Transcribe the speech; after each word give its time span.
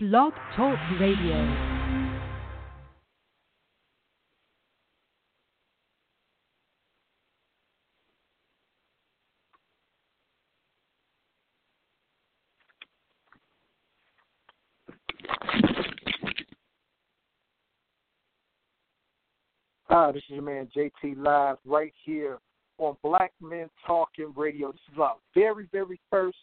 Blog 0.00 0.32
Talk 0.54 0.78
Radio. 1.00 1.34
Hi, 19.88 20.12
this 20.12 20.22
is 20.22 20.22
your 20.28 20.42
man 20.42 20.68
JT 20.76 21.16
Live 21.16 21.56
right 21.66 21.92
here 22.04 22.38
on 22.78 22.96
Black 23.02 23.32
Men 23.42 23.68
Talking 23.84 24.32
Radio. 24.36 24.70
This 24.70 24.80
is 24.92 25.00
our 25.00 25.16
very, 25.34 25.68
very 25.72 25.98
first 26.08 26.38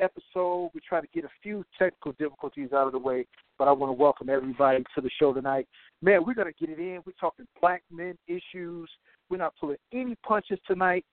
episode. 0.00 0.70
We 0.74 0.80
try 0.86 1.00
to 1.00 1.06
get 1.14 1.24
a 1.24 1.30
few 1.42 1.64
technical 1.78 2.12
difficulties 2.12 2.72
out 2.72 2.86
of 2.86 2.92
the 2.92 2.98
way, 2.98 3.26
but 3.58 3.68
I 3.68 3.72
want 3.72 3.90
to 3.90 4.00
welcome 4.00 4.28
everybody 4.28 4.82
to 4.94 5.00
the 5.00 5.10
show 5.18 5.32
tonight. 5.32 5.68
Man, 6.02 6.24
we're 6.24 6.34
going 6.34 6.52
to 6.52 6.66
get 6.66 6.70
it 6.70 6.80
in. 6.80 7.00
We're 7.06 7.12
talking 7.20 7.46
black 7.60 7.82
men 7.90 8.16
issues. 8.26 8.90
We're 9.28 9.36
not 9.36 9.54
pulling 9.60 9.76
any 9.92 10.16
punches 10.26 10.58
tonight. 10.66 11.04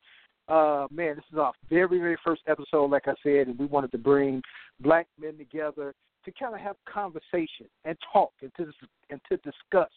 Uh, 0.48 0.88
man, 0.90 1.16
this 1.16 1.26
is 1.32 1.38
our 1.38 1.52
very, 1.70 2.00
very 2.00 2.18
first 2.23 2.41
episode, 2.48 2.90
like 2.90 3.08
I 3.08 3.13
said, 3.22 3.48
and 3.48 3.60
we 3.60 3.66
wanted 3.66 3.91
to 3.91 3.98
bring 3.98 4.41
black 4.80 5.08
men 5.20 5.38
together 5.38 5.94
to 6.24 6.32
kind 6.32 6.55
of 6.55 6.62
have 6.62 6.76
conversation 6.91 7.68
and 7.85 7.98
talk 8.13 8.32
and 8.41 8.52
to, 8.58 8.72
and 9.10 9.20
to 9.30 9.38
discuss 9.38 9.90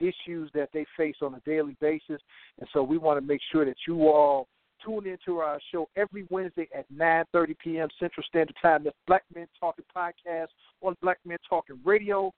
issues 0.00 0.50
that 0.54 0.68
they 0.72 0.86
face 0.96 1.16
on 1.22 1.34
a 1.34 1.40
daily 1.40 1.76
basis. 1.80 2.20
And 2.58 2.68
so 2.72 2.82
we 2.82 2.98
want 2.98 3.20
to 3.20 3.26
make 3.26 3.40
sure 3.50 3.64
that 3.64 3.76
you 3.86 4.08
all 4.08 4.46
tune 4.84 5.06
into 5.06 5.38
our 5.38 5.58
show 5.72 5.88
every 5.96 6.26
Wednesday 6.30 6.68
at 6.76 6.90
9:30 6.92 7.56
p.m. 7.58 7.88
Central 7.98 8.24
Standard 8.28 8.56
Time. 8.60 8.84
That's 8.84 8.96
Black 9.06 9.24
Men 9.34 9.46
Talking 9.58 9.84
Podcast 9.94 10.48
on 10.82 10.94
Black 11.02 11.18
Men 11.24 11.38
Talking 11.48 11.78
Radio. 11.84 12.32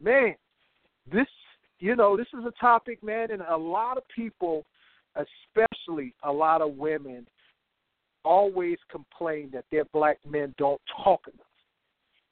Man, 0.00 0.34
this 1.10 1.26
you 1.78 1.96
know 1.96 2.16
this 2.16 2.28
is 2.38 2.44
a 2.44 2.52
topic, 2.60 3.02
man, 3.02 3.30
and 3.30 3.42
a 3.42 3.56
lot 3.56 3.96
of 3.96 4.04
people, 4.14 4.64
especially 5.16 6.14
a 6.22 6.32
lot 6.32 6.62
of 6.62 6.76
women, 6.76 7.26
always 8.24 8.78
complain 8.90 9.50
that 9.52 9.64
their 9.70 9.84
black 9.92 10.18
men 10.28 10.54
don't 10.58 10.80
talk 11.04 11.20
enough. 11.26 11.46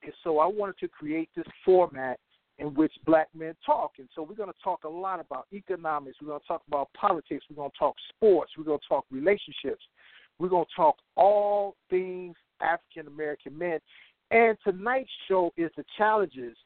And 0.02 0.12
so 0.24 0.38
I 0.38 0.46
wanted 0.46 0.78
to 0.78 0.88
create 0.88 1.28
this 1.36 1.46
format 1.64 2.18
in 2.60 2.74
which 2.74 2.92
black 3.06 3.28
men 3.34 3.54
talk. 3.64 3.92
And 3.98 4.08
so 4.14 4.22
we're 4.22 4.34
going 4.34 4.52
to 4.52 4.62
talk 4.62 4.84
a 4.84 4.88
lot 4.88 5.18
about 5.18 5.46
economics. 5.52 6.18
We're 6.20 6.28
going 6.28 6.40
to 6.40 6.46
talk 6.46 6.62
about 6.68 6.92
politics. 6.92 7.44
We're 7.48 7.56
going 7.56 7.70
to 7.70 7.78
talk 7.78 7.96
sports. 8.14 8.52
We're 8.56 8.64
going 8.64 8.78
to 8.78 8.88
talk 8.88 9.06
relationships. 9.10 9.82
We're 10.38 10.50
going 10.50 10.66
to 10.66 10.76
talk 10.76 10.96
all 11.16 11.74
things 11.88 12.36
African 12.60 13.06
American 13.06 13.56
men. 13.56 13.80
And 14.30 14.56
tonight's 14.62 15.10
show 15.26 15.52
is 15.56 15.70
the 15.76 15.84
challenges 15.96 16.56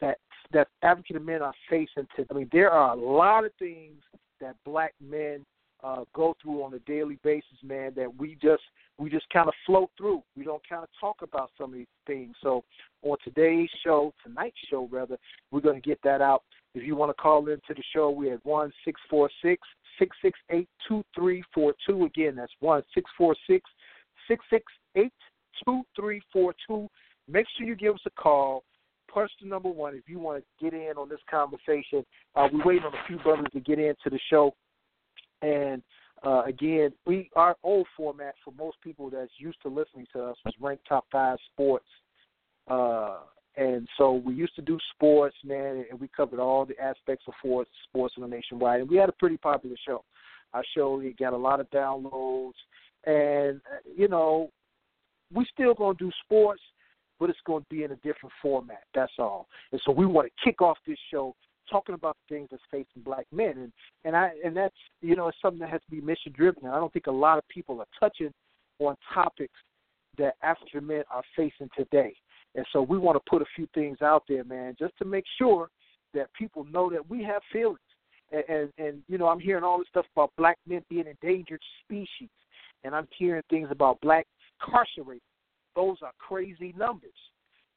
that 0.00 0.18
that 0.52 0.68
African 0.82 1.24
men 1.24 1.42
are 1.42 1.54
facing. 1.68 2.06
To, 2.16 2.26
I 2.30 2.34
mean, 2.34 2.48
there 2.52 2.70
are 2.70 2.96
a 2.96 3.00
lot 3.00 3.44
of 3.44 3.50
things 3.58 4.02
that 4.40 4.54
black 4.64 4.94
men 5.00 5.44
uh, 5.82 6.04
go 6.14 6.34
through 6.42 6.62
on 6.62 6.74
a 6.74 6.78
daily 6.80 7.18
basis, 7.22 7.58
man, 7.62 7.92
that 7.96 8.14
we 8.18 8.36
just 8.42 8.62
we 8.98 9.10
just 9.10 9.28
kind 9.30 9.48
of 9.48 9.54
float 9.66 9.90
through. 9.96 10.22
We 10.36 10.44
don't 10.44 10.66
kind 10.68 10.82
of 10.82 10.88
talk 10.98 11.16
about 11.22 11.50
some 11.58 11.72
of 11.72 11.78
these 11.78 11.86
things. 12.06 12.34
So 12.42 12.64
on 13.02 13.16
today's 13.22 13.68
show, 13.84 14.12
tonight's 14.22 14.56
show 14.70 14.88
rather, 14.90 15.18
we're 15.50 15.60
going 15.60 15.80
to 15.80 15.86
get 15.86 16.00
that 16.02 16.20
out. 16.22 16.42
If 16.74 16.82
you 16.82 16.96
want 16.96 17.10
to 17.10 17.22
call 17.22 17.48
into 17.48 17.74
the 17.74 17.82
show, 17.94 18.10
we 18.10 18.28
have 18.28 18.40
one 18.44 18.72
six 18.84 19.00
four 19.08 19.30
six 19.42 19.66
six 19.98 20.16
six 20.22 20.38
eight 20.50 20.68
two 20.88 21.04
three 21.14 21.42
four 21.54 21.74
two. 21.86 22.04
Again, 22.04 22.36
that's 22.36 22.52
one 22.60 22.82
six 22.94 23.10
four 23.16 23.34
six 23.46 23.68
six 24.28 24.44
six 24.50 24.64
eight 24.94 25.12
two 25.64 25.82
three 25.94 26.20
four 26.32 26.54
two. 26.66 26.88
Make 27.28 27.46
sure 27.56 27.66
you 27.66 27.76
give 27.76 27.94
us 27.94 28.00
a 28.06 28.10
call. 28.10 28.64
Question 29.10 29.48
number 29.48 29.70
one, 29.70 29.94
if 29.94 30.08
you 30.08 30.18
want 30.18 30.42
to 30.42 30.64
get 30.64 30.74
in 30.74 30.92
on 30.98 31.08
this 31.08 31.20
conversation, 31.30 32.04
uh, 32.34 32.48
we're 32.52 32.64
waiting 32.64 32.84
on 32.84 32.92
a 32.92 33.06
few 33.06 33.18
brothers 33.18 33.46
to 33.52 33.60
get 33.60 33.78
into 33.78 34.10
the 34.10 34.18
show. 34.28 34.54
And 35.42 35.82
uh, 36.24 36.42
again, 36.44 36.92
we 37.06 37.30
our 37.36 37.56
old 37.62 37.86
format 37.96 38.34
for 38.44 38.52
most 38.58 38.76
people 38.82 39.10
that's 39.10 39.30
used 39.38 39.60
to 39.62 39.68
listening 39.68 40.06
to 40.12 40.22
us 40.24 40.36
was 40.44 40.54
ranked 40.60 40.86
top 40.88 41.04
five 41.12 41.38
sports. 41.52 41.86
Uh, 42.68 43.18
and 43.56 43.88
so 43.96 44.12
we 44.12 44.34
used 44.34 44.54
to 44.56 44.62
do 44.62 44.78
sports, 44.94 45.36
man, 45.44 45.84
and 45.90 45.98
we 45.98 46.08
covered 46.08 46.40
all 46.40 46.66
the 46.66 46.78
aspects 46.78 47.24
of 47.26 47.34
sports, 47.38 47.70
sports 47.88 48.14
in 48.16 48.22
the 48.22 48.28
nationwide, 48.28 48.80
and 48.80 48.90
we 48.90 48.96
had 48.96 49.08
a 49.08 49.12
pretty 49.12 49.38
popular 49.38 49.76
show. 49.86 50.04
Our 50.52 50.64
show 50.74 51.00
it 51.00 51.18
got 51.18 51.32
a 51.32 51.36
lot 51.36 51.60
of 51.60 51.70
downloads, 51.70 52.52
and 53.04 53.60
uh, 53.72 53.78
you 53.96 54.08
know, 54.08 54.50
we 55.32 55.46
still 55.52 55.74
gonna 55.74 55.96
do 55.98 56.10
sports, 56.24 56.62
but 57.18 57.30
it's 57.30 57.38
gonna 57.46 57.64
be 57.70 57.84
in 57.84 57.92
a 57.92 57.96
different 57.96 58.32
format. 58.42 58.82
That's 58.94 59.12
all. 59.18 59.48
And 59.72 59.80
so 59.84 59.92
we 59.92 60.06
want 60.06 60.28
to 60.28 60.44
kick 60.44 60.60
off 60.60 60.78
this 60.86 60.98
show 61.10 61.34
talking 61.70 61.94
about 61.94 62.16
things 62.28 62.48
that's 62.50 62.62
facing 62.70 63.02
black 63.04 63.26
men 63.32 63.54
and 63.58 63.72
and 64.04 64.16
I 64.16 64.30
and 64.44 64.56
that's 64.56 64.74
you 65.00 65.16
know 65.16 65.28
it's 65.28 65.38
something 65.42 65.60
that 65.60 65.70
has 65.70 65.80
to 65.82 65.90
be 65.90 66.00
mission 66.00 66.32
driven 66.36 66.64
and 66.64 66.72
I 66.72 66.78
don't 66.78 66.92
think 66.92 67.06
a 67.06 67.12
lot 67.12 67.38
of 67.38 67.48
people 67.48 67.80
are 67.80 67.86
touching 67.98 68.32
on 68.78 68.96
topics 69.12 69.54
that 70.18 70.34
African 70.42 70.86
men 70.86 71.02
are 71.10 71.22
facing 71.36 71.68
today. 71.76 72.14
And 72.54 72.64
so 72.72 72.82
we 72.82 72.98
want 72.98 73.16
to 73.16 73.30
put 73.30 73.42
a 73.42 73.46
few 73.54 73.68
things 73.74 74.00
out 74.02 74.24
there, 74.28 74.44
man, 74.44 74.76
just 74.78 74.96
to 74.98 75.04
make 75.04 75.24
sure 75.38 75.68
that 76.14 76.32
people 76.34 76.64
know 76.64 76.90
that 76.90 77.08
we 77.08 77.22
have 77.22 77.42
feelings. 77.52 77.78
And, 78.32 78.44
and, 78.48 78.72
and 78.78 79.02
you 79.08 79.18
know, 79.18 79.28
I'm 79.28 79.40
hearing 79.40 79.62
all 79.62 79.78
this 79.78 79.88
stuff 79.88 80.06
about 80.16 80.32
black 80.36 80.56
men 80.66 80.82
being 80.88 81.04
endangered 81.06 81.60
species, 81.84 82.30
and 82.82 82.94
I'm 82.94 83.06
hearing 83.16 83.42
things 83.50 83.68
about 83.70 84.00
black 84.00 84.26
incarcerated. 84.60 85.22
Those 85.74 85.98
are 86.02 86.12
crazy 86.18 86.74
numbers. 86.76 87.10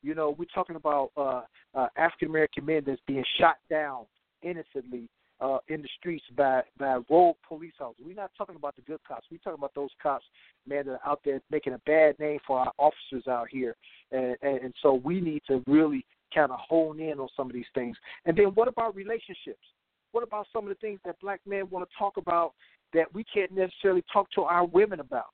You 0.02 0.16
know, 0.16 0.36
we're 0.38 0.46
talking 0.54 0.76
about 0.76 1.12
uh, 1.18 1.42
uh, 1.76 1.88
African 1.98 2.30
American 2.30 2.66
men 2.66 2.84
that's 2.86 3.02
being 3.08 3.24
shot 3.40 3.58
down 3.70 4.06
innocently 4.42 5.10
uh, 5.42 5.58
in 5.68 5.82
the 5.82 5.90
streets 5.98 6.24
by 6.36 6.62
by 6.78 7.00
rogue 7.10 7.36
police 7.48 7.74
officers. 7.80 8.06
We're 8.06 8.16
not 8.16 8.32
talking 8.38 8.56
about 8.56 8.76
the 8.76 8.82
good 8.84 9.00
cops. 9.08 9.28
We're 9.32 9.38
talking 9.38 9.60
about 9.60 9.76
those 9.76 9.90
cops, 10.02 10.26
man, 10.68 10.86
that 10.86 11.00
are 11.04 11.10
out 11.12 11.22
there 11.24 11.42
making 11.52 11.74
a 11.74 11.82
bad 11.86 12.18
name 12.20 12.40
for 12.46 12.60
our 12.60 12.72
officers 12.78 13.28
out 13.28 13.48
here. 13.50 13.76
And, 14.12 14.36
and, 14.42 14.58
and 14.60 14.74
so 14.82 14.94
we 14.94 15.22
need 15.22 15.42
to 15.48 15.64
really 15.68 16.06
kind 16.34 16.52
of 16.52 16.60
hone 16.60 17.00
in 17.00 17.20
on 17.20 17.28
some 17.36 17.48
of 17.48 17.54
these 17.54 17.66
things. 17.74 17.98
And 18.26 18.38
then 18.38 18.48
what 18.48 18.68
about 18.68 18.96
relationships? 18.96 19.64
What 20.12 20.24
about 20.24 20.48
some 20.52 20.64
of 20.64 20.70
the 20.70 20.76
things 20.76 21.00
that 21.06 21.20
black 21.22 21.40
men 21.46 21.70
want 21.70 21.88
to 21.88 21.96
talk 21.98 22.18
about 22.18 22.54
that 22.94 23.14
we 23.14 23.24
can't 23.24 23.52
necessarily 23.52 24.04
talk 24.12 24.30
to 24.32 24.42
our 24.42 24.66
women 24.66 25.00
about? 25.00 25.28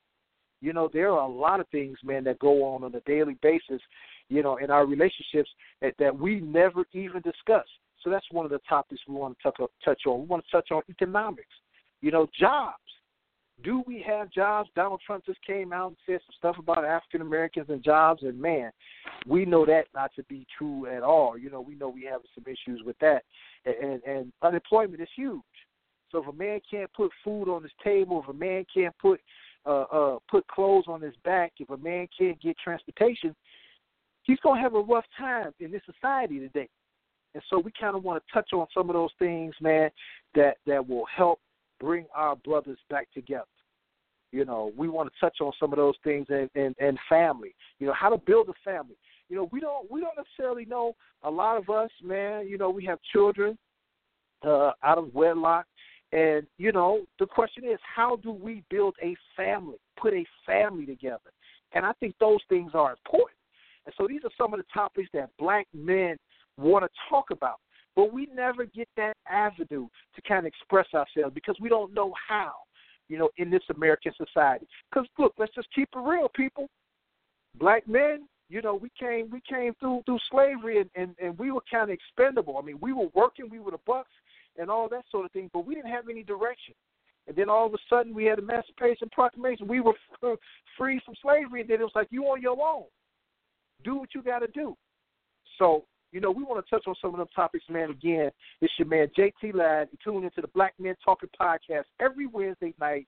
You 0.61 0.73
know, 0.73 0.89
there 0.91 1.11
are 1.11 1.27
a 1.27 1.31
lot 1.31 1.59
of 1.59 1.67
things, 1.69 1.97
man, 2.03 2.23
that 2.25 2.39
go 2.39 2.63
on 2.63 2.83
on 2.83 2.95
a 2.95 3.01
daily 3.01 3.37
basis 3.41 3.81
you 4.29 4.43
know, 4.43 4.57
in 4.57 4.71
our 4.71 4.85
relationships 4.85 5.49
that, 5.81 5.93
that 5.99 6.17
we 6.17 6.39
never 6.39 6.85
even 6.93 7.21
discuss. 7.21 7.65
So 8.03 8.09
that's 8.09 8.25
one 8.31 8.45
of 8.45 8.51
the 8.51 8.59
topics 8.69 9.01
we 9.07 9.15
want 9.15 9.37
to 9.37 9.51
touch, 9.51 9.69
touch 9.83 10.01
on. 10.07 10.21
We 10.21 10.25
want 10.27 10.45
to 10.45 10.51
touch 10.51 10.71
on 10.71 10.83
economics, 10.89 11.47
you 12.01 12.11
know, 12.11 12.27
jobs. 12.39 12.77
Do 13.63 13.83
we 13.87 14.03
have 14.05 14.31
jobs? 14.31 14.69
Donald 14.75 15.01
Trump 15.05 15.25
just 15.25 15.43
came 15.45 15.71
out 15.71 15.87
and 15.87 15.97
said 16.05 16.19
some 16.25 16.35
stuff 16.37 16.55
about 16.59 16.83
African 16.83 17.21
Americans 17.21 17.67
and 17.69 17.81
jobs, 17.81 18.23
and 18.23 18.39
man, 18.39 18.69
we 19.25 19.45
know 19.45 19.65
that 19.65 19.85
not 19.95 20.11
to 20.17 20.23
be 20.23 20.45
true 20.57 20.87
at 20.87 21.03
all. 21.03 21.37
You 21.37 21.49
know, 21.49 21.61
we 21.61 21.75
know 21.75 21.87
we 21.87 22.03
have 22.03 22.21
some 22.35 22.43
issues 22.45 22.83
with 22.85 22.97
that, 22.99 23.23
and 23.65 24.03
and 24.03 24.33
unemployment 24.41 25.01
is 25.01 25.07
huge. 25.15 25.41
So 26.11 26.21
if 26.21 26.27
a 26.27 26.33
man 26.33 26.59
can't 26.69 26.91
put 26.93 27.11
food 27.23 27.49
on 27.49 27.63
his 27.63 27.71
table, 27.83 28.21
if 28.21 28.29
a 28.29 28.37
man 28.37 28.65
can't 28.73 28.95
put 29.01 29.21
uh, 29.65 29.85
uh, 29.91 30.19
put 30.29 30.45
clothes 30.47 30.85
on 30.87 31.01
his 31.01 31.15
back, 31.23 31.53
if 31.59 31.69
a 31.69 31.77
man 31.77 32.07
can't 32.17 32.39
get 32.41 32.57
transportation, 32.61 33.35
he's 34.25 34.39
going 34.39 34.57
to 34.57 34.61
have 34.61 34.75
a 34.75 34.81
rough 34.81 35.05
time 35.17 35.51
in 35.59 35.71
this 35.71 35.81
society 35.85 36.39
today. 36.39 36.69
And 37.33 37.43
so 37.49 37.59
we 37.59 37.71
kind 37.79 37.95
of 37.95 38.03
want 38.03 38.23
to 38.23 38.33
touch 38.33 38.49
on 38.53 38.65
some 38.73 38.89
of 38.89 38.93
those 38.93 39.09
things, 39.19 39.53
man, 39.61 39.89
that 40.35 40.57
that 40.65 40.87
will 40.87 41.05
help 41.05 41.39
bring 41.79 42.05
our 42.15 42.35
brothers 42.37 42.79
back 42.89 43.11
together. 43.13 43.43
You 44.31 44.45
know, 44.45 44.71
we 44.75 44.89
want 44.89 45.11
to 45.11 45.19
touch 45.19 45.37
on 45.41 45.51
some 45.59 45.71
of 45.71 45.77
those 45.77 45.95
things 46.03 46.27
and, 46.29 46.49
and, 46.55 46.75
and 46.79 46.97
family. 47.07 47.53
You 47.79 47.87
know, 47.87 47.93
how 47.93 48.09
to 48.09 48.17
build 48.17 48.49
a 48.49 48.53
family. 48.63 48.95
You 49.29 49.37
know, 49.37 49.49
we 49.51 49.59
don't 49.59 49.89
we 49.89 50.01
don't 50.01 50.15
necessarily 50.17 50.65
know 50.65 50.95
a 51.23 51.29
lot 51.29 51.57
of 51.57 51.69
us, 51.69 51.89
man. 52.03 52.47
You 52.47 52.57
know, 52.57 52.69
we 52.69 52.85
have 52.85 52.99
children 53.11 53.57
uh, 54.45 54.71
out 54.83 54.97
of 54.97 55.13
wedlock, 55.13 55.65
and 56.11 56.45
you 56.57 56.71
know, 56.71 57.05
the 57.19 57.25
question 57.25 57.63
is, 57.65 57.79
how 57.95 58.17
do 58.17 58.31
we 58.31 58.63
build 58.69 58.95
a 59.01 59.15
family, 59.35 59.77
put 59.97 60.13
a 60.13 60.25
family 60.45 60.85
together? 60.85 61.31
And 61.73 61.85
I 61.85 61.91
think 61.93 62.15
those 62.19 62.39
things 62.47 62.71
are 62.73 62.91
important. 62.91 63.37
And 63.85 63.93
so 63.97 64.07
these 64.07 64.21
are 64.23 64.31
some 64.37 64.53
of 64.53 64.59
the 64.59 64.65
topics 64.73 65.09
that 65.13 65.29
black 65.37 65.67
men 65.73 66.17
want 66.57 66.83
to 66.83 66.89
talk 67.09 67.31
about. 67.31 67.59
But 67.95 68.13
we 68.13 68.27
never 68.33 68.65
get 68.65 68.89
that 68.97 69.15
avenue 69.29 69.87
to 70.15 70.21
kind 70.27 70.39
of 70.39 70.45
express 70.45 70.87
ourselves 70.93 71.33
because 71.33 71.55
we 71.61 71.69
don't 71.69 71.93
know 71.93 72.13
how, 72.27 72.51
you 73.07 73.17
know, 73.17 73.29
in 73.37 73.49
this 73.49 73.63
American 73.73 74.11
society. 74.17 74.67
Because 74.89 75.07
look, 75.17 75.33
let's 75.37 75.55
just 75.55 75.69
keep 75.73 75.87
it 75.95 75.99
real, 75.99 76.29
people. 76.35 76.67
Black 77.57 77.87
men, 77.87 78.27
you 78.49 78.61
know, 78.61 78.75
we 78.75 78.89
came 78.99 79.29
we 79.29 79.41
came 79.49 79.73
through 79.79 80.03
through 80.05 80.19
slavery 80.29 80.81
and, 80.81 80.89
and, 80.95 81.15
and 81.23 81.37
we 81.39 81.51
were 81.51 81.61
kind 81.71 81.89
of 81.89 81.97
expendable. 81.97 82.57
I 82.57 82.65
mean, 82.65 82.77
we 82.81 82.91
were 82.91 83.07
working, 83.13 83.49
we 83.49 83.59
were 83.59 83.71
the 83.71 83.79
bucks 83.87 84.11
and 84.57 84.69
all 84.69 84.89
that 84.89 85.05
sort 85.09 85.25
of 85.25 85.31
thing, 85.31 85.49
but 85.53 85.65
we 85.65 85.75
didn't 85.75 85.91
have 85.91 86.09
any 86.09 86.23
direction. 86.23 86.73
And 87.27 87.35
then 87.35 87.49
all 87.49 87.65
of 87.65 87.73
a 87.73 87.77
sudden 87.89 88.13
we 88.13 88.25
had 88.25 88.39
Emancipation 88.39 89.09
Proclamation. 89.11 89.67
We 89.67 89.79
were 89.79 89.93
free 90.77 91.01
from 91.05 91.15
slavery, 91.21 91.61
and 91.61 91.69
then 91.69 91.79
it 91.79 91.83
was 91.83 91.91
like 91.95 92.07
you 92.11 92.25
on 92.25 92.41
your 92.41 92.57
own 92.61 92.85
do 93.85 93.95
what 93.95 94.13
you 94.13 94.21
got 94.21 94.39
to 94.39 94.47
do. 94.47 94.75
So, 95.57 95.85
you 96.11 96.19
know, 96.19 96.31
we 96.31 96.43
want 96.43 96.65
to 96.65 96.69
touch 96.69 96.85
on 96.87 96.95
some 97.01 97.11
of 97.11 97.17
them 97.17 97.27
topics, 97.35 97.65
man. 97.69 97.91
Again, 97.91 98.31
it's 98.61 98.73
your 98.77 98.87
man 98.87 99.07
JT 99.17 99.53
Ladd. 99.53 99.89
You 99.91 99.97
tune 100.03 100.23
into 100.23 100.41
the 100.41 100.47
Black 100.49 100.73
Men 100.79 100.95
Talking 101.03 101.29
podcast 101.39 101.83
every 101.99 102.27
Wednesday 102.27 102.73
night 102.79 103.07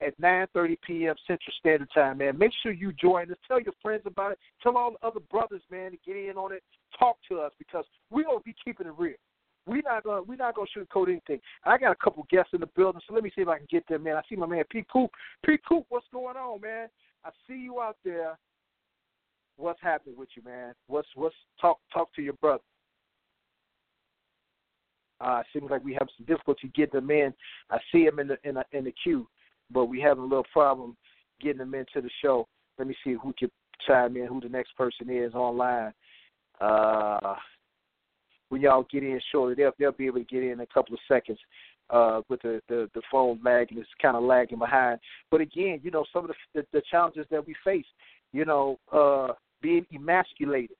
at 0.00 0.18
9:30 0.20 0.76
p.m. 0.86 1.14
Central 1.26 1.52
Standard 1.58 1.88
Time, 1.94 2.18
man. 2.18 2.38
Make 2.38 2.52
sure 2.62 2.72
you 2.72 2.92
join 2.92 3.30
us. 3.30 3.38
Tell 3.46 3.60
your 3.60 3.74
friends 3.82 4.02
about 4.06 4.32
it. 4.32 4.38
Tell 4.62 4.76
all 4.76 4.92
the 4.92 5.06
other 5.06 5.20
brothers, 5.30 5.62
man, 5.70 5.92
to 5.92 5.96
get 6.06 6.16
in 6.16 6.36
on 6.36 6.52
it. 6.52 6.62
Talk 6.98 7.16
to 7.30 7.38
us 7.40 7.52
because 7.58 7.84
we're 8.10 8.24
gonna 8.24 8.40
be 8.44 8.54
keeping 8.64 8.86
it 8.86 8.94
real. 8.96 9.14
We're 9.66 9.82
not 9.82 10.04
gonna 10.04 10.22
we're 10.22 10.36
not 10.36 10.54
gonna 10.54 10.68
sugarcoat 10.76 11.08
anything. 11.08 11.40
I 11.64 11.78
got 11.78 11.92
a 11.92 11.96
couple 11.96 12.26
guests 12.30 12.54
in 12.54 12.60
the 12.60 12.66
building, 12.66 13.00
so 13.06 13.14
let 13.14 13.22
me 13.22 13.30
see 13.34 13.42
if 13.42 13.48
I 13.48 13.58
can 13.58 13.66
get 13.70 13.86
them, 13.86 14.04
man. 14.04 14.16
I 14.16 14.22
see 14.28 14.36
my 14.36 14.46
man 14.46 14.64
Pete 14.70 14.86
Coop. 14.92 15.10
Pete 15.44 15.60
Coop, 15.68 15.84
what's 15.88 16.06
going 16.12 16.36
on, 16.36 16.60
man? 16.60 16.88
I 17.24 17.30
see 17.46 17.56
you 17.56 17.80
out 17.80 17.96
there. 18.04 18.38
What's 19.58 19.80
happening 19.82 20.16
with 20.16 20.30
you, 20.34 20.42
man? 20.42 20.72
What's 20.86 21.08
what's 21.14 21.34
talk 21.60 21.78
talk 21.92 22.14
to 22.14 22.22
your 22.22 22.34
brother. 22.34 22.62
Uh, 25.20 25.42
seems 25.52 25.68
like 25.68 25.84
we 25.84 25.94
have 25.94 26.08
some 26.16 26.26
difficulty 26.26 26.70
getting 26.76 27.00
them 27.00 27.10
in. 27.10 27.34
I 27.70 27.78
see 27.92 28.04
him 28.04 28.20
in 28.20 28.28
the 28.28 28.38
in 28.44 28.54
the, 28.54 28.64
in 28.72 28.84
the 28.84 28.94
queue 29.02 29.26
but 29.70 29.86
we 29.86 30.00
having 30.00 30.24
a 30.24 30.26
little 30.26 30.46
problem 30.52 30.96
getting 31.40 31.58
them 31.58 31.74
into 31.74 32.00
the 32.00 32.10
show. 32.22 32.46
Let 32.78 32.88
me 32.88 32.96
see 33.04 33.14
who 33.14 33.32
can 33.38 33.50
chime 33.86 34.16
in, 34.16 34.26
who 34.26 34.40
the 34.40 34.48
next 34.48 34.76
person 34.76 35.08
is 35.10 35.34
online. 35.34 35.92
Uh, 36.60 37.36
when 38.48 38.60
y'all 38.60 38.86
get 38.90 39.02
in 39.02 39.20
shortly, 39.30 39.54
they'll 39.54 39.72
they'll 39.78 39.92
be 39.92 40.06
able 40.06 40.18
to 40.18 40.24
get 40.24 40.42
in 40.42 40.60
a 40.60 40.66
couple 40.66 40.94
of 40.94 41.00
seconds. 41.06 41.38
Uh, 41.90 42.20
with 42.28 42.42
the, 42.42 42.60
the 42.68 42.88
the 42.94 43.00
phone 43.10 43.40
lagging, 43.42 43.78
it's 43.78 43.88
kind 44.00 44.16
of 44.16 44.22
lagging 44.22 44.58
behind. 44.58 44.98
But 45.30 45.40
again, 45.40 45.80
you 45.82 45.90
know, 45.90 46.04
some 46.12 46.24
of 46.24 46.30
the, 46.30 46.60
the 46.60 46.66
the 46.72 46.82
challenges 46.90 47.26
that 47.30 47.46
we 47.46 47.54
face, 47.64 47.86
you 48.32 48.44
know, 48.44 48.78
uh, 48.92 49.28
being 49.62 49.86
emasculated. 49.94 50.76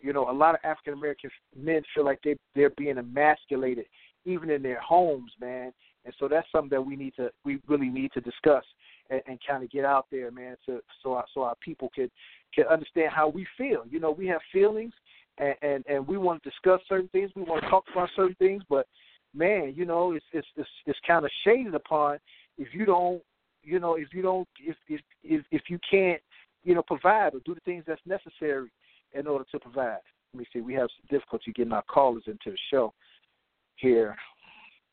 You 0.00 0.12
know, 0.12 0.30
a 0.30 0.32
lot 0.32 0.54
of 0.54 0.60
African 0.64 0.94
American 0.94 1.30
men 1.56 1.82
feel 1.94 2.04
like 2.04 2.20
they 2.24 2.36
they're 2.54 2.70
being 2.70 2.98
emasculated, 2.98 3.86
even 4.24 4.50
in 4.50 4.62
their 4.62 4.80
homes, 4.80 5.32
man. 5.40 5.72
And 6.04 6.14
so 6.18 6.28
that's 6.28 6.46
something 6.50 6.70
that 6.70 6.80
we 6.80 6.96
need 6.96 7.14
to 7.16 7.30
we 7.44 7.60
really 7.68 7.90
need 7.90 8.12
to 8.12 8.20
discuss 8.20 8.64
and, 9.10 9.20
and 9.26 9.38
kind 9.46 9.62
of 9.62 9.70
get 9.70 9.84
out 9.84 10.06
there, 10.10 10.30
man, 10.30 10.56
to 10.66 10.80
so 11.02 11.14
our, 11.14 11.24
so 11.34 11.42
our 11.42 11.56
people 11.60 11.90
could 11.94 12.10
can 12.54 12.64
understand 12.66 13.12
how 13.12 13.28
we 13.28 13.46
feel. 13.58 13.84
You 13.90 14.00
know, 14.00 14.10
we 14.10 14.26
have 14.28 14.40
feelings 14.52 14.94
and, 15.38 15.54
and 15.62 15.84
and 15.86 16.06
we 16.06 16.16
want 16.16 16.42
to 16.42 16.50
discuss 16.50 16.80
certain 16.88 17.08
things, 17.08 17.30
we 17.34 17.42
want 17.42 17.62
to 17.62 17.68
talk 17.68 17.84
about 17.92 18.08
certain 18.16 18.36
things, 18.36 18.62
but 18.68 18.86
man, 19.34 19.74
you 19.76 19.84
know, 19.84 20.12
it's 20.12 20.24
it's 20.32 20.46
it's, 20.56 20.68
it's 20.86 20.98
kind 21.06 21.24
of 21.24 21.30
shaded 21.44 21.74
upon 21.74 22.18
if 22.58 22.68
you 22.72 22.84
don't, 22.84 23.22
you 23.62 23.78
know, 23.78 23.94
if 23.94 24.08
you 24.12 24.22
don't 24.22 24.48
if 24.60 24.76
if 24.88 25.00
if, 25.22 25.44
if 25.50 25.62
you 25.68 25.78
can't, 25.88 26.20
you 26.62 26.74
know, 26.74 26.82
provide 26.82 27.34
or 27.34 27.40
do 27.44 27.54
the 27.54 27.60
things 27.60 27.84
that's 27.86 28.00
necessary 28.06 28.70
in 29.12 29.26
order 29.26 29.44
to 29.50 29.58
provide. 29.58 29.98
Let 30.32 30.40
me 30.40 30.46
see, 30.52 30.60
we 30.60 30.74
have 30.74 30.88
some 30.96 31.18
difficulty 31.18 31.52
getting 31.52 31.72
our 31.72 31.82
callers 31.82 32.24
into 32.26 32.50
the 32.50 32.58
show 32.70 32.92
here 33.76 34.16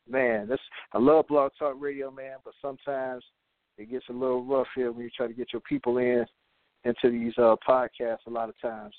man, 0.08 0.48
this 0.48 0.58
I 0.92 0.98
love 0.98 1.26
Blog 1.28 1.52
Talk 1.58 1.74
Radio, 1.78 2.10
man, 2.10 2.36
but 2.44 2.54
sometimes 2.60 3.22
it 3.76 3.90
gets 3.90 4.06
a 4.08 4.12
little 4.12 4.44
rough 4.44 4.66
here 4.74 4.90
when 4.90 5.04
you 5.04 5.10
try 5.10 5.26
to 5.26 5.32
get 5.32 5.52
your 5.52 5.62
people 5.62 5.98
in 5.98 6.24
into 6.84 7.10
these 7.10 7.32
uh 7.38 7.56
podcasts 7.66 8.26
a 8.26 8.30
lot 8.30 8.48
of 8.48 8.60
times. 8.60 8.94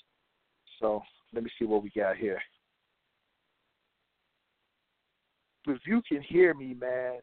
So 0.80 1.02
let 1.34 1.44
me 1.44 1.50
see 1.58 1.66
what 1.66 1.84
we 1.84 1.92
got 1.96 2.18
here. 2.18 2.40
If 5.68 5.82
you 5.86 6.02
can 6.08 6.22
hear 6.22 6.54
me, 6.54 6.74
man, 6.74 7.20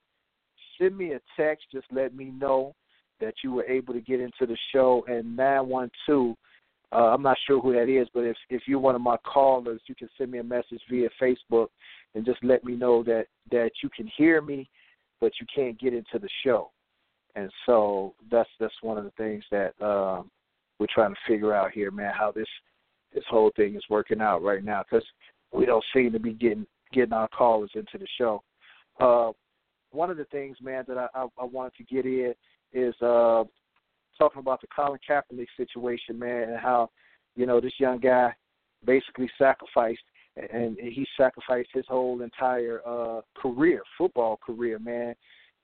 send 0.79 0.97
me 0.97 1.13
a 1.13 1.21
text. 1.37 1.67
Just 1.73 1.87
let 1.91 2.15
me 2.15 2.27
know 2.27 2.75
that 3.21 3.35
you 3.43 3.53
were 3.53 3.65
able 3.65 3.95
to 3.95 4.01
get 4.01 4.21
into 4.21 4.47
the 4.47 4.57
show. 4.73 5.05
And 5.09 5.37
912, 5.37 6.37
uh, 6.93 6.97
I'm 6.97 7.23
not 7.23 7.37
sure 7.47 7.61
who 7.61 7.73
that 7.73 7.89
is, 7.89 8.09
but 8.15 8.21
if 8.21 8.37
if 8.49 8.63
you're 8.67 8.79
one 8.79 8.95
of 8.95 9.01
my 9.01 9.17
callers, 9.19 9.81
you 9.87 9.95
can 9.95 10.09
send 10.17 10.31
me 10.31 10.39
a 10.39 10.45
message 10.45 10.81
via 10.89 11.09
Facebook 11.21 11.69
and 12.15 12.25
just 12.25 12.43
let 12.45 12.65
me 12.65 12.75
know 12.75 13.03
that 13.03 13.27
that 13.51 13.71
you 13.83 13.91
can 13.95 14.11
hear 14.17 14.41
me, 14.41 14.69
but 15.21 15.33
you 15.41 15.47
can't 15.55 15.79
get 15.81 15.95
into 15.95 16.19
the 16.19 16.29
show. 16.45 16.71
And 17.35 17.51
so 17.67 18.15
that's 18.31 18.49
that's 18.61 18.75
one 18.83 18.99
of 18.99 19.05
the 19.05 19.11
things 19.13 19.45
that 19.51 19.75
um, 19.85 20.31
we're 20.79 20.87
trying 20.95 21.13
to 21.13 21.21
figure 21.27 21.53
out 21.53 21.73
here, 21.73 21.91
man. 21.91 22.13
How 22.17 22.31
this 22.31 22.49
this 23.13 23.25
whole 23.29 23.51
thing 23.57 23.75
is 23.75 23.83
working 23.91 24.21
out 24.21 24.43
right 24.43 24.65
now 24.65 24.85
because 24.89 25.07
we 25.53 25.67
don't 25.67 25.85
seem 25.93 26.13
to 26.13 26.21
be 26.21 26.33
getting 26.33 26.67
getting 26.93 27.13
our 27.13 27.29
callers 27.29 27.71
into 27.75 27.99
the 27.99 28.07
show. 28.17 28.43
Uh, 29.01 29.33
one 29.91 30.11
of 30.11 30.17
the 30.17 30.25
things, 30.27 30.57
man, 30.61 30.85
that 30.89 30.99
I, 30.99 31.09
I, 31.15 31.27
I 31.41 31.45
wanted 31.45 31.75
to 31.77 31.85
get 31.85 32.07
in 32.07 32.35
is 32.73 32.95
uh, 33.03 33.45
talking 34.19 34.41
about 34.41 34.61
the 34.61 34.67
Colin 34.75 35.01
Kaepernick 35.09 35.47
situation, 35.57 36.19
man, 36.19 36.51
and 36.51 36.59
how 36.59 36.91
you 37.35 37.47
know 37.47 37.61
this 37.61 37.75
young 37.79 37.99
guy 37.99 38.35
basically 38.85 39.31
sacrificed 39.39 40.03
and 40.37 40.77
he 40.79 41.07
sacrificed 41.17 41.71
his 41.73 41.85
whole 41.89 42.23
entire 42.23 42.81
uh 42.87 43.21
career, 43.35 43.83
football 43.97 44.39
career, 44.45 44.79
man, 44.79 45.15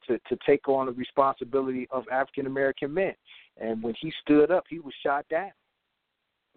to 0.07 0.19
to 0.29 0.39
take 0.47 0.69
on 0.69 0.87
the 0.87 0.93
responsibility 0.93 1.87
of 1.91 2.05
African 2.11 2.47
American 2.47 2.93
men. 2.93 3.15
And 3.61 3.83
when 3.83 3.95
he 4.01 4.13
stood 4.23 4.51
up, 4.51 4.65
he 4.69 4.79
was 4.79 4.95
shot 5.03 5.27
down. 5.29 5.53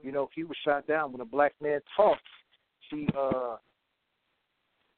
You 0.01 0.11
know, 0.11 0.29
he 0.33 0.43
was 0.43 0.57
shot 0.63 0.87
down 0.87 1.11
when 1.11 1.21
a 1.21 1.25
black 1.25 1.53
man 1.61 1.79
talks. 1.95 2.21
He 2.89 3.07
uh 3.17 3.57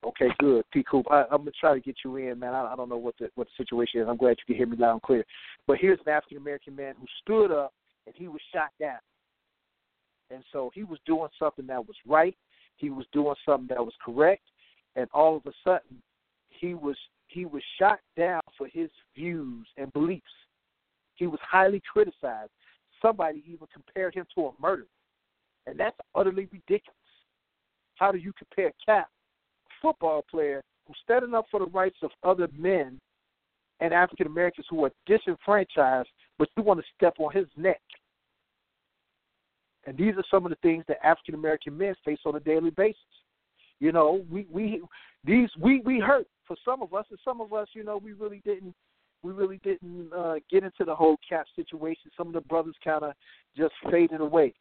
Okay, 0.06 0.30
good. 0.40 0.64
P. 0.72 0.84
Coop, 0.90 1.06
I, 1.12 1.24
I'm 1.32 1.40
gonna 1.40 1.52
try 1.60 1.74
to 1.74 1.80
get 1.80 1.98
you 2.06 2.16
in, 2.18 2.40
man. 2.40 2.54
I, 2.54 2.74
I 2.74 2.76
don't 2.76 2.90
know 2.90 2.98
what 2.98 3.16
the 3.20 3.30
what 3.36 3.48
the 3.48 3.64
situation 3.64 4.02
is. 4.02 4.08
I'm 4.08 4.18
glad 4.18 4.38
you 4.38 4.46
can 4.46 4.56
hear 4.56 4.68
me 4.68 4.78
loud 4.78 4.94
and 4.94 5.02
clear. 5.02 5.26
But 5.66 5.78
here's 5.80 6.00
an 6.06 6.12
African 6.12 6.38
American 6.38 6.76
man 6.76 6.96
who 7.00 7.06
stood 7.22 7.52
up 7.52 7.74
and 8.06 8.16
he 8.16 8.28
was 8.28 8.42
shot 8.54 8.70
down. 8.80 9.00
And 10.30 10.44
so 10.52 10.72
he 10.74 10.84
was 10.84 11.00
doing 11.06 11.30
something 11.40 11.68
that 11.68 11.86
was 11.86 11.96
right 12.06 12.36
he 12.78 12.90
was 12.92 13.06
doing 13.12 13.36
something 13.46 13.68
that 13.70 13.84
was 13.84 13.94
correct, 14.04 14.44
and 14.96 15.10
all 15.14 15.36
of 15.36 15.46
a 15.46 15.52
sudden 15.64 16.02
he 16.50 16.74
was 16.74 16.96
he 17.28 17.46
was 17.46 17.62
shot 17.80 18.00
down 18.16 18.42
for 18.58 18.68
his 18.68 18.90
views 19.16 19.68
and 19.76 19.92
beliefs. 19.94 20.24
He 21.16 21.28
was 21.28 21.40
highly 21.44 21.82
criticized. 21.92 22.52
Somebody 23.02 23.44
even 23.46 23.68
compared 23.74 24.16
him 24.16 24.26
to 24.36 24.48
a 24.48 24.52
murderer, 24.62 24.86
and 25.66 25.80
that's 25.80 25.98
utterly 26.16 26.48
ridiculous. 26.52 26.96
How 27.96 28.12
do 28.12 28.20
you 28.20 28.32
compare 28.38 28.72
Kap, 28.86 29.10
football 29.82 30.24
player 30.30 30.62
who's 30.88 30.98
standing 31.04 31.34
up 31.34 31.46
for 31.50 31.60
the 31.60 31.68
rights 31.68 31.98
of 32.02 32.12
other 32.24 32.48
men 32.58 33.00
and 33.80 33.94
African 33.94 34.28
Americans 34.28 34.68
who 34.70 34.86
are 34.86 34.92
disenfranchised, 35.06 36.10
but 36.40 36.50
you 36.58 36.64
want 36.64 36.80
to 36.80 36.86
step 36.96 37.16
on 37.20 37.34
his 37.34 37.48
neck? 37.56 37.82
And 39.86 39.98
these 39.98 40.16
are 40.18 40.24
some 40.30 40.46
of 40.46 40.50
the 40.50 40.58
things 40.62 40.84
that 40.88 41.06
African 41.06 41.36
American 41.36 41.78
men 41.78 41.96
face 42.04 42.20
on 42.26 42.36
a 42.36 42.40
daily 42.40 42.72
basis. 42.72 43.02
You 43.80 43.92
know, 43.92 44.26
we 44.30 44.46
we 44.52 44.82
these 45.24 45.50
we 45.60 45.82
we 45.82 46.00
hurt 46.00 46.28
for 46.46 46.58
some 46.66 46.82
of 46.82 46.94
us, 46.94 47.06
and 47.10 47.20
some 47.24 47.42
of 47.42 47.54
us, 47.54 47.68
you 47.74 47.84
know, 47.84 47.98
we 47.98 48.14
really 48.14 48.42
didn't 48.44 48.74
we 49.24 49.32
really 49.32 49.60
didn't 49.64 50.12
uh, 50.14 50.36
get 50.50 50.64
into 50.64 50.84
the 50.86 50.96
whole 50.96 51.18
Kap 51.28 51.46
situation. 51.56 52.12
Some 52.18 52.28
of 52.28 52.34
the 52.34 52.42
brothers 52.42 52.76
kind 52.84 53.04
of 53.04 53.14
just 53.56 53.74
faded 53.90 54.22
away, 54.22 54.54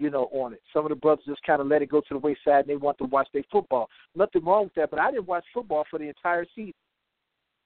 you 0.00 0.08
know, 0.10 0.30
on 0.32 0.54
it. 0.54 0.62
Some 0.72 0.86
of 0.86 0.88
the 0.88 0.96
brothers 0.96 1.26
just 1.28 1.42
kind 1.44 1.60
of 1.60 1.68
let 1.68 1.82
it 1.82 1.90
go 1.90 2.00
to 2.00 2.14
the 2.14 2.18
wayside, 2.18 2.60
and 2.60 2.66
they 2.66 2.76
want 2.76 2.96
to 2.98 3.04
watch 3.04 3.28
their 3.32 3.44
football. 3.52 3.88
Nothing 4.16 4.44
wrong 4.44 4.64
with 4.64 4.74
that, 4.74 4.90
but 4.90 4.98
I 4.98 5.10
didn't 5.10 5.28
watch 5.28 5.44
football 5.52 5.84
for 5.90 5.98
the 5.98 6.08
entire 6.08 6.46
season. 6.56 6.72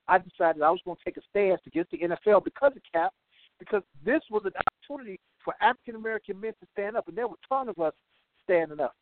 I 0.09 0.19
decided 0.19 0.61
I 0.61 0.71
was 0.71 0.81
going 0.85 0.97
to 0.97 1.05
take 1.05 1.17
a 1.17 1.23
stance 1.31 1.61
against 1.67 1.93
the 1.93 1.99
NFL 1.99 2.45
because 2.45 2.73
of 2.77 2.83
Kap, 2.93 3.13
because 3.61 3.83
this 4.05 4.21
was 4.31 4.43
an 4.45 4.53
opportunity 4.67 5.21
for 5.45 5.55
African 5.61 5.95
American 5.95 6.41
men 6.41 6.53
to 6.61 6.67
stand 6.73 6.97
up, 6.97 7.07
and 7.07 7.17
there 7.17 7.29
were 7.29 7.37
a 7.37 7.49
ton 7.49 7.69
of 7.69 7.79
us 7.79 7.95
standing 8.43 8.81
up. 8.81 8.95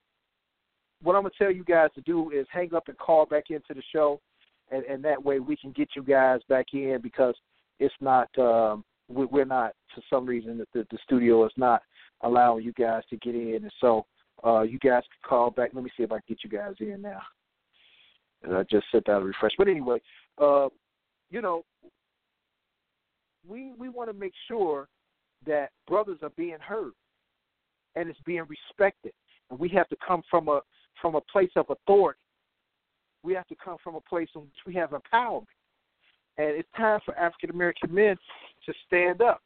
What 1.02 1.16
I'm 1.16 1.22
gonna 1.22 1.32
tell 1.36 1.50
you 1.50 1.64
guys 1.64 1.88
to 1.94 2.00
do 2.02 2.30
is 2.30 2.46
hang 2.50 2.74
up 2.74 2.88
and 2.88 2.98
call 2.98 3.26
back 3.26 3.44
into 3.48 3.74
the 3.74 3.82
show, 3.92 4.20
and, 4.70 4.84
and 4.84 5.02
that 5.04 5.22
way 5.22 5.40
we 5.40 5.56
can 5.56 5.72
get 5.72 5.88
you 5.96 6.02
guys 6.02 6.40
back 6.48 6.66
in 6.74 7.00
because 7.02 7.34
it's 7.80 7.94
not 8.00 8.28
um, 8.38 8.84
we're 9.08 9.44
not 9.44 9.72
for 9.94 10.02
some 10.08 10.26
reason 10.26 10.58
the, 10.58 10.66
the, 10.74 10.86
the 10.90 10.98
studio 11.04 11.44
is 11.44 11.52
not 11.56 11.82
allowing 12.22 12.64
you 12.64 12.72
guys 12.72 13.02
to 13.10 13.16
get 13.18 13.34
in, 13.34 13.60
and 13.62 13.72
so 13.80 14.06
uh, 14.44 14.62
you 14.62 14.78
guys 14.78 15.02
can 15.02 15.28
call 15.28 15.50
back. 15.50 15.70
Let 15.72 15.84
me 15.84 15.90
see 15.96 16.02
if 16.02 16.12
I 16.12 16.16
can 16.16 16.24
get 16.28 16.44
you 16.44 16.50
guys 16.50 16.74
in 16.80 17.02
now. 17.02 17.22
And 18.42 18.56
I 18.56 18.64
just 18.64 18.86
sent 18.90 19.08
out 19.08 19.22
a 19.22 19.24
refresh, 19.24 19.52
but 19.56 19.68
anyway, 19.68 20.00
uh, 20.38 20.68
you 21.30 21.40
know, 21.40 21.64
we 23.48 23.72
we 23.78 23.88
want 23.88 24.10
to 24.10 24.14
make 24.14 24.34
sure 24.48 24.88
that 25.46 25.70
brothers 25.86 26.18
are 26.22 26.30
being 26.30 26.58
heard 26.60 26.92
and 27.96 28.08
it's 28.08 28.18
being 28.24 28.44
respected. 28.48 29.12
And 29.50 29.58
we 29.58 29.68
have 29.70 29.88
to 29.88 29.96
come 30.06 30.22
from 30.30 30.48
a 30.48 30.60
from 31.00 31.14
a 31.14 31.20
place 31.20 31.50
of 31.56 31.66
authority. 31.70 32.18
We 33.22 33.34
have 33.34 33.46
to 33.48 33.56
come 33.62 33.76
from 33.82 33.94
a 33.94 34.00
place 34.00 34.28
in 34.34 34.42
which 34.42 34.50
we 34.66 34.74
have 34.74 34.90
empowerment. 34.90 35.46
And 36.38 36.48
it's 36.48 36.68
time 36.76 37.00
for 37.04 37.16
African 37.18 37.50
American 37.50 37.94
men 37.94 38.16
to 38.66 38.72
stand 38.86 39.20
up. 39.20 39.42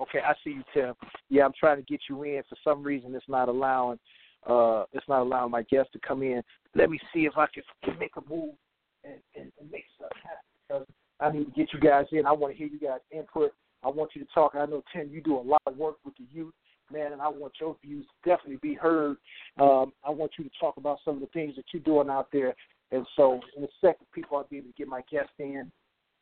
Okay, 0.00 0.18
I 0.18 0.34
see 0.42 0.50
you, 0.50 0.64
Tim. 0.72 0.94
Yeah, 1.28 1.44
I'm 1.44 1.52
trying 1.58 1.76
to 1.76 1.82
get 1.82 2.00
you 2.08 2.22
in. 2.24 2.42
For 2.48 2.56
some 2.64 2.82
reason, 2.82 3.14
it's 3.14 3.28
not 3.28 3.48
allowing 3.48 3.98
uh, 4.46 4.84
it's 4.92 5.08
not 5.08 5.22
allowing 5.22 5.50
my 5.50 5.62
guests 5.62 5.92
to 5.92 5.98
come 6.06 6.22
in. 6.22 6.42
Let 6.74 6.90
me 6.90 6.98
see 7.14 7.20
if 7.20 7.32
I 7.38 7.46
can, 7.46 7.98
make 7.98 8.12
a 8.16 8.20
move 8.28 8.54
and, 9.02 9.14
and, 9.34 9.50
and 9.58 9.70
make 9.70 9.84
something 9.98 10.18
happen 10.22 10.44
because 10.68 10.86
I 11.18 11.30
need 11.30 11.46
to 11.46 11.50
get 11.52 11.72
you 11.72 11.80
guys 11.80 12.04
in. 12.12 12.26
I 12.26 12.32
want 12.32 12.52
to 12.52 12.58
hear 12.58 12.66
you 12.66 12.78
guys 12.78 13.00
input 13.10 13.52
I 13.84 13.88
want 13.88 14.12
you 14.14 14.24
to 14.24 14.28
talk. 14.32 14.52
I 14.54 14.64
know 14.66 14.82
Tim, 14.92 15.10
you 15.12 15.20
do 15.20 15.36
a 15.36 15.40
lot 15.40 15.62
of 15.66 15.76
work 15.76 15.96
with 16.04 16.14
the 16.16 16.24
youth 16.32 16.54
man, 16.90 17.12
and 17.12 17.20
I 17.20 17.28
want 17.28 17.52
your 17.60 17.76
views 17.84 18.06
to 18.06 18.30
definitely 18.30 18.58
be 18.62 18.74
heard. 18.74 19.16
Um, 19.58 19.92
I 20.04 20.10
want 20.10 20.32
you 20.38 20.44
to 20.44 20.50
talk 20.58 20.76
about 20.76 20.98
some 21.04 21.14
of 21.14 21.20
the 21.20 21.26
things 21.28 21.54
that 21.56 21.64
you're 21.72 21.82
doing 21.82 22.08
out 22.08 22.28
there. 22.32 22.54
And 22.92 23.06
so, 23.16 23.40
in 23.56 23.64
a 23.64 23.68
second, 23.80 24.06
people 24.12 24.36
I'll 24.36 24.44
be 24.44 24.58
able 24.58 24.68
to 24.68 24.74
get 24.74 24.88
my 24.88 25.02
guest 25.10 25.30
in. 25.38 25.70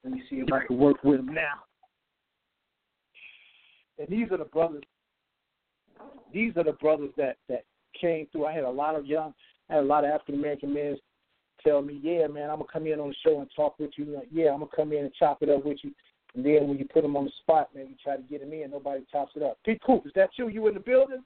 Let 0.05 0.13
me 0.13 0.23
see 0.29 0.37
if 0.37 0.53
I 0.53 0.67
can 0.67 0.79
work 0.79 1.03
with 1.05 1.19
them 1.19 1.35
now. 1.35 1.63
And 3.99 4.09
these 4.09 4.31
are 4.31 4.39
the 4.39 4.45
brothers. 4.45 4.83
These 6.33 6.57
are 6.57 6.65
the 6.65 6.73
brothers 6.73 7.11
that 7.17 7.37
that 7.49 7.65
came 7.99 8.27
through. 8.33 8.47
I 8.47 8.53
had 8.53 8.65
a 8.65 8.71
lot 8.71 8.97
of 8.97 9.07
young, 9.07 9.35
I 9.69 9.75
had 9.75 9.85
a 9.85 9.87
lot 9.87 10.05
of 10.05 10.11
African 10.11 10.37
American 10.37 10.73
men 10.73 10.97
tell 11.63 11.83
me, 11.83 12.01
"Yeah, 12.03 12.27
man, 12.27 12.51
I'm 12.51 12.57
gonna 12.57 12.73
come 12.73 12.87
in 12.87 13.01
on 13.01 13.09
the 13.09 13.15
show 13.15 13.41
and 13.41 13.51
talk 13.55 13.79
with 13.79 13.97
you." 13.97 14.07
Like, 14.07 14.29
yeah, 14.31 14.51
I'm 14.53 14.61
gonna 14.61 14.71
come 14.75 14.93
in 14.93 15.05
and 15.05 15.15
chop 15.15 15.43
it 15.43 15.49
up 15.49 15.65
with 15.65 15.79
you. 15.83 15.93
And 16.35 16.45
then 16.45 16.67
when 16.69 16.79
you 16.79 16.87
put 16.87 17.03
them 17.03 17.17
on 17.17 17.27
the 17.27 17.31
spot, 17.43 17.75
man, 17.75 17.89
you 17.89 17.97
try 18.03 18.17
to 18.17 18.23
get 18.23 18.41
them 18.41 18.53
in, 18.53 18.71
nobody 18.71 19.05
chops 19.13 19.33
it 19.37 19.43
up. 19.43 19.59
Pete 19.65 19.83
Coop, 19.83 20.07
is 20.07 20.13
that 20.15 20.31
you? 20.37 20.49
You 20.49 20.67
in 20.67 20.75
the 20.75 20.81
building? 20.81 21.23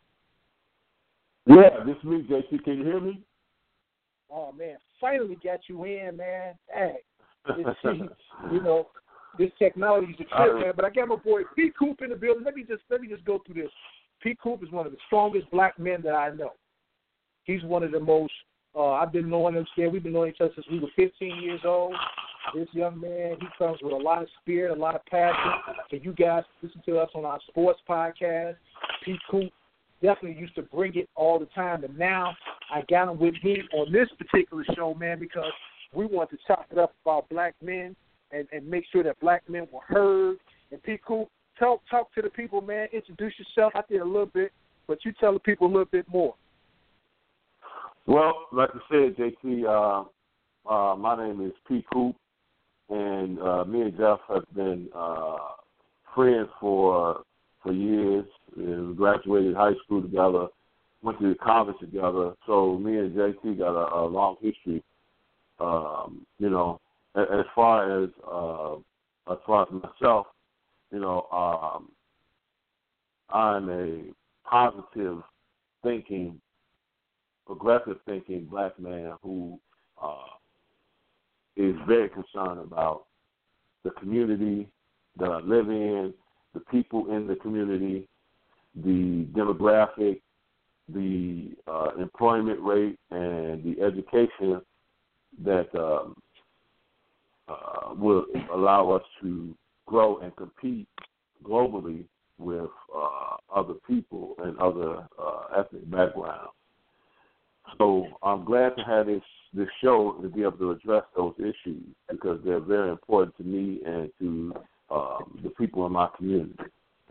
Yeah, 1.46 1.84
this 1.84 1.96
is 1.96 2.04
me, 2.04 2.26
JT. 2.28 2.64
Can 2.64 2.78
you 2.78 2.84
hear 2.84 3.00
me? 3.00 3.22
Oh 4.30 4.52
man, 4.52 4.76
finally 5.00 5.36
got 5.42 5.60
you 5.68 5.84
in, 5.84 6.16
man. 6.16 6.54
Hey, 6.72 6.96
you 8.50 8.62
know, 8.62 8.88
this 9.38 9.50
technology 9.58 10.12
is 10.12 10.20
a 10.20 10.36
trip, 10.36 10.60
man. 10.60 10.72
But 10.74 10.84
I 10.84 10.90
got 10.90 11.08
my 11.08 11.16
boy 11.16 11.42
Pete 11.54 11.76
Coop 11.78 12.00
in 12.02 12.10
the 12.10 12.16
building. 12.16 12.44
Let 12.44 12.54
me 12.54 12.62
just 12.62 12.82
let 12.90 13.00
me 13.00 13.08
just 13.08 13.24
go 13.24 13.40
through 13.44 13.62
this. 13.62 13.72
Pete 14.22 14.38
Coop 14.42 14.62
is 14.62 14.70
one 14.70 14.86
of 14.86 14.92
the 14.92 14.98
strongest 15.06 15.50
black 15.50 15.78
men 15.78 16.02
that 16.02 16.14
I 16.14 16.30
know. 16.30 16.52
He's 17.44 17.62
one 17.62 17.82
of 17.82 17.92
the 17.92 18.00
most. 18.00 18.32
Uh, 18.74 18.92
I've 18.92 19.12
been 19.12 19.30
knowing 19.30 19.54
him. 19.54 19.66
Yeah, 19.76 19.88
we've 19.88 20.02
been 20.02 20.12
knowing 20.12 20.32
each 20.32 20.40
other 20.40 20.52
since 20.54 20.66
we 20.70 20.80
were 20.80 20.88
15 20.96 21.42
years 21.42 21.60
old. 21.64 21.94
This 22.54 22.68
young 22.72 23.00
man, 23.00 23.36
he 23.40 23.46
comes 23.58 23.78
with 23.82 23.92
a 23.92 23.96
lot 23.96 24.22
of 24.22 24.28
spirit, 24.40 24.76
a 24.76 24.80
lot 24.80 24.94
of 24.94 25.04
passion. 25.06 25.52
And 25.90 26.04
you 26.04 26.12
guys 26.12 26.44
listen 26.62 26.82
to 26.86 26.98
us 26.98 27.10
on 27.14 27.24
our 27.24 27.40
sports 27.48 27.80
podcast. 27.88 28.56
Pete 29.04 29.20
Coop 29.30 29.52
definitely 30.02 30.38
used 30.40 30.54
to 30.56 30.62
bring 30.62 30.94
it 30.94 31.08
all 31.16 31.38
the 31.38 31.46
time, 31.46 31.82
and 31.84 31.98
now 31.98 32.36
I 32.72 32.82
got 32.88 33.10
him 33.10 33.18
with 33.18 33.34
me 33.42 33.62
on 33.72 33.92
this 33.92 34.08
particular 34.18 34.64
show, 34.74 34.94
man, 34.94 35.18
because 35.18 35.50
we 35.94 36.04
want 36.04 36.30
to 36.30 36.38
chop 36.46 36.66
it 36.70 36.78
up 36.78 36.94
about 37.04 37.28
black 37.28 37.54
men 37.62 37.96
and, 38.32 38.46
and 38.52 38.68
make 38.68 38.84
sure 38.92 39.02
that 39.02 39.18
black 39.20 39.48
men 39.48 39.66
were 39.72 39.80
heard. 39.86 40.38
And 40.70 40.80
Coop, 41.06 41.28
talk 41.58 41.80
talk 41.90 42.12
to 42.14 42.22
the 42.22 42.30
people, 42.30 42.60
man. 42.60 42.88
Introduce 42.92 43.34
yourself. 43.38 43.72
I 43.74 43.82
did 43.88 44.00
a 44.00 44.04
little 44.04 44.26
bit, 44.26 44.52
but 44.86 45.04
you 45.04 45.12
tell 45.18 45.32
the 45.32 45.40
people 45.40 45.66
a 45.66 45.68
little 45.68 45.84
bit 45.84 46.06
more. 46.08 46.34
Well, 48.06 48.46
like 48.52 48.70
I 48.72 48.78
said, 48.88 49.16
JT, 49.16 49.64
uh, 49.64 50.72
uh, 50.72 50.96
my 50.96 51.16
name 51.16 51.44
is 51.44 51.52
Pete 51.66 51.84
Coop, 51.92 52.14
and 52.88 53.40
uh, 53.40 53.64
me 53.64 53.82
and 53.82 53.96
Jeff 53.96 54.20
have 54.28 54.44
been 54.54 54.88
uh, 54.94 55.36
friends 56.14 56.48
for 56.60 57.22
for 57.62 57.72
years. 57.72 58.24
We 58.56 58.94
graduated 58.94 59.56
high 59.56 59.74
school 59.84 60.02
together, 60.02 60.46
went 61.02 61.18
to 61.20 61.28
the 61.30 61.34
college 61.34 61.76
together. 61.80 62.34
So 62.46 62.78
me 62.78 62.96
and 62.98 63.14
JT 63.14 63.58
got 63.58 63.74
a, 63.74 64.02
a 64.02 64.06
long 64.06 64.36
history. 64.40 64.82
Um, 65.58 66.26
you 66.38 66.50
know, 66.50 66.80
as 67.16 67.46
far 67.54 68.02
as 68.02 68.10
uh, 68.30 68.74
as 69.30 69.38
far 69.46 69.62
as 69.62 69.68
myself, 69.72 70.26
you 70.92 71.00
know, 71.00 71.26
um, 71.32 71.90
I'm 73.30 73.68
a 73.70 74.02
positive 74.48 75.22
thinking, 75.82 76.40
progressive 77.46 77.98
thinking 78.06 78.46
black 78.50 78.78
man 78.78 79.14
who 79.22 79.58
uh, 80.02 80.28
is 81.56 81.74
very 81.88 82.08
concerned 82.08 82.60
about 82.60 83.06
the 83.82 83.90
community 83.92 84.68
that 85.18 85.30
I 85.30 85.40
live 85.40 85.68
in, 85.68 86.12
the 86.54 86.60
people 86.60 87.14
in 87.14 87.26
the 87.26 87.36
community, 87.36 88.08
the 88.74 89.26
demographic, 89.32 90.20
the 90.88 91.52
uh, 91.66 91.90
employment 91.98 92.60
rate, 92.60 92.98
and 93.10 93.64
the 93.64 93.82
education 93.82 94.60
that 95.42 95.68
um, 95.74 96.16
uh, 97.48 97.94
will 97.94 98.24
allow 98.52 98.90
us 98.90 99.02
to 99.22 99.54
grow 99.86 100.18
and 100.18 100.34
compete 100.36 100.88
globally 101.44 102.04
with 102.38 102.70
uh, 102.94 103.36
other 103.54 103.74
people 103.86 104.34
and 104.38 104.58
other 104.58 105.06
uh, 105.18 105.60
ethnic 105.60 105.90
backgrounds. 105.90 106.50
So 107.78 108.06
I'm 108.22 108.44
glad 108.44 108.76
to 108.76 108.82
have 108.84 109.06
this 109.06 109.22
this 109.54 109.68
show 109.82 110.18
to 110.20 110.28
be 110.28 110.42
able 110.42 110.58
to 110.58 110.70
address 110.72 111.04
those 111.16 111.34
issues 111.38 111.82
because 112.10 112.38
they're 112.44 112.60
very 112.60 112.90
important 112.90 113.36
to 113.38 113.42
me 113.42 113.80
and 113.86 114.10
to 114.18 114.54
um, 114.90 115.40
the 115.42 115.50
people 115.50 115.86
in 115.86 115.92
my 115.92 116.08
community. 116.16 116.54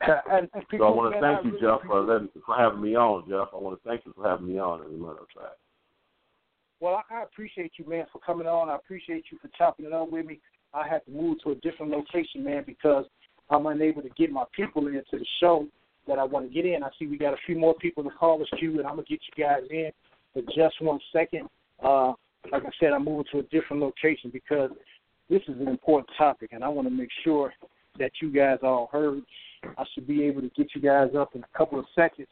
And, 0.02 0.50
and 0.54 0.66
so 0.78 0.84
I 0.84 0.90
want 0.90 1.14
to 1.14 1.22
thank 1.22 1.46
you, 1.46 1.60
Jeff, 1.60 1.80
for 1.88 2.02
letting, 2.02 2.30
for 2.46 2.56
having 2.56 2.82
me 2.82 2.96
on, 2.96 3.24
Jeff. 3.30 3.48
I 3.54 3.58
want 3.58 3.82
to 3.82 3.90
thank 3.90 4.06
you 4.06 4.14
for 4.16 4.30
having 4.30 4.48
me 4.48 4.60
on 4.60 4.82
as 4.82 4.88
a 4.88 4.92
matter 4.92 5.22
of 5.22 5.28
fact. 5.34 5.58
Well, 6.86 7.02
I, 7.10 7.16
I 7.16 7.24
appreciate 7.24 7.72
you, 7.78 7.90
man, 7.90 8.06
for 8.14 8.20
coming 8.20 8.46
on. 8.46 8.70
I 8.70 8.76
appreciate 8.76 9.26
you 9.32 9.40
for 9.42 9.50
chopping 9.58 9.88
it 9.88 9.92
up 9.92 10.12
with 10.12 10.24
me. 10.24 10.40
I 10.72 10.88
had 10.88 11.04
to 11.06 11.12
move 11.12 11.42
to 11.44 11.50
a 11.50 11.56
different 11.56 11.92
location, 11.92 12.44
man, 12.44 12.64
because 12.64 13.06
I'm 13.50 13.66
unable 13.66 14.04
to 14.04 14.10
get 14.10 14.32
my 14.32 14.44
people 14.56 14.86
into 14.86 15.02
the 15.14 15.26
show 15.40 15.66
that 16.08 16.20
I 16.20 16.24
want 16.24 16.48
to 16.48 16.54
get 16.54 16.64
in. 16.64 16.84
I 16.84 16.90
see 17.00 17.08
we 17.08 17.18
got 17.18 17.34
a 17.34 17.38
few 17.48 17.58
more 17.58 17.74
people 17.74 18.04
in 18.04 18.10
the 18.10 18.14
callers 18.14 18.48
queue, 18.60 18.78
and 18.78 18.86
I'm 18.86 18.98
gonna 18.98 19.08
get 19.10 19.20
you 19.36 19.44
guys 19.44 19.64
in. 19.72 19.90
But 20.36 20.46
just 20.56 20.80
one 20.80 21.00
second. 21.12 21.50
Uh, 21.84 22.14
like 22.52 22.62
I 22.64 22.70
said, 22.80 22.94
I'm 22.94 23.06
moving 23.06 23.26
to 23.32 23.40
a 23.40 23.44
different 23.44 23.82
location 23.82 24.30
because 24.32 24.70
this 25.28 25.42
is 25.48 25.60
an 25.60 25.68
important 25.68 26.08
topic, 26.16 26.52
and 26.52 26.64
I 26.64 26.68
want 26.68 26.88
to 26.88 26.94
make 26.94 27.10
sure 27.24 27.52
that 27.98 28.12
you 28.22 28.32
guys 28.32 28.60
all 28.62 28.90
heard. 28.92 29.24
I 29.76 29.86
should 29.96 30.06
be 30.06 30.22
able 30.26 30.42
to 30.42 30.52
get 30.56 30.68
you 30.76 30.82
guys 30.82 31.16
up 31.18 31.34
in 31.34 31.42
a 31.42 31.58
couple 31.58 31.80
of 31.80 31.86
seconds. 31.96 32.28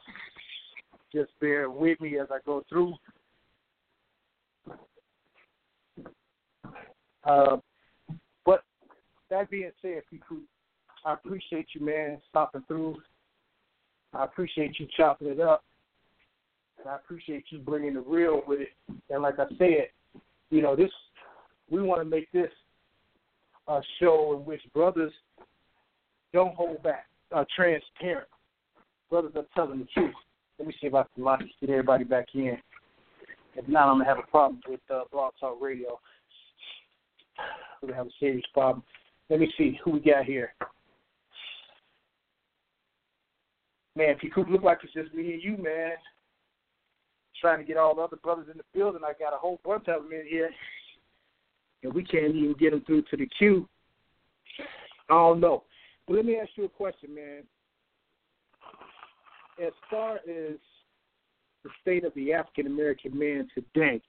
Just 1.12 1.32
bear 1.40 1.68
with 1.70 2.00
me 2.00 2.20
as 2.20 2.28
I 2.30 2.38
go 2.46 2.62
through. 2.68 2.94
Uh, 7.24 7.56
but 8.44 8.62
that 9.30 9.50
being 9.50 9.70
said, 9.80 10.02
people, 10.10 10.38
I 11.04 11.14
appreciate 11.14 11.68
you, 11.74 11.84
man, 11.84 12.20
stopping 12.30 12.64
through. 12.68 12.96
I 14.12 14.24
appreciate 14.24 14.78
you 14.78 14.86
chopping 14.96 15.28
it 15.28 15.40
up. 15.40 15.64
And 16.78 16.88
I 16.88 16.96
appreciate 16.96 17.44
you 17.50 17.58
bringing 17.58 17.94
the 17.94 18.00
real 18.00 18.42
with 18.46 18.60
it. 18.60 18.68
And 19.10 19.22
like 19.22 19.38
I 19.38 19.46
said, 19.58 19.88
you 20.50 20.62
know, 20.62 20.76
this 20.76 20.90
we 21.70 21.82
want 21.82 22.00
to 22.00 22.04
make 22.04 22.30
this 22.32 22.50
a 23.68 23.80
show 24.00 24.36
in 24.38 24.44
which 24.44 24.60
brothers 24.74 25.12
don't 26.32 26.54
hold 26.54 26.82
back, 26.82 27.06
are 27.32 27.46
transparent. 27.56 28.28
Brothers 29.08 29.32
are 29.36 29.46
telling 29.54 29.78
the 29.78 29.86
truth. 29.94 30.14
Let 30.58 30.68
me 30.68 30.74
see 30.80 30.88
if 30.88 30.94
I 30.94 31.04
can 31.14 31.50
get 31.60 31.70
everybody 31.70 32.04
back 32.04 32.26
in. 32.34 32.58
If 33.56 33.68
not, 33.68 33.88
I'm 33.88 33.98
gonna 33.98 34.04
have 34.04 34.18
a 34.18 34.30
problem 34.30 34.60
with 34.68 34.80
uh, 34.90 35.02
Blog 35.12 35.32
Talk 35.38 35.60
Radio. 35.60 36.00
We're 37.84 37.90
gonna 37.90 38.04
have 38.04 38.06
a 38.06 38.18
serious 38.18 38.44
problem. 38.54 38.82
Let 39.28 39.40
me 39.40 39.52
see 39.58 39.78
who 39.84 39.90
we 39.90 40.00
got 40.00 40.24
here. 40.24 40.54
Man, 43.94 44.08
if 44.08 44.22
you 44.22 44.30
could 44.30 44.48
look 44.48 44.62
like 44.62 44.78
it's 44.82 44.94
just 44.94 45.12
me 45.12 45.34
and 45.34 45.42
you, 45.42 45.58
man. 45.58 45.92
Trying 47.42 47.58
to 47.58 47.64
get 47.64 47.76
all 47.76 47.94
the 47.94 48.00
other 48.00 48.16
brothers 48.16 48.46
in 48.50 48.56
the 48.56 48.64
building. 48.72 49.02
I 49.04 49.12
got 49.18 49.34
a 49.34 49.38
whole 49.38 49.60
bunch 49.64 49.86
of 49.88 50.04
them 50.04 50.12
in 50.12 50.26
here. 50.26 50.50
And 51.82 51.92
we 51.92 52.02
can't 52.02 52.34
even 52.34 52.54
get 52.58 52.70
them 52.70 52.82
through 52.86 53.02
to 53.02 53.18
the 53.18 53.28
queue. 53.38 53.68
I 55.10 55.14
don't 55.14 55.40
know. 55.40 55.64
But 56.06 56.16
let 56.16 56.24
me 56.24 56.38
ask 56.38 56.50
you 56.54 56.64
a 56.64 56.68
question, 56.70 57.14
man. 57.14 57.42
As 59.62 59.72
far 59.90 60.16
as 60.16 60.56
the 61.62 61.70
state 61.82 62.04
of 62.04 62.14
the 62.14 62.32
African 62.32 62.66
American 62.66 63.18
man 63.18 63.46
today, 63.54 64.00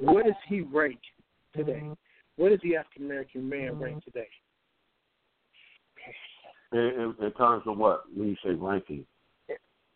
what 0.00 0.24
does 0.24 0.34
he 0.48 0.62
rank 0.62 1.00
today? 1.58 1.82
What 2.36 2.50
does 2.50 2.60
the 2.62 2.76
African 2.76 3.04
American 3.04 3.48
man 3.48 3.78
rank 3.78 4.04
today? 4.04 4.28
In, 6.72 6.78
in, 6.78 7.14
in, 7.24 7.32
terms 7.32 7.64
of 7.66 7.78
what? 7.78 8.04
When 8.14 8.28
you 8.28 8.36
say 8.44 8.50
ranking? 8.50 9.04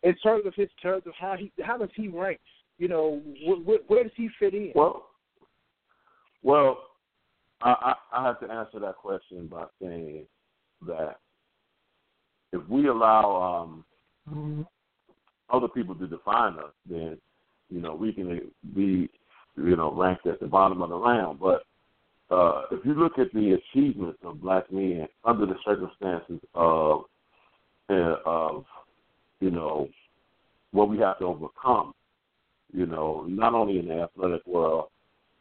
In 0.03 0.15
terms 0.17 0.45
of 0.45 0.53
his 0.55 0.69
terms 0.81 1.03
of 1.05 1.13
how 1.19 1.35
he 1.37 1.51
how 1.63 1.77
does 1.77 1.89
he 1.95 2.07
rank? 2.07 2.39
You 2.77 2.87
know, 2.87 3.21
wh- 3.47 3.61
wh- 3.63 3.89
where 3.89 4.03
does 4.03 4.11
he 4.15 4.29
fit 4.39 4.53
in? 4.53 4.71
Well, 4.75 5.07
well, 6.41 6.77
I, 7.61 7.95
I, 8.11 8.19
I 8.19 8.27
have 8.27 8.39
to 8.41 8.51
answer 8.51 8.79
that 8.79 8.97
question 8.97 9.47
by 9.47 9.65
saying 9.81 10.25
that 10.87 11.17
if 12.51 12.67
we 12.67 12.87
allow 12.87 13.63
um, 13.63 13.85
mm-hmm. 14.29 14.61
other 15.49 15.67
people 15.67 15.95
to 15.95 16.07
define 16.07 16.55
us, 16.59 16.73
then 16.89 17.17
you 17.69 17.81
know 17.81 17.95
we 17.95 18.11
can 18.11 18.41
be 18.75 19.09
you 19.57 19.75
know 19.75 19.93
ranked 19.93 20.27
at 20.27 20.39
the 20.39 20.47
bottom 20.47 20.81
of 20.81 20.89
the 20.89 20.97
round. 20.97 21.39
But 21.39 21.63
uh, 22.29 22.63
if 22.71 22.85
you 22.85 22.93
look 22.93 23.19
at 23.19 23.31
the 23.33 23.59
achievements 23.59 24.19
of 24.23 24.41
black 24.41 24.71
men 24.71 25.07
under 25.23 25.45
the 25.45 25.55
circumstances 25.65 26.39
of 26.55 27.03
uh, 27.89 28.15
of 28.25 28.65
you 29.39 29.51
know 29.51 29.89
what 30.71 30.89
we 30.89 30.97
have 30.99 31.19
to 31.19 31.25
overcome, 31.25 31.93
you 32.73 32.85
know, 32.85 33.25
not 33.27 33.53
only 33.53 33.79
in 33.79 33.87
the 33.87 34.01
athletic 34.01 34.45
world, 34.47 34.87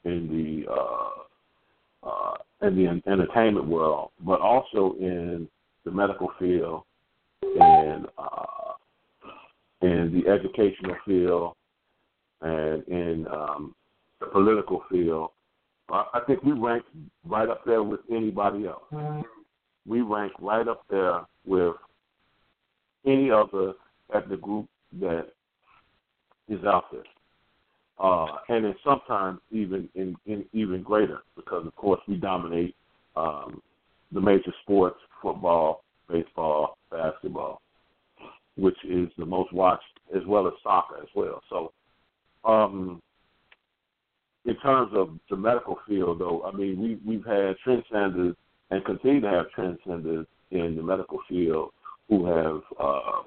in 0.04 0.28
the 0.28 0.70
uh, 0.70 2.06
uh, 2.06 2.34
in 2.62 2.76
the 2.76 3.10
entertainment 3.10 3.66
world, 3.66 4.10
but 4.20 4.40
also 4.40 4.94
in 5.00 5.48
the 5.84 5.90
medical 5.90 6.30
field 6.38 6.82
and 7.42 8.06
uh, 8.18 8.72
in 9.82 10.12
the 10.12 10.30
educational 10.30 10.96
field 11.04 11.54
and 12.40 12.82
in 12.88 13.26
um, 13.28 13.74
the 14.22 14.30
political 14.30 14.82
field, 14.90 15.30
I 15.90 16.20
think 16.26 16.42
we 16.42 16.52
rank 16.52 16.84
right 17.26 17.48
up 17.48 17.64
there 17.66 17.82
with 17.82 18.00
anybody 18.10 18.66
else. 18.66 18.82
We 19.86 20.00
rank 20.00 20.32
right 20.40 20.66
up 20.66 20.84
there 20.88 21.20
with 21.44 21.74
any 23.04 23.30
other 23.30 23.74
ethnic 24.14 24.40
group 24.40 24.68
that 25.00 25.26
is 26.48 26.64
out 26.64 26.84
there. 26.92 27.02
Uh, 27.98 28.38
and 28.48 28.64
then 28.64 28.74
sometimes 28.84 29.38
even 29.50 29.88
in, 29.94 30.16
in 30.26 30.44
even 30.52 30.82
greater 30.82 31.18
because 31.36 31.66
of 31.66 31.76
course 31.76 32.00
we 32.08 32.16
dominate 32.16 32.74
um, 33.16 33.60
the 34.12 34.20
major 34.20 34.52
sports 34.62 34.98
football, 35.20 35.84
baseball, 36.10 36.78
basketball, 36.90 37.60
which 38.56 38.76
is 38.84 39.08
the 39.18 39.26
most 39.26 39.52
watched 39.52 39.84
as 40.16 40.22
well 40.26 40.46
as 40.46 40.54
soccer 40.62 40.96
as 41.02 41.08
well. 41.14 41.42
So 41.50 41.72
um, 42.44 43.02
in 44.44 44.56
terms 44.56 44.92
of 44.94 45.10
the 45.30 45.36
medical 45.36 45.78
field, 45.86 46.18
though, 46.18 46.42
I 46.44 46.56
mean, 46.56 46.80
we 46.80 46.98
we've 47.06 47.24
had 47.24 47.56
trendsetters 47.64 48.34
and 48.70 48.84
continue 48.84 49.20
to 49.20 49.28
have 49.28 49.46
trendsetters 49.56 50.26
in 50.50 50.76
the 50.76 50.82
medical 50.82 51.18
field 51.28 51.70
who 52.08 52.26
have, 52.26 52.60
uh, 52.80 53.22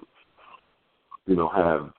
you 1.25 1.35
know, 1.35 1.49
have 1.49 1.91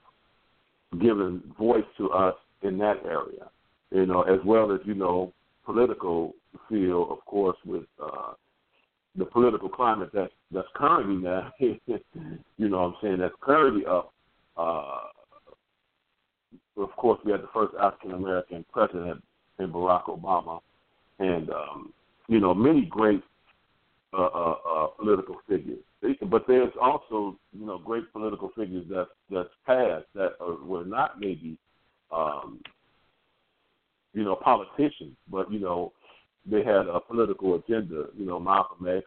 given 1.01 1.43
voice 1.59 1.85
to 1.97 2.11
us 2.11 2.35
in 2.63 2.79
that 2.79 3.05
area. 3.05 3.49
You 3.91 4.07
know, 4.07 4.23
as 4.23 4.41
well 4.45 4.73
as 4.73 4.81
you 4.85 4.95
know, 4.95 5.33
political 5.65 6.35
field, 6.69 7.11
of 7.11 7.25
course, 7.25 7.57
with 7.65 7.85
uh, 8.03 8.33
the 9.17 9.25
political 9.25 9.69
climate 9.69 10.11
that's 10.13 10.33
that's 10.53 10.69
currently 10.75 11.17
now. 11.17 11.53
you 11.59 11.79
know, 12.59 12.79
what 12.79 12.87
I'm 12.87 12.95
saying 13.03 13.19
that's 13.19 13.35
currently 13.41 13.87
up. 13.87 14.13
Uh, 14.57 14.99
of 16.77 16.91
course, 16.97 17.19
we 17.25 17.33
had 17.33 17.43
the 17.43 17.49
first 17.53 17.75
African 17.81 18.13
American 18.13 18.65
president 18.73 19.23
in 19.59 19.73
Barack 19.73 20.05
Obama, 20.05 20.61
and 21.19 21.51
um, 21.51 21.93
you 22.29 22.41
know 22.41 22.55
many 22.55 22.85
great 22.85 23.23
uh, 24.13 24.23
uh, 24.23 24.55
uh, 24.75 24.87
political 24.99 25.37
figures. 25.49 25.79
But 26.31 26.45
there's 26.47 26.73
also 26.81 27.37
you 27.53 27.67
know 27.67 27.79
great 27.79 28.13
political 28.13 28.51
figures 28.57 28.85
that 28.91 29.09
that's 29.31 29.49
passed 29.67 30.07
that 30.15 30.33
are, 30.41 30.63
were 30.65 30.85
not 30.85 31.19
maybe 31.19 31.59
um, 32.13 32.61
you 34.13 34.25
know 34.25 34.37
politicians, 34.37 35.17
but 35.31 35.51
you 35.51 35.61
know 35.61 35.93
they 36.45 36.59
had 36.59 36.87
a 36.87 37.01
political 37.01 37.57
agenda. 37.57 38.07
You 38.17 38.27
know 38.27 38.39
Malcolm 38.39 38.87
X, 38.87 39.07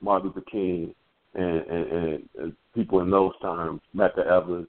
Martin 0.00 0.28
Luther 0.28 0.44
King, 0.50 0.94
and, 1.34 1.60
and, 1.66 2.22
and, 2.38 2.56
people 2.74 3.00
in 3.00 3.10
those 3.10 3.32
terms, 3.40 3.80
Medgar 3.94 4.26
Evers, 4.26 4.66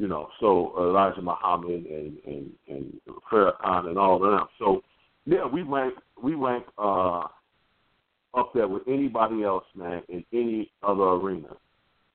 you 0.00 0.08
know, 0.08 0.28
so 0.40 0.72
Elijah 0.78 1.20
Muhammad 1.20 1.84
and 1.84 2.16
and 2.24 2.50
and 2.68 3.00
Farrakhan 3.30 3.88
and 3.88 3.98
all 3.98 4.16
of 4.16 4.22
them. 4.22 4.46
So 4.58 4.80
yeah, 5.26 5.44
we 5.44 5.60
rank 5.60 5.92
we 6.22 6.34
rank 6.34 6.64
uh, 6.78 7.24
up 8.32 8.50
there 8.54 8.66
with 8.66 8.84
anybody 8.88 9.44
else, 9.44 9.64
man, 9.76 10.00
in 10.08 10.24
any 10.32 10.72
other 10.82 11.02
arena. 11.02 11.54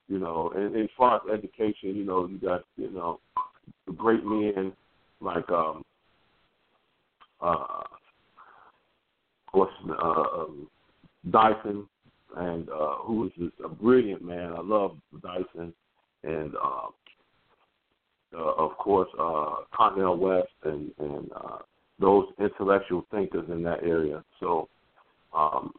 You 0.08 0.18
know, 0.18 0.52
and, 0.56 0.76
and 0.76 0.86
as 0.86 0.90
far 0.98 1.18
as 1.18 1.22
education, 1.32 1.96
you 1.96 2.04
know, 2.06 2.26
you 2.26 2.40
got 2.40 2.64
you 2.76 2.90
know 2.90 3.20
great 3.96 4.26
men 4.26 4.74
like 5.22 5.48
um 5.52 5.84
uh 7.40 7.84
what's 9.52 9.72
uh 9.88 10.24
um, 10.40 10.68
Dyson 11.30 11.88
and 12.36 12.68
uh 12.68 12.96
who 13.04 13.28
is 13.28 13.32
just 13.38 13.54
a 13.64 13.70
brilliant 13.70 14.24
man. 14.24 14.54
I 14.54 14.62
love 14.62 14.98
Dyson 15.22 15.72
and 16.24 16.56
uh 16.56 16.88
uh, 18.38 18.54
of 18.58 18.78
course, 18.78 19.10
uh, 19.20 19.56
Cornel 19.76 20.18
West 20.18 20.48
and, 20.64 20.92
and 21.00 21.32
uh, 21.36 21.58
those 22.00 22.26
intellectual 22.40 23.06
thinkers 23.12 23.46
in 23.50 23.64
that 23.64 23.84
area. 23.84 24.24
So 24.40 24.68
um, 25.34 25.74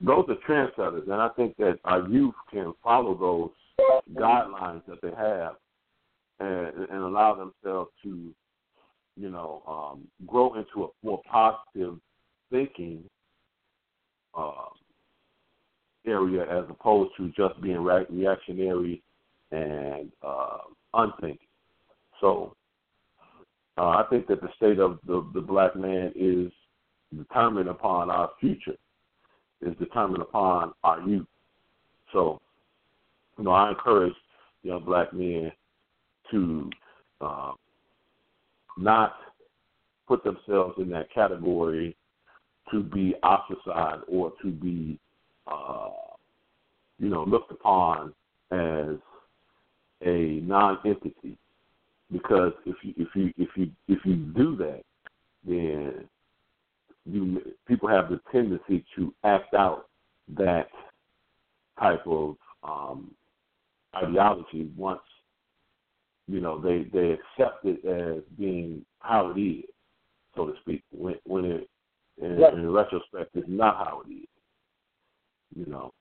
those 0.00 0.24
are 0.28 0.36
trendsetters, 0.48 1.04
and 1.04 1.14
I 1.14 1.28
think 1.36 1.56
that 1.58 1.78
our 1.84 2.08
youth 2.08 2.34
can 2.50 2.72
follow 2.82 3.14
those 3.14 3.50
guidelines 4.14 4.82
that 4.86 5.00
they 5.02 5.12
have 5.16 5.54
and, 6.40 6.88
and 6.90 7.02
allow 7.02 7.34
themselves 7.34 7.90
to, 8.02 8.32
you 9.16 9.30
know, 9.30 9.62
um, 9.66 10.08
grow 10.26 10.54
into 10.54 10.84
a 10.84 11.06
more 11.06 11.22
positive 11.30 11.98
thinking 12.50 13.04
uh, 14.36 14.52
area 16.06 16.42
as 16.42 16.64
opposed 16.68 17.12
to 17.16 17.28
just 17.28 17.60
being 17.62 17.78
re- 17.78 18.06
reactionary 18.10 19.02
and 19.52 20.10
uh, 20.26 20.58
unthinking. 20.94 21.38
So 22.22 22.54
uh, 23.76 23.88
I 23.88 24.04
think 24.08 24.28
that 24.28 24.40
the 24.40 24.48
state 24.56 24.78
of 24.78 24.98
the, 25.06 25.28
the 25.34 25.40
black 25.40 25.76
man 25.76 26.12
is 26.14 26.50
determined 27.14 27.68
upon 27.68 28.10
our 28.10 28.30
future, 28.40 28.76
is 29.60 29.76
determined 29.78 30.22
upon 30.22 30.72
our 30.84 31.00
youth. 31.02 31.26
So, 32.12 32.40
you 33.36 33.44
know, 33.44 33.50
I 33.50 33.70
encourage 33.70 34.14
young 34.62 34.84
black 34.84 35.12
men 35.12 35.50
to 36.30 36.70
uh, 37.20 37.52
not 38.78 39.16
put 40.06 40.22
themselves 40.22 40.74
in 40.78 40.88
that 40.90 41.12
category 41.12 41.96
to 42.70 42.82
be 42.82 43.14
ostracized 43.22 44.04
or 44.06 44.32
to 44.42 44.50
be, 44.50 44.98
uh, 45.50 45.88
you 46.98 47.08
know, 47.08 47.24
looked 47.24 47.50
upon 47.50 48.14
as 48.52 48.96
a 50.04 50.40
non-entity 50.44 51.36
because 52.12 52.52
if 52.66 52.76
you 52.82 52.94
if 52.96 53.08
you 53.14 53.32
if 53.38 53.48
you 53.56 53.70
if 53.88 53.98
you 54.04 54.16
do 54.16 54.56
that, 54.56 54.82
then 55.46 56.08
you 57.06 57.40
people 57.66 57.88
have 57.88 58.10
the 58.10 58.20
tendency 58.30 58.84
to 58.96 59.12
act 59.24 59.54
out 59.54 59.86
that 60.36 60.68
type 61.78 62.06
of 62.06 62.36
um, 62.62 63.10
ideology 63.96 64.70
once 64.76 65.00
you 66.28 66.40
know 66.40 66.60
they 66.60 66.86
they 66.92 67.12
accept 67.12 67.64
it 67.64 67.84
as 67.84 68.22
being 68.38 68.84
how 69.00 69.32
it 69.34 69.40
is, 69.40 69.64
so 70.36 70.46
to 70.46 70.52
speak. 70.60 70.82
When 70.92 71.16
when 71.24 71.44
it 71.46 71.68
in, 72.20 72.42
in 72.42 72.70
retrospect, 72.70 73.30
it's 73.34 73.46
not 73.48 73.76
how 73.76 74.02
it 74.06 74.12
is. 74.12 74.28
You 75.56 75.66
know. 75.66 75.92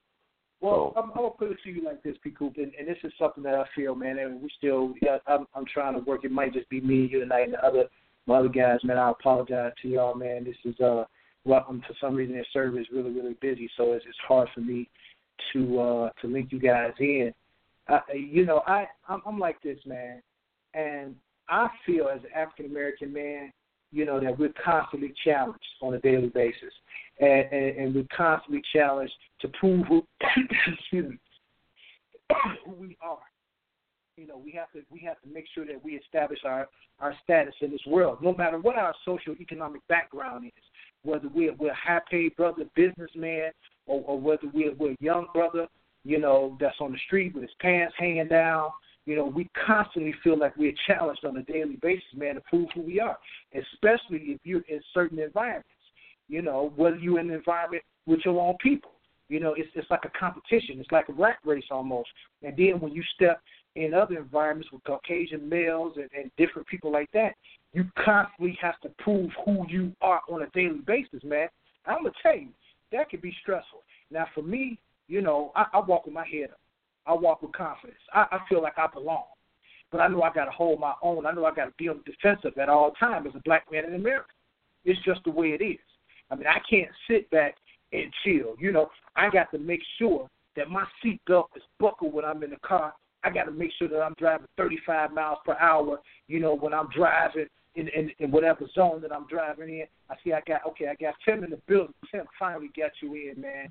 Well, 0.62 0.94
I'm, 0.96 1.10
I'm 1.12 1.18
gonna 1.18 1.30
put 1.32 1.52
it 1.52 1.58
to 1.64 1.70
you 1.72 1.84
like 1.84 2.04
this, 2.04 2.16
P. 2.24 2.30
Coop, 2.30 2.58
and, 2.58 2.72
and 2.78 2.88
this 2.88 2.98
is 3.04 3.12
something 3.20 3.44
that 3.44 3.56
I 3.56 3.66
feel, 3.76 3.96
man. 3.96 4.20
And 4.20 4.42
we 4.42 4.50
still, 4.58 4.94
yeah, 5.02 5.18
I'm, 5.28 5.48
I'm 5.56 5.66
trying 5.66 5.96
to 5.96 6.00
work. 6.02 6.24
It 6.24 6.32
might 6.32 6.54
just 6.54 6.70
be 6.70 6.80
me, 6.82 7.08
you 7.12 7.20
tonight, 7.20 7.46
and 7.46 7.54
the 7.54 7.66
other, 7.66 7.86
my 8.28 8.38
other 8.38 8.48
guys, 8.48 8.80
man. 8.84 9.00
I 9.00 9.10
apologize 9.10 9.74
to 9.82 9.88
y'all, 9.88 10.14
man. 10.14 10.44
This 10.44 10.56
is 10.64 10.80
uh, 10.80 11.06
well, 11.44 11.66
for 11.68 11.96
some 12.00 12.16
reason 12.16 12.36
their 12.36 12.46
server 12.54 12.80
is 12.80 12.86
really, 12.94 13.12
really 13.12 13.36
busy, 13.42 13.70
so 13.76 13.94
it's, 13.94 14.06
it's 14.08 14.18
hard 14.28 14.48
for 14.54 14.62
me 14.62 14.88
to 15.54 15.80
uh 15.80 16.10
to 16.22 16.28
link 16.28 16.52
you 16.52 16.60
guys 16.60 16.92
in. 17.00 17.34
Uh, 17.88 18.00
you 18.14 18.46
know, 18.46 18.62
I 18.68 18.86
I'm, 19.10 19.22
I'm 19.26 19.40
like 19.40 19.62
this, 19.64 19.80
man, 19.86 20.22
and 20.76 21.16
I 21.50 21.68
feel 21.86 22.08
as 22.08 22.22
an 22.22 22.30
African 22.36 22.68
American 22.68 23.12
man, 23.12 23.52
you 23.92 24.06
know, 24.06 24.20
that 24.20 24.38
we're 24.38 24.54
constantly 24.64 25.14
challenged 25.24 25.60
on 25.82 25.94
a 25.94 26.00
daily 26.00 26.30
basis, 26.30 26.74
and, 27.20 27.46
and, 27.52 27.78
and 27.78 27.96
we're 27.96 28.06
constantly 28.16 28.62
challenged 28.74 29.14
to 29.42 29.48
prove 29.60 29.86
who, 29.88 30.06
excuse 30.80 31.10
me, 31.10 31.20
who 32.66 32.72
we 32.74 32.98
are. 33.02 33.18
You 34.18 34.28
know, 34.28 34.38
we 34.38 34.52
have 34.52 34.72
to 34.74 34.82
we 34.92 35.00
have 35.00 35.20
to 35.22 35.30
make 35.30 35.46
sure 35.54 35.66
that 35.66 35.84
we 35.84 35.94
establish 35.94 36.40
our 36.46 36.68
our 37.00 37.16
status 37.24 37.56
in 37.62 37.72
this 37.72 37.82
world, 37.88 38.20
no 38.22 38.34
matter 38.34 38.60
what 38.60 38.76
our 38.76 38.94
social 39.04 39.34
economic 39.40 39.86
background 39.88 40.46
is, 40.46 40.64
whether 41.04 41.28
we're 41.30 41.54
we're 41.54 41.72
a 41.72 41.76
high 41.76 42.02
paid 42.10 42.36
brother, 42.36 42.66
businessman, 42.76 43.52
or, 43.88 44.02
or 44.06 44.20
whether 44.20 44.48
we're 44.54 44.74
we're 44.76 44.92
a 44.92 44.98
young 45.00 45.28
brother, 45.34 45.68
you 46.04 46.20
know, 46.20 46.58
that's 46.60 46.76
on 46.80 46.92
the 46.92 47.00
street 47.08 47.34
with 47.34 47.44
his 47.44 47.52
pants 47.60 47.96
hanging 47.98 48.28
down, 48.28 48.70
you 49.06 49.16
know, 49.16 49.26
we 49.26 49.50
constantly 49.66 50.14
feel 50.24 50.38
like 50.38 50.56
we're 50.58 50.74
challenged 50.86 51.26
on 51.26 51.38
a 51.38 51.44
daily 51.44 51.78
basis, 51.82 52.04
man, 52.16 52.36
to 52.36 52.42
prove 52.42 52.68
who 52.74 52.82
we 52.82 53.00
are, 53.00 53.18
especially 53.54 54.20
if 54.28 54.40
you're 54.44 54.64
in 54.70 54.80
certain 54.94 55.20
environments. 55.20 55.68
You 56.28 56.42
know, 56.42 56.72
whether 56.76 56.96
you're 56.96 57.20
in 57.20 57.30
an 57.30 57.36
environment 57.36 57.84
with 58.06 58.22
your 58.24 58.40
own 58.40 58.56
people. 58.62 58.92
You 59.28 59.40
know, 59.40 59.54
it's 59.58 59.70
it's 59.76 59.90
like 59.90 60.06
a 60.06 60.20
competition. 60.20 60.80
It's 60.80 60.92
like 60.92 61.10
a 61.10 61.14
rat 61.14 61.38
race 61.46 61.64
almost. 61.72 62.10
And 62.44 62.56
then 62.56 62.80
when 62.80 62.92
you 62.94 63.04
step 63.16 63.42
in 63.76 63.94
other 63.94 64.18
environments 64.18 64.72
with 64.72 64.84
Caucasian 64.84 65.48
males 65.48 65.94
and, 65.96 66.10
and 66.18 66.32
different 66.38 66.68
people 66.68 66.92
like 66.92 67.10
that, 67.14 67.34
you 67.74 67.86
constantly 68.04 68.58
have 68.62 68.80
to 68.82 68.90
prove 69.00 69.30
who 69.46 69.66
you 69.70 69.94
are 70.02 70.22
on 70.30 70.44
a 70.44 70.50
daily 70.50 70.82
basis, 70.86 71.24
man. 71.24 71.48
I'm 71.86 72.04
gonna 72.04 72.14
tell 72.22 72.38
you, 72.38 72.50
that 72.92 73.10
can 73.10 73.20
be 73.22 73.34
stressful. 73.42 73.84
Now, 74.10 74.28
for 74.36 74.44
me, 74.44 74.78
you 75.08 75.22
know, 75.22 75.52
I, 75.56 75.66
I 75.74 75.80
walk 75.80 76.06
with 76.06 76.14
my 76.14 76.28
head 76.28 76.50
up. 76.52 76.60
I 77.06 77.14
walk 77.14 77.42
with 77.42 77.54
confidence. 77.54 78.00
I, 78.14 78.26
I 78.32 78.40
feel 78.50 78.62
like 78.62 78.78
I 78.78 78.88
belong. 78.88 79.24
But 79.92 80.02
I 80.02 80.08
know 80.08 80.22
I 80.22 80.34
got 80.34 80.46
to 80.46 80.52
hold 80.52 80.80
my 80.80 80.94
own. 81.02 81.26
I 81.26 81.32
know 81.32 81.46
I 81.46 81.54
got 81.54 81.66
to 81.66 81.74
be 81.78 81.90
on 81.90 82.02
the 82.06 82.12
defensive 82.12 82.58
at 82.58 82.70
all 82.70 82.92
times 82.92 83.28
as 83.28 83.36
a 83.36 83.42
black 83.44 83.70
man 83.72 83.86
in 83.86 83.96
America. 83.96 84.30
It's 84.86 85.04
just 85.04 85.22
the 85.26 85.32
way 85.32 85.48
it 85.48 85.64
is. 85.64 85.80
I 86.30 86.36
mean, 86.36 86.48
I 86.48 86.60
can't 86.70 86.90
sit 87.10 87.30
back 87.30 87.56
and 87.92 88.12
chill. 88.24 88.56
You 88.58 88.72
know, 88.72 88.90
I 89.16 89.30
got 89.30 89.52
to 89.52 89.60
make 89.60 89.82
sure 90.00 90.30
that 90.56 90.70
my 90.70 90.86
seatbelt 91.04 91.48
is 91.56 91.64
buckled 91.80 92.14
when 92.14 92.24
I'm 92.24 92.44
in 92.44 92.52
the 92.52 92.58
car 92.66 92.94
I 93.24 93.30
got 93.30 93.44
to 93.44 93.52
make 93.52 93.72
sure 93.78 93.88
that 93.88 94.02
I'm 94.02 94.16
driving 94.18 94.48
35 94.58 95.14
miles 95.14 95.38
per 95.46 95.56
hour. 95.60 96.00
You 96.28 96.40
know, 96.40 96.56
when 96.56 96.74
I'm 96.74 96.90
driving 96.96 97.48
in, 97.76 97.88
in 97.90 98.12
in 98.20 98.32
whatever 98.32 98.66
zone 98.74 99.02
that 99.02 99.14
I'm 99.14 99.28
driving 99.28 99.70
in. 99.70 99.86
I 100.10 100.16
see 100.24 100.34
I 100.34 100.42
got 100.48 100.66
okay. 100.68 100.88
I 100.88 100.96
got 100.96 101.14
Tim 101.24 101.44
in 101.44 101.52
the 101.52 101.60
building. 101.68 101.94
Tim 102.12 102.26
finally 102.38 102.70
got 102.76 102.92
you 103.02 103.14
in, 103.14 103.42
man. 103.42 103.70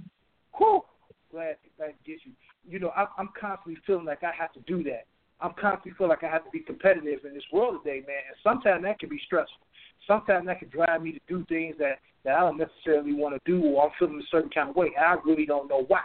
Whew. 0.56 0.82
Glad 1.30 1.56
glad 1.76 1.88
to 1.88 1.92
get 2.04 2.18
you. 2.24 2.32
You 2.68 2.80
know, 2.80 2.90
I'm, 2.96 3.06
I'm 3.16 3.28
constantly 3.38 3.80
feeling 3.86 4.04
like 4.04 4.22
I 4.24 4.32
have 4.36 4.52
to 4.54 4.60
do 4.60 4.82
that. 4.84 5.06
I'm 5.40 5.52
constantly 5.60 5.92
feeling 5.96 6.10
like 6.10 6.24
I 6.24 6.28
have 6.28 6.44
to 6.44 6.50
be 6.50 6.60
competitive 6.60 7.24
in 7.24 7.34
this 7.34 7.44
world 7.52 7.80
today, 7.82 8.00
man. 8.06 8.22
And 8.28 8.36
sometimes 8.42 8.82
that 8.82 8.98
can 8.98 9.08
be 9.08 9.20
stressful. 9.24 9.66
Sometimes 10.06 10.46
that 10.46 10.58
can 10.58 10.68
drive 10.68 11.02
me 11.02 11.12
to 11.12 11.20
do 11.28 11.44
things 11.48 11.76
that 11.78 11.98
that 12.24 12.34
I 12.34 12.40
don't 12.40 12.58
necessarily 12.58 13.14
want 13.14 13.34
to 13.34 13.50
do, 13.50 13.64
or 13.64 13.86
I'm 13.86 13.90
feeling 13.98 14.20
a 14.20 14.30
certain 14.30 14.50
kind 14.50 14.70
of 14.70 14.76
way. 14.76 14.90
I 15.00 15.16
really 15.24 15.46
don't 15.46 15.68
know 15.68 15.84
why. 15.88 16.02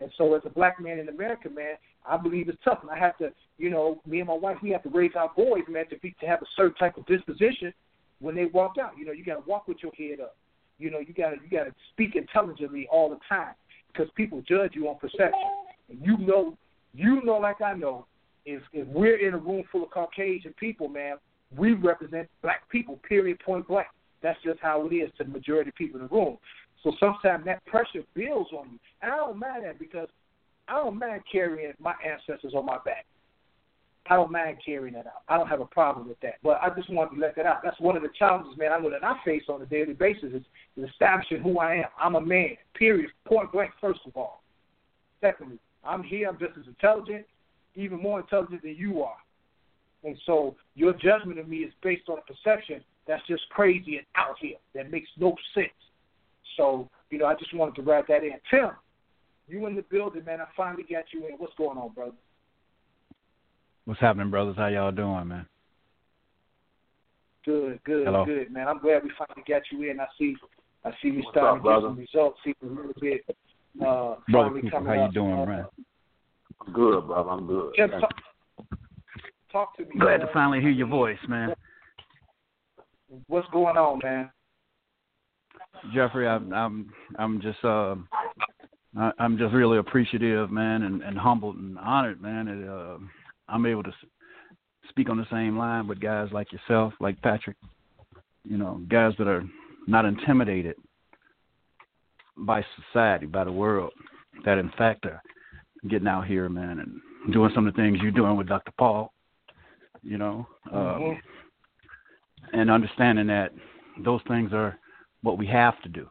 And 0.00 0.10
so, 0.16 0.34
as 0.34 0.42
a 0.44 0.50
black 0.50 0.80
man 0.80 0.98
in 0.98 1.08
America, 1.08 1.48
man, 1.48 1.74
I 2.06 2.16
believe 2.16 2.48
it's 2.48 2.58
tough. 2.64 2.78
And 2.82 2.90
I 2.90 2.98
have 2.98 3.16
to, 3.18 3.32
you 3.58 3.70
know, 3.70 4.00
me 4.06 4.20
and 4.20 4.28
my 4.28 4.34
wife, 4.34 4.58
we 4.62 4.70
have 4.70 4.82
to 4.84 4.90
raise 4.90 5.12
our 5.16 5.32
boys, 5.36 5.64
man, 5.68 5.88
to 5.88 5.98
be 5.98 6.14
to 6.20 6.26
have 6.26 6.42
a 6.42 6.46
certain 6.56 6.74
type 6.74 6.96
of 6.96 7.06
disposition 7.06 7.72
when 8.20 8.34
they 8.34 8.46
walk 8.46 8.74
out. 8.80 8.92
You 8.98 9.06
know, 9.06 9.12
you 9.12 9.24
got 9.24 9.36
to 9.36 9.50
walk 9.50 9.66
with 9.66 9.78
your 9.82 9.92
head 9.96 10.20
up. 10.20 10.36
You 10.78 10.90
know, 10.90 10.98
you 10.98 11.14
got 11.14 11.30
to 11.30 11.36
you 11.42 11.56
got 11.56 11.64
to 11.64 11.74
speak 11.92 12.16
intelligently 12.16 12.86
all 12.90 13.08
the 13.08 13.18
time 13.28 13.54
because 13.92 14.10
people 14.16 14.42
judge 14.48 14.72
you 14.74 14.88
on 14.88 14.98
perception. 14.98 15.50
And 15.88 15.98
you 16.02 16.18
know, 16.18 16.56
you 16.94 17.22
know, 17.24 17.38
like 17.38 17.60
I 17.60 17.74
know, 17.74 18.06
if 18.44 18.62
if 18.72 18.86
we're 18.88 19.26
in 19.26 19.34
a 19.34 19.38
room 19.38 19.64
full 19.70 19.84
of 19.84 19.90
Caucasian 19.90 20.54
people, 20.58 20.88
man, 20.88 21.16
we 21.56 21.74
represent 21.74 22.28
black 22.42 22.68
people. 22.68 22.98
Period. 23.08 23.38
Point 23.40 23.68
blank. 23.68 23.88
That's 24.22 24.38
just 24.44 24.60
how 24.60 24.86
it 24.86 24.94
is 24.94 25.10
to 25.18 25.24
the 25.24 25.30
majority 25.30 25.70
of 25.70 25.74
people 25.74 26.00
in 26.00 26.06
the 26.06 26.14
room. 26.14 26.38
So 26.82 26.92
sometimes 26.98 27.44
that 27.44 27.64
pressure 27.66 28.02
builds 28.14 28.50
on 28.52 28.70
you. 28.72 28.78
And 29.02 29.12
I 29.12 29.16
don't 29.16 29.38
mind 29.38 29.64
that 29.64 29.78
because 29.78 30.08
I 30.68 30.74
don't 30.74 30.98
mind 30.98 31.22
carrying 31.30 31.72
my 31.80 31.94
ancestors 32.04 32.54
on 32.54 32.66
my 32.66 32.78
back. 32.84 33.06
I 34.08 34.16
don't 34.16 34.32
mind 34.32 34.58
carrying 34.64 34.94
that 34.94 35.06
out. 35.06 35.22
I 35.28 35.36
don't 35.36 35.48
have 35.48 35.60
a 35.60 35.66
problem 35.66 36.08
with 36.08 36.18
that. 36.20 36.34
But 36.42 36.58
I 36.60 36.70
just 36.74 36.90
wanted 36.90 37.14
to 37.14 37.20
let 37.20 37.36
that 37.36 37.46
out. 37.46 37.60
That's 37.62 37.78
one 37.80 37.96
of 37.96 38.02
the 38.02 38.08
challenges, 38.18 38.56
man, 38.58 38.72
I 38.72 38.78
know 38.78 38.90
that 38.90 39.04
I 39.04 39.14
face 39.24 39.44
on 39.48 39.62
a 39.62 39.66
daily 39.66 39.92
basis 39.92 40.32
is, 40.34 40.42
is 40.76 40.90
establishing 40.90 41.40
who 41.40 41.58
I 41.58 41.76
am. 41.76 41.84
I'm 42.00 42.16
a 42.16 42.20
man, 42.20 42.56
period, 42.74 43.10
point 43.24 43.52
blank, 43.52 43.70
first 43.80 44.00
of 44.06 44.16
all. 44.16 44.42
Secondly, 45.20 45.58
I'm 45.84 46.02
here, 46.02 46.28
I'm 46.28 46.38
just 46.38 46.58
as 46.58 46.66
intelligent, 46.66 47.24
even 47.76 48.02
more 48.02 48.20
intelligent 48.20 48.62
than 48.62 48.76
you 48.76 49.02
are. 49.02 49.16
And 50.04 50.16
so 50.26 50.56
your 50.74 50.92
judgment 50.94 51.38
of 51.38 51.48
me 51.48 51.58
is 51.58 51.72
based 51.82 52.08
on 52.08 52.18
a 52.18 52.22
perception 52.22 52.82
that's 53.06 53.24
just 53.28 53.42
crazy 53.50 53.98
and 53.98 54.06
out 54.16 54.36
here, 54.40 54.56
that 54.74 54.90
makes 54.90 55.08
no 55.16 55.36
sense. 55.54 55.68
So, 56.56 56.88
you 57.10 57.18
know, 57.18 57.26
I 57.26 57.34
just 57.34 57.54
wanted 57.54 57.76
to 57.76 57.82
wrap 57.82 58.08
that 58.08 58.24
in. 58.24 58.32
Tim, 58.50 58.70
you 59.48 59.64
in 59.66 59.76
the 59.76 59.82
building, 59.82 60.24
man. 60.24 60.40
I 60.40 60.46
finally 60.56 60.84
got 60.90 61.04
you 61.12 61.26
in. 61.26 61.34
What's 61.34 61.54
going 61.56 61.78
on, 61.78 61.92
brother? 61.92 62.12
What's 63.84 64.00
happening, 64.00 64.30
brothers? 64.30 64.56
How 64.56 64.68
y'all 64.68 64.92
doing, 64.92 65.28
man? 65.28 65.46
Good, 67.44 67.80
good, 67.84 68.06
Hello. 68.06 68.24
good, 68.24 68.52
man. 68.52 68.68
I'm 68.68 68.78
glad 68.78 69.02
we 69.02 69.10
finally 69.18 69.44
got 69.48 69.62
you 69.72 69.90
in. 69.90 69.98
I 69.98 70.06
see, 70.16 70.36
I 70.84 70.90
see 71.02 71.08
you 71.08 71.22
What's 71.24 71.30
starting 71.30 71.58
up, 71.58 71.64
to 71.64 71.80
get 71.80 71.88
some 71.88 71.96
results. 71.98 72.38
See 72.44 72.54
a 72.62 72.66
little 72.66 72.92
bit. 73.00 73.22
Uh, 73.84 74.16
Brother 74.28 74.50
Cooper, 74.60 74.70
coming 74.70 74.86
how 74.86 74.94
you 74.94 75.00
up. 75.00 75.12
doing, 75.12 75.32
uh, 75.32 75.46
man? 75.46 75.66
I'm 76.64 76.72
good, 76.72 77.06
brother. 77.08 77.30
I'm 77.30 77.46
good. 77.48 77.72
Tim, 77.74 77.90
Thank 77.90 78.02
talk, 78.02 78.14
talk 79.50 79.76
to 79.78 79.84
me. 79.84 79.98
Glad 79.98 80.18
man. 80.18 80.28
to 80.28 80.32
finally 80.32 80.60
hear 80.60 80.70
your 80.70 80.86
voice, 80.86 81.18
man. 81.28 81.52
What's 83.26 83.48
going 83.50 83.76
on, 83.76 83.98
man? 84.04 84.30
Jeffrey, 85.92 86.28
I'm 86.28 86.52
I'm 86.52 86.92
I'm 87.18 87.40
just 87.40 87.62
uh 87.64 87.96
I, 88.96 89.10
I'm 89.18 89.36
just 89.36 89.52
really 89.52 89.78
appreciative, 89.78 90.52
man, 90.52 90.82
and, 90.82 91.02
and 91.02 91.18
humbled 91.18 91.56
and 91.56 91.76
honored, 91.78 92.22
man. 92.22 92.46
That, 92.46 92.72
uh, 92.72 92.98
I'm 93.52 93.66
able 93.66 93.82
to 93.82 93.92
speak 94.88 95.10
on 95.10 95.18
the 95.18 95.26
same 95.30 95.58
line 95.58 95.86
with 95.86 96.00
guys 96.00 96.28
like 96.32 96.52
yourself, 96.52 96.94
like 97.00 97.20
Patrick. 97.20 97.56
You 98.44 98.56
know, 98.56 98.80
guys 98.88 99.12
that 99.18 99.28
are 99.28 99.44
not 99.86 100.04
intimidated 100.04 100.74
by 102.36 102.64
society, 102.90 103.26
by 103.26 103.44
the 103.44 103.52
world, 103.52 103.92
that 104.44 104.58
in 104.58 104.70
fact 104.76 105.06
are 105.06 105.22
getting 105.88 106.08
out 106.08 106.26
here, 106.26 106.48
man, 106.48 106.80
and 106.80 107.32
doing 107.32 107.52
some 107.54 107.66
of 107.66 107.74
the 107.74 107.80
things 107.80 107.98
you're 108.00 108.10
doing 108.10 108.36
with 108.36 108.48
Dr. 108.48 108.72
Paul. 108.78 109.12
You 110.02 110.18
know, 110.18 110.46
um, 110.72 110.78
Mhm. 110.80 111.22
and 112.52 112.70
understanding 112.70 113.28
that 113.28 113.52
those 113.98 114.22
things 114.22 114.52
are 114.52 114.76
what 115.20 115.38
we 115.38 115.46
have 115.46 115.80
to 115.82 115.88
do. 115.88 116.10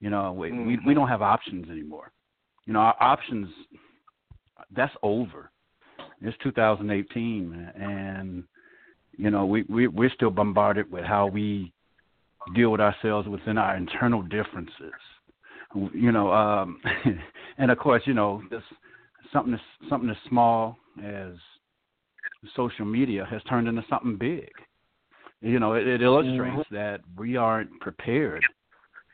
You 0.00 0.10
know, 0.10 0.32
we 0.32 0.52
we, 0.52 0.78
we 0.86 0.94
don't 0.94 1.08
have 1.08 1.22
options 1.22 1.68
anymore. 1.68 2.12
You 2.66 2.74
know, 2.74 2.80
our 2.80 2.96
options 3.00 3.48
that's 4.70 4.94
over. 5.02 5.50
It's 6.22 6.36
2018, 6.42 7.72
and 7.78 8.44
you 9.16 9.30
know 9.30 9.46
we 9.46 9.64
we 9.68 9.86
we're 9.88 10.10
still 10.10 10.30
bombarded 10.30 10.90
with 10.90 11.04
how 11.04 11.26
we 11.26 11.72
deal 12.54 12.70
with 12.70 12.80
ourselves 12.80 13.28
within 13.28 13.58
our 13.58 13.76
internal 13.76 14.22
differences. 14.22 14.92
You 15.92 16.12
know, 16.12 16.32
um, 16.32 16.80
and 17.58 17.70
of 17.70 17.78
course, 17.78 18.02
you 18.06 18.14
know, 18.14 18.42
this 18.50 18.62
something 19.32 19.54
as 19.54 19.60
something 19.88 20.08
as 20.08 20.16
small 20.28 20.76
as 21.04 21.32
social 22.54 22.84
media 22.84 23.26
has 23.30 23.42
turned 23.48 23.68
into 23.68 23.84
something 23.90 24.16
big. 24.16 24.48
You 25.40 25.60
know, 25.60 25.74
it, 25.74 25.86
it 25.86 26.02
illustrates 26.02 26.68
that 26.70 27.00
we 27.16 27.36
aren't 27.36 27.78
prepared 27.80 28.42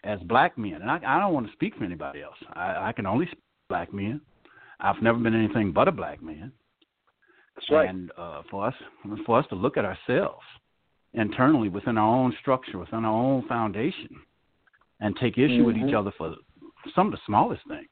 as 0.04 0.20
black 0.20 0.56
men. 0.56 0.80
And 0.80 0.90
I, 0.90 1.00
I 1.04 1.20
don't 1.20 1.34
want 1.34 1.46
to 1.46 1.52
speak 1.52 1.74
for 1.76 1.84
anybody 1.84 2.22
else. 2.22 2.36
I, 2.52 2.88
I 2.88 2.92
can 2.92 3.06
only 3.06 3.26
speak 3.26 3.38
for 3.38 3.74
black 3.74 3.92
men. 3.92 4.20
I've 4.80 5.02
never 5.02 5.18
been 5.18 5.34
anything 5.34 5.72
but 5.72 5.88
a 5.88 5.92
black 5.92 6.22
man. 6.22 6.52
That's 7.54 7.70
right. 7.70 7.88
And 7.88 8.10
uh, 8.16 8.42
for 8.50 8.66
us, 8.66 8.74
for 9.26 9.38
us 9.38 9.46
to 9.48 9.54
look 9.54 9.76
at 9.76 9.84
ourselves 9.84 10.42
internally 11.14 11.68
within 11.68 11.98
our 11.98 12.16
own 12.16 12.34
structure, 12.40 12.78
within 12.78 13.04
our 13.04 13.12
own 13.14 13.46
foundation, 13.46 14.08
and 15.00 15.14
take 15.16 15.36
issue 15.38 15.64
with 15.64 15.76
each 15.76 15.92
Mhm. 15.92 15.98
other 15.98 16.10
for 16.12 16.36
some 16.94 17.08
of 17.08 17.12
the 17.12 17.18
smallest 17.26 17.62
things. 17.68 17.88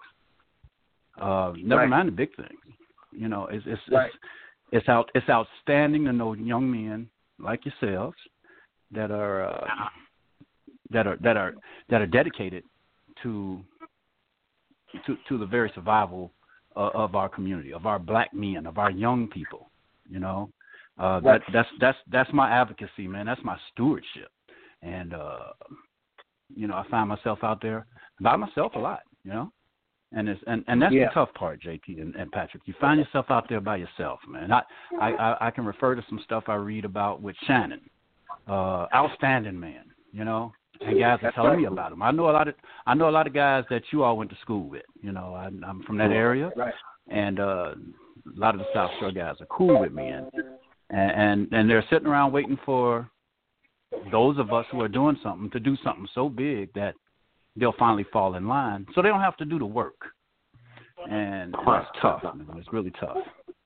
Uh, 1.19 1.53
never 1.57 1.83
Right. 1.83 1.91
mind 1.91 2.09
the 2.09 2.13
big 2.13 2.35
things. 2.37 2.61
You 3.13 3.29
know, 3.29 3.47
it's 3.47 3.67
it's 3.67 3.89
Right. 3.89 4.13
it's 4.13 4.25
it's 4.73 4.89
out 4.89 5.11
it's 5.15 5.29
outstanding 5.29 6.05
to 6.05 6.13
know 6.13 6.33
young 6.33 6.71
men 6.71 7.11
like 7.39 7.65
yourselves 7.65 8.17
that 8.93 9.11
are 9.11 9.43
uh, 9.43 9.89
that 10.91 11.07
are 11.07 11.17
that 11.17 11.37
are 11.37 11.55
that 11.89 12.01
are 12.01 12.07
dedicated 12.07 12.65
to 13.23 13.65
to 15.05 15.17
to 15.29 15.39
the 15.39 15.47
very 15.47 15.71
survival 15.71 16.33
of 16.89 17.15
our 17.15 17.29
community, 17.29 17.73
of 17.73 17.87
our 17.87 17.99
black 17.99 18.33
men, 18.33 18.67
of 18.67 18.79
our 18.79 18.91
young 18.91 19.29
people. 19.29 19.71
You 20.09 20.19
know, 20.21 20.51
uh, 20.99 21.21
that 21.21 21.43
that's 21.53 21.69
that's 21.81 21.99
that's 22.11 22.33
my 22.33 22.51
advocacy, 22.51 23.07
man. 23.07 23.27
That's 23.27 23.41
my 23.45 23.57
stewardship, 23.73 24.31
and 24.83 25.15
uh, 25.15 25.53
you 26.55 26.67
know, 26.67 26.75
I 26.75 26.87
find 26.89 27.09
myself 27.09 27.41
out 27.43 27.63
there 27.63 27.87
by 28.21 28.37
myself 28.37 28.73
a 28.75 28.79
lot. 28.79 29.01
You 29.25 29.33
know, 29.33 29.53
and 30.13 30.29
it's 30.29 30.41
and 30.47 30.65
and 30.67 30.83
that's 30.83 30.93
Yeah. 30.93 31.07
the 31.09 31.15
tough 31.15 31.33
part, 31.35 31.63
JT 31.63 32.01
and, 32.01 32.15
and 32.17 32.31
Patrick. 32.33 32.65
You 32.67 32.75
find 32.81 32.99
yourself 32.99 33.27
out 33.31 33.49
there 33.49 33.61
by 33.61 33.77
yourself, 33.77 34.21
man. 34.29 34.53
I, 34.53 34.63
I 35.01 35.13
I 35.13 35.47
I 35.47 35.51
can 35.51 35.65
refer 35.65 35.95
to 35.95 36.03
some 36.09 36.21
stuff 36.25 36.45
I 36.49 36.55
read 36.57 36.85
about 36.85 37.23
with 37.23 37.37
Shannon, 37.47 37.81
uh, 38.49 38.87
outstanding 38.95 39.59
man. 39.59 39.85
You 40.13 40.25
know, 40.25 40.53
and 40.81 40.99
guys 40.99 41.19
are 41.19 41.19
That's 41.23 41.35
telling 41.35 41.61
me 41.61 41.67
about 41.67 41.91
them. 41.91 42.03
I 42.03 42.11
know 42.11 42.31
a 42.31 42.33
lot 42.33 42.49
of 42.49 42.55
I 42.87 42.95
know 42.95 43.09
a 43.09 43.11
lot 43.11 43.27
of 43.27 43.35
guys 43.35 43.65
that 43.71 43.83
you 43.93 44.03
all 44.03 44.17
went 44.17 44.31
to 44.31 44.37
school 44.41 44.69
with. 44.69 44.83
You 45.03 45.13
know, 45.13 45.35
I, 45.35 45.47
I'm 45.67 45.83
from 45.87 45.99
that 45.99 46.11
area, 46.11 46.51
Right. 46.57 46.75
and 47.09 47.39
uh, 47.41 47.75
a 47.75 48.39
lot 48.39 48.55
of 48.55 48.61
the 48.61 48.67
South 48.75 48.91
Shore 48.99 49.13
guys 49.13 49.37
are 49.41 49.47
cool 49.47 49.81
with 49.81 49.93
me, 49.93 50.09
and 50.09 50.27
and 50.91 51.53
and, 51.53 51.71
they're 51.71 51.85
sitting 51.91 52.07
around 52.09 52.33
waiting 52.33 52.59
for 52.65 53.09
those 54.11 54.39
of 54.39 54.53
us 54.53 54.67
who 54.71 54.81
are 54.81 54.89
doing 54.89 55.19
something 55.23 55.51
to 55.51 55.61
do 55.61 55.77
something 55.85 56.07
so 56.15 56.29
big 56.29 56.73
that 56.75 56.95
they'll 57.57 57.75
finally 57.79 58.07
fall 58.13 58.35
in 58.37 58.49
line, 58.49 58.87
so 58.95 59.03
they 59.03 59.09
don't 59.09 59.21
have 59.21 59.37
to 59.37 59.45
do 59.45 59.59
the 59.59 59.67
work. 59.67 59.97
And, 61.11 61.55
and 61.55 61.83
it's 61.83 61.89
tough. 62.03 62.23
Man. 62.23 62.47
It's 62.57 62.73
really 62.73 62.93
tough. 63.01 63.17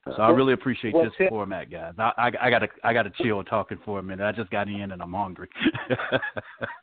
So 0.07 0.21
I 0.21 0.29
really 0.31 0.53
appreciate 0.53 0.93
Well, 0.93 1.05
this 1.05 1.13
Tim- 1.17 1.31
format, 1.31 1.71
guys. 1.71 1.95
I, 1.99 2.13
I, 2.19 2.31
I 2.43 2.51
gotta 2.51 2.69
I 2.83 2.93
gotta 2.93 3.11
chill 3.23 3.43
talking 3.43 3.79
for 3.85 3.99
a 3.99 4.03
minute. 4.03 4.27
I 4.27 4.33
just 4.33 4.51
got 4.51 4.69
in 4.69 4.93
and 4.93 5.01
I'm 5.03 5.13
hungry. 5.13 5.49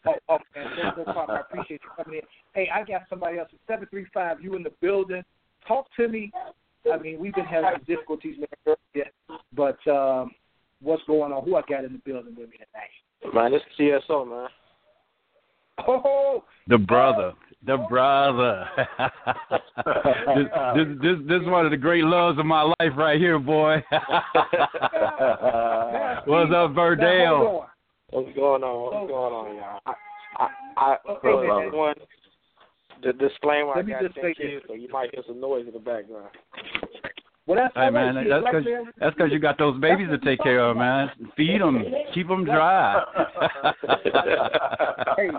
Oh, 0.07 0.13
oh 0.29 0.37
man, 0.55 0.65
no, 0.77 1.03
no 1.03 1.13
problem. 1.13 1.37
I 1.37 1.41
appreciate 1.41 1.81
you 1.83 2.03
coming 2.03 2.19
in. 2.19 2.25
Hey, 2.53 2.67
I 2.73 2.83
got 2.83 3.03
somebody 3.07 3.37
else. 3.37 3.49
Seven 3.67 3.87
three 3.91 4.07
five. 4.11 4.41
You 4.41 4.55
in 4.55 4.63
the 4.63 4.71
building? 4.81 5.21
Talk 5.67 5.85
to 5.97 6.07
me. 6.07 6.31
I 6.91 6.97
mean, 6.97 7.19
we've 7.19 7.35
been 7.35 7.45
having 7.45 7.69
some 7.73 7.83
difficulties, 7.85 8.37
man. 8.39 8.75
earlier, 8.95 9.11
But 9.53 9.77
um, 9.87 10.31
what's 10.81 11.03
going 11.03 11.31
on? 11.31 11.43
Who 11.45 11.55
I 11.55 11.61
got 11.69 11.85
in 11.85 11.93
the 11.93 11.99
building 11.99 12.35
with 12.35 12.49
me 12.49 12.57
tonight? 12.57 13.33
Man, 13.35 13.51
this 13.51 13.61
is 13.61 14.01
TSO, 14.07 14.25
man. 14.25 14.47
Oh, 15.87 16.43
the 16.67 16.77
brother, 16.77 17.33
the 17.65 17.73
oh. 17.73 17.87
brother. 17.89 18.67
this, 20.35 20.47
this 20.75 20.87
this 21.01 21.17
this 21.27 21.41
is 21.41 21.47
one 21.47 21.65
of 21.65 21.71
the 21.71 21.77
great 21.77 22.03
loves 22.03 22.39
of 22.39 22.45
my 22.45 22.61
life 22.61 22.93
right 22.95 23.19
here, 23.19 23.39
boy. 23.39 23.83
What's 26.25 26.51
up, 26.53 26.71
Verdell? 26.73 27.37
hold. 27.37 27.65
What's 28.11 28.35
going 28.35 28.63
on? 28.63 28.93
What's 28.93 29.09
going 29.09 29.33
on, 29.33 29.55
y'all? 29.55 29.79
I, 29.85 29.93
I, 30.37 30.47
I, 30.77 30.97
Okay, 31.09 31.19
first 31.21 31.47
man. 31.47 31.71
one, 31.77 31.95
the 33.03 33.13
disclaimer 33.13 33.69
Let 33.69 33.77
I 33.77 33.81
me 33.83 33.91
got 33.93 34.01
just 34.03 34.15
to 34.15 34.21
say 34.21 34.35
you, 34.37 34.61
so 34.67 34.73
you 34.73 34.89
might 34.91 35.11
hear 35.13 35.23
some 35.27 35.39
noise 35.39 35.65
in 35.65 35.73
the 35.73 35.79
background. 35.79 36.29
Well, 37.51 37.59
that's 37.59 37.75
hey 37.75 37.89
man, 37.89 38.15
that's 38.15 38.45
because 38.45 38.63
that's 38.97 39.13
because 39.13 39.29
you 39.33 39.39
got 39.39 39.57
those 39.57 39.77
babies 39.81 40.07
to 40.09 40.17
take 40.19 40.39
care 40.39 40.61
of, 40.61 40.77
man. 40.77 41.09
Feed 41.35 41.59
them, 41.59 41.83
keep 42.13 42.29
them 42.29 42.45
dry. 42.45 43.03
hey, 45.17 45.31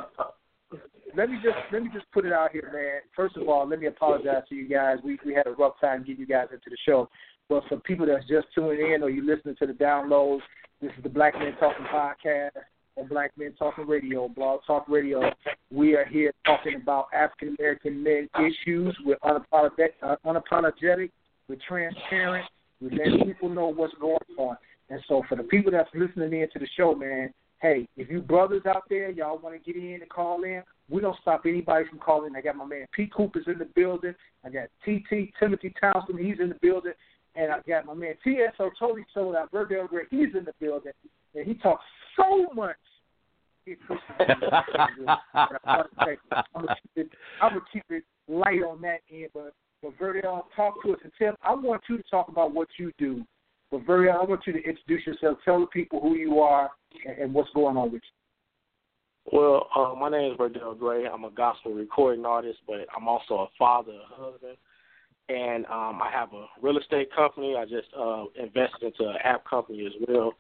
let 1.17 1.31
me 1.31 1.39
just 1.43 1.57
let 1.73 1.83
me 1.83 1.89
just 1.95 2.05
put 2.13 2.27
it 2.27 2.33
out 2.35 2.53
here, 2.53 2.71
man. 2.71 3.01
First 3.17 3.39
of 3.39 3.49
all, 3.49 3.67
let 3.67 3.81
me 3.81 3.87
apologize 3.87 4.43
to 4.51 4.55
you 4.55 4.69
guys. 4.69 4.99
We 5.03 5.19
we 5.25 5.33
had 5.33 5.47
a 5.47 5.53
rough 5.53 5.81
time 5.81 6.01
getting 6.01 6.21
you 6.21 6.27
guys 6.27 6.49
into 6.53 6.69
the 6.69 6.77
show. 6.85 7.09
But 7.49 7.63
for 7.71 7.79
people 7.79 8.05
that's 8.05 8.29
just 8.29 8.47
tuning 8.55 8.93
in 8.93 9.03
or 9.03 9.09
you 9.09 9.27
listening 9.27 9.57
to 9.61 9.67
the 9.67 9.73
downloads, 9.73 10.43
this 10.83 10.93
is 10.99 11.03
the 11.03 11.09
Black 11.09 11.33
Men 11.39 11.57
Talking 11.59 11.87
podcast 11.87 12.51
on 12.99 13.09
Black 13.09 13.31
Men 13.39 13.55
Talking 13.59 13.87
Radio, 13.87 14.29
Blog 14.29 14.61
Talk 14.67 14.85
Radio. 14.87 15.23
We 15.71 15.97
are 15.97 16.05
here 16.05 16.35
talking 16.45 16.75
about 16.75 17.07
African 17.15 17.57
American 17.59 18.03
men 18.03 18.29
issues. 18.39 18.95
We're 19.03 19.17
unapologetic, 19.25 19.93
uh, 20.03 20.17
unapologetic. 20.27 21.11
We're 21.53 21.59
transparent. 21.69 22.47
We 22.81 22.89
let 22.91 23.27
people 23.27 23.51
know 23.51 23.67
what's 23.67 23.93
going 24.01 24.17
on. 24.39 24.57
And 24.89 25.03
so 25.07 25.23
for 25.29 25.37
the 25.37 25.43
people 25.43 25.71
that's 25.71 25.91
listening 25.95 26.33
in 26.33 26.49
to 26.51 26.59
the 26.59 26.67
show, 26.79 26.95
man, 26.95 27.31
hey, 27.61 27.87
if 27.99 28.09
you 28.09 28.23
brothers 28.23 28.63
out 28.67 28.85
there, 28.89 29.11
y'all 29.11 29.39
want 29.39 29.63
to 29.63 29.73
get 29.73 29.79
in 29.81 30.01
and 30.01 30.09
call 30.09 30.45
in, 30.45 30.63
we 30.89 31.03
don't 31.03 31.19
stop 31.21 31.43
anybody 31.45 31.85
from 31.91 31.99
calling. 31.99 32.35
I 32.35 32.41
got 32.41 32.57
my 32.57 32.65
man 32.65 32.87
Pete 32.93 33.13
Cooper's 33.13 33.45
in 33.49 33.59
the 33.59 33.67
building. 33.67 34.15
I 34.47 34.49
got 34.49 34.69
TT 34.83 35.35
Timothy 35.39 35.75
Townsend. 35.79 36.19
He's 36.21 36.41
in 36.41 36.49
the 36.49 36.59
building. 36.63 36.93
And 37.37 37.53
I 37.53 37.59
got 37.69 37.85
my 37.85 37.93
man 37.93 38.15
TSO 38.25 38.71
Totally 38.79 39.05
Sold 39.13 39.37
Out 39.37 39.53
Verdell 39.53 39.91
Gray. 39.91 40.05
He's 40.11 40.35
in 40.35 40.47
the 40.47 40.55
building. 40.59 40.93
And 41.35 41.47
he 41.47 41.53
talks 41.53 41.85
so 42.17 42.47
much. 42.55 42.77
I'm 43.67 43.77
gonna 47.43 47.61
keep 47.71 47.85
it 47.91 48.05
light 48.27 48.63
on 48.63 48.81
that 48.81 49.01
end, 49.13 49.29
but 49.35 49.53
but 49.83 49.99
Verdell, 49.99 50.45
talk 50.55 50.83
to 50.85 50.93
us. 50.93 50.99
And 51.03 51.13
Tim, 51.19 51.35
I 51.43 51.55
want 51.55 51.83
you 51.89 51.97
to 51.97 52.05
talk 52.05 52.29
about 52.29 52.55
what 52.55 52.69
you 52.79 52.93
do. 52.99 53.25
But 53.71 53.85
Verdell, 53.85 54.21
I 54.21 54.25
want 54.25 54.43
you 54.47 54.53
to 54.53 54.63
introduce 54.63 55.07
yourself. 55.07 55.39
Tell 55.45 55.61
the 55.61 55.67
people 55.67 56.01
who 56.01 56.15
you 56.15 56.41
are 56.41 56.71
and, 57.07 57.19
and 57.19 57.35
what's 57.35 57.51
going 57.55 57.77
on 57.77 57.93
with 57.93 58.03
you. 58.03 59.39
Well, 59.39 59.69
uh, 59.77 59.95
my 59.99 60.09
name 60.09 60.33
is 60.33 60.39
Verdell 60.39 60.79
Gray. 60.79 61.07
I'm 61.07 61.25
a 61.25 61.31
gospel 61.31 61.73
recording 61.73 62.25
artist, 62.27 62.59
but 62.67 62.87
I'm 62.97 63.09
also 63.09 63.35
a 63.35 63.47
father, 63.59 63.93
a 63.93 64.23
husband, 64.23 64.57
and 65.29 65.65
um, 65.67 66.01
I 66.03 66.11
have 66.13 66.33
a 66.33 66.47
real 66.61 66.77
estate 66.79 67.15
company. 67.15 67.55
I 67.57 67.65
just 67.65 67.89
uh, 67.99 68.25
invested 68.35 68.83
into 68.83 69.09
an 69.09 69.17
app 69.23 69.49
company 69.49 69.87
as 69.87 69.93
well, 70.09 70.33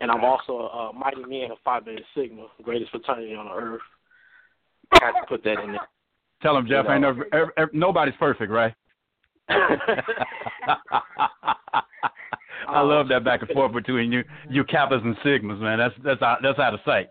and 0.00 0.10
I'm 0.10 0.24
also 0.24 0.54
a 0.54 0.92
mighty 0.92 1.24
man 1.24 1.52
of 1.52 1.58
Phi 1.64 1.80
Beta 1.80 2.02
Sigma, 2.16 2.46
greatest 2.64 2.90
fraternity 2.90 3.34
on 3.34 3.46
the 3.46 3.52
earth. 3.52 3.80
I 4.92 5.04
had 5.04 5.20
to 5.20 5.26
put 5.28 5.44
that 5.44 5.62
in 5.62 5.72
there. 5.72 5.88
Tell 6.42 6.56
him, 6.56 6.66
Jeff. 6.66 6.84
You 6.84 6.88
know, 6.88 6.94
ain't 6.94 7.02
never, 7.02 7.26
ever, 7.34 7.52
ever, 7.56 7.70
nobody's 7.72 8.14
perfect, 8.18 8.50
right? 8.50 8.74
I 12.68 12.80
love 12.82 13.08
that 13.08 13.24
back 13.24 13.42
and 13.42 13.50
forth 13.50 13.72
between 13.72 14.12
you, 14.12 14.22
you 14.48 14.64
Kappas 14.64 15.04
and 15.04 15.16
Sigmas, 15.18 15.60
man. 15.60 15.78
That's 15.78 15.94
that's 16.04 16.22
out, 16.22 16.38
that's 16.42 16.58
out 16.58 16.74
of 16.74 16.80
sight. 16.84 17.08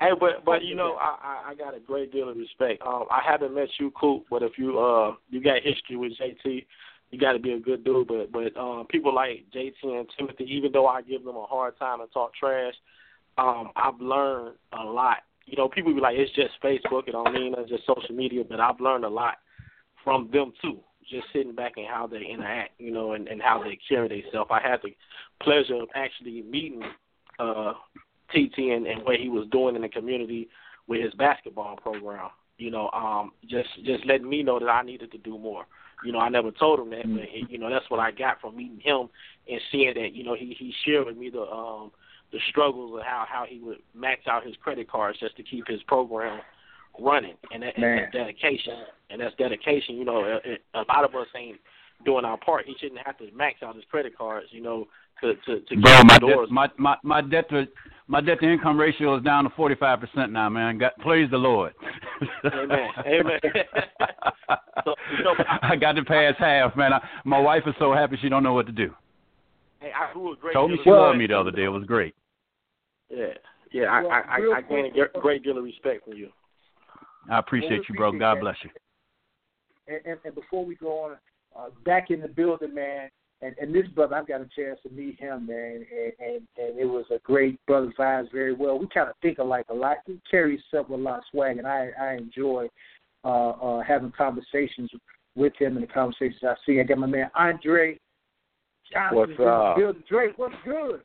Hey, 0.00 0.10
but 0.18 0.44
but 0.44 0.62
you 0.62 0.74
know, 0.74 0.96
I 1.00 1.50
I 1.50 1.54
got 1.54 1.74
a 1.76 1.80
great 1.80 2.12
deal 2.12 2.28
of 2.28 2.36
respect. 2.36 2.82
Um, 2.86 3.04
I 3.10 3.20
haven't 3.26 3.54
met 3.54 3.68
you, 3.80 3.90
Coop, 3.98 4.24
but 4.30 4.42
if 4.42 4.52
you 4.58 4.78
uh 4.78 5.14
you 5.30 5.42
got 5.42 5.62
history 5.62 5.96
with 5.96 6.12
JT, 6.20 6.66
you 7.10 7.18
got 7.18 7.32
to 7.32 7.38
be 7.38 7.52
a 7.52 7.58
good 7.58 7.84
dude. 7.84 8.08
But 8.08 8.30
but 8.32 8.56
um, 8.60 8.86
people 8.88 9.14
like 9.14 9.46
JT 9.54 9.72
and 9.82 10.06
Timothy, 10.16 10.44
even 10.50 10.72
though 10.72 10.86
I 10.86 11.02
give 11.02 11.24
them 11.24 11.36
a 11.36 11.46
hard 11.46 11.78
time 11.78 12.00
and 12.00 12.12
talk 12.12 12.32
trash, 12.34 12.74
um, 13.38 13.70
I've 13.74 14.00
learned 14.00 14.56
a 14.72 14.84
lot. 14.84 15.18
You 15.46 15.56
know, 15.56 15.68
people 15.68 15.94
be 15.94 16.00
like, 16.00 16.16
it's 16.16 16.34
just 16.34 16.60
Facebook. 16.62 17.08
It 17.08 17.12
don't 17.12 17.32
mean 17.32 17.54
it's 17.56 17.70
just 17.70 17.86
social 17.86 18.14
media, 18.14 18.42
but 18.48 18.60
I've 18.60 18.80
learned 18.80 19.04
a 19.04 19.08
lot 19.08 19.36
from 20.04 20.28
them 20.32 20.52
too. 20.60 20.80
Just 21.08 21.26
sitting 21.32 21.54
back 21.54 21.74
and 21.76 21.86
how 21.86 22.08
they 22.08 22.24
interact, 22.28 22.72
you 22.78 22.92
know, 22.92 23.12
and, 23.12 23.28
and 23.28 23.40
how 23.40 23.62
they 23.62 23.78
carry 23.88 24.08
themselves. 24.08 24.50
I 24.52 24.60
had 24.60 24.80
the 24.82 24.94
pleasure 25.40 25.76
of 25.76 25.88
actually 25.94 26.42
meeting 26.42 26.82
uh 27.38 27.74
TT 28.30 28.58
and, 28.58 28.86
and 28.86 29.04
what 29.04 29.20
he 29.20 29.28
was 29.28 29.46
doing 29.52 29.76
in 29.76 29.82
the 29.82 29.88
community 29.88 30.48
with 30.88 31.02
his 31.02 31.14
basketball 31.14 31.76
program. 31.76 32.30
You 32.58 32.70
know, 32.70 32.90
um, 32.92 33.32
just 33.48 33.68
just 33.84 34.06
letting 34.06 34.28
me 34.28 34.42
know 34.42 34.58
that 34.58 34.68
I 34.68 34.82
needed 34.82 35.12
to 35.12 35.18
do 35.18 35.38
more. 35.38 35.66
You 36.04 36.12
know, 36.12 36.18
I 36.18 36.28
never 36.28 36.50
told 36.50 36.80
him 36.80 36.90
that, 36.90 37.04
but 37.04 37.24
he, 37.30 37.44
you 37.50 37.58
know 37.58 37.70
that's 37.70 37.88
what 37.90 38.00
I 38.00 38.10
got 38.10 38.40
from 38.40 38.56
meeting 38.56 38.80
him 38.82 39.08
and 39.48 39.60
seeing 39.70 39.94
that. 39.94 40.14
You 40.14 40.24
know, 40.24 40.34
he 40.34 40.56
he 40.58 40.72
shared 40.84 41.06
with 41.06 41.16
me 41.16 41.30
the 41.30 41.42
um 41.42 41.92
the 42.36 42.42
struggles 42.50 42.98
of 42.98 43.02
how 43.02 43.24
how 43.26 43.46
he 43.48 43.58
would 43.60 43.78
max 43.94 44.26
out 44.26 44.44
his 44.44 44.54
credit 44.62 44.90
cards 44.90 45.18
just 45.18 45.36
to 45.38 45.42
keep 45.42 45.66
his 45.66 45.82
program 45.84 46.40
running, 47.00 47.34
and, 47.50 47.62
that, 47.62 47.76
and 47.76 47.84
that's 47.84 48.12
dedication. 48.12 48.74
And 49.08 49.20
that's 49.20 49.34
dedication. 49.36 49.96
You 49.96 50.04
know, 50.04 50.22
a, 50.22 50.78
a 50.78 50.84
lot 50.88 51.04
of 51.04 51.14
us 51.14 51.28
ain't 51.34 51.58
doing 52.04 52.24
our 52.26 52.36
part. 52.36 52.66
He 52.66 52.74
shouldn't 52.78 53.00
have 53.06 53.16
to 53.18 53.28
max 53.34 53.62
out 53.62 53.74
his 53.74 53.84
credit 53.90 54.18
cards. 54.18 54.48
You 54.50 54.62
know, 54.62 54.86
to 55.22 55.34
to 55.46 55.60
to 55.60 55.80
Bro, 55.80 56.02
my 56.04 56.18
doors. 56.18 56.48
Debt, 56.48 56.52
my 56.52 56.68
my 56.76 56.96
my 57.02 57.20
debt 57.22 57.48
to 57.50 57.66
my 58.06 58.20
debt 58.20 58.40
to 58.40 58.52
income 58.52 58.78
ratio 58.78 59.16
is 59.16 59.24
down 59.24 59.44
to 59.44 59.50
forty 59.56 59.76
five 59.76 60.00
percent 60.00 60.30
now, 60.30 60.50
man. 60.50 60.76
Got 60.76 60.98
praise 60.98 61.30
the 61.30 61.38
Lord. 61.38 61.72
Amen. 62.44 62.88
Amen. 63.06 63.40
so, 64.84 64.94
you 65.16 65.24
know, 65.24 65.34
I, 65.38 65.70
I 65.72 65.76
got 65.76 65.92
to 65.92 66.04
pass 66.04 66.34
half, 66.38 66.76
man. 66.76 66.92
I, 66.92 67.08
my 67.24 67.38
wife 67.38 67.62
is 67.66 67.74
so 67.78 67.94
happy 67.94 68.18
she 68.20 68.28
don't 68.28 68.42
know 68.42 68.54
what 68.54 68.66
to 68.66 68.72
do. 68.72 68.92
Hey, 69.80 69.92
I 69.94 70.12
grew 70.12 70.32
a 70.32 70.36
great. 70.36 70.54
Told 70.54 70.70
me 70.70 70.78
she 70.82 70.90
loved 70.90 71.18
me 71.18 71.26
the 71.26 71.38
other 71.38 71.50
day. 71.50 71.64
It 71.64 71.68
was 71.68 71.84
great. 71.84 72.14
Yeah, 73.08 73.26
yeah. 73.72 74.02
Well, 74.02 74.10
I 74.10 74.20
I, 74.20 74.56
I 74.56 74.60
gained 74.62 74.96
a 74.96 75.20
great 75.20 75.42
deal 75.44 75.58
of 75.58 75.64
respect 75.64 76.04
from 76.04 76.14
you. 76.14 76.28
I 77.30 77.38
appreciate 77.38 77.82
you, 77.88 77.94
bro. 77.96 78.12
God 78.18 78.40
bless 78.40 78.56
you. 78.62 78.70
And, 79.88 80.00
and, 80.04 80.18
and 80.24 80.34
before 80.34 80.64
we 80.64 80.74
go 80.76 81.04
on, 81.04 81.16
uh, 81.56 81.70
back 81.84 82.10
in 82.10 82.20
the 82.20 82.28
building, 82.28 82.74
man 82.74 83.08
and, 83.42 83.54
and 83.60 83.74
this 83.74 83.86
brother, 83.88 84.16
I've 84.16 84.26
got 84.26 84.40
a 84.40 84.48
chance 84.56 84.78
to 84.82 84.90
meet 84.90 85.20
him, 85.20 85.46
man, 85.46 85.84
and, 85.92 86.12
and, 86.18 86.42
and 86.56 86.78
it 86.78 86.86
was 86.86 87.04
a 87.10 87.18
great 87.18 87.58
brother 87.66 87.92
vibes 87.98 88.32
very 88.32 88.54
well. 88.54 88.78
We 88.78 88.86
kind 88.88 89.10
of 89.10 89.14
think 89.20 89.38
alike 89.38 89.66
a 89.68 89.74
lot. 89.74 89.98
He 90.06 90.18
carries 90.30 90.60
himself 90.70 90.88
with 90.88 91.00
a 91.00 91.02
lot 91.02 91.18
of 91.18 91.24
swag, 91.30 91.58
and 91.58 91.66
I 91.66 91.90
I 92.00 92.14
enjoy 92.14 92.68
uh, 93.24 93.50
uh, 93.50 93.82
having 93.82 94.12
conversations 94.16 94.90
with 95.34 95.52
him 95.58 95.76
and 95.76 95.82
the 95.82 95.92
conversations 95.92 96.40
I 96.42 96.54
see. 96.64 96.80
I 96.80 96.84
got 96.84 96.98
my 96.98 97.06
man 97.06 97.30
Andre 97.34 97.98
Johnson. 98.90 99.18
What's 99.18 99.40
up? 99.40 99.76
Bill 99.76 99.92
Drake, 100.08 100.38
what's 100.38 100.54
good? 100.64 101.02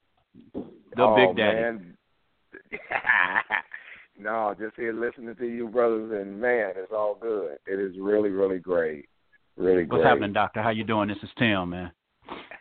The 0.54 1.02
oh, 1.02 1.16
Big 1.16 1.38
Daddy. 1.38 1.62
Man. 1.62 1.98
no, 4.20 4.56
just 4.60 4.76
here 4.76 4.94
listening 4.94 5.36
to 5.36 5.46
you, 5.46 5.68
brothers, 5.68 6.12
and 6.22 6.40
man, 6.40 6.74
it's 6.76 6.92
all 6.92 7.18
good. 7.20 7.58
It 7.66 7.80
is 7.80 7.96
really, 8.00 8.30
really 8.30 8.60
great. 8.60 9.08
Really 9.58 9.84
What's 9.84 10.02
great. 10.02 10.06
happening, 10.06 10.34
Doctor? 10.34 10.62
How 10.62 10.70
you 10.70 10.84
doing? 10.84 11.08
This 11.08 11.18
is 11.24 11.30
Tim, 11.38 11.70
man. 11.70 11.92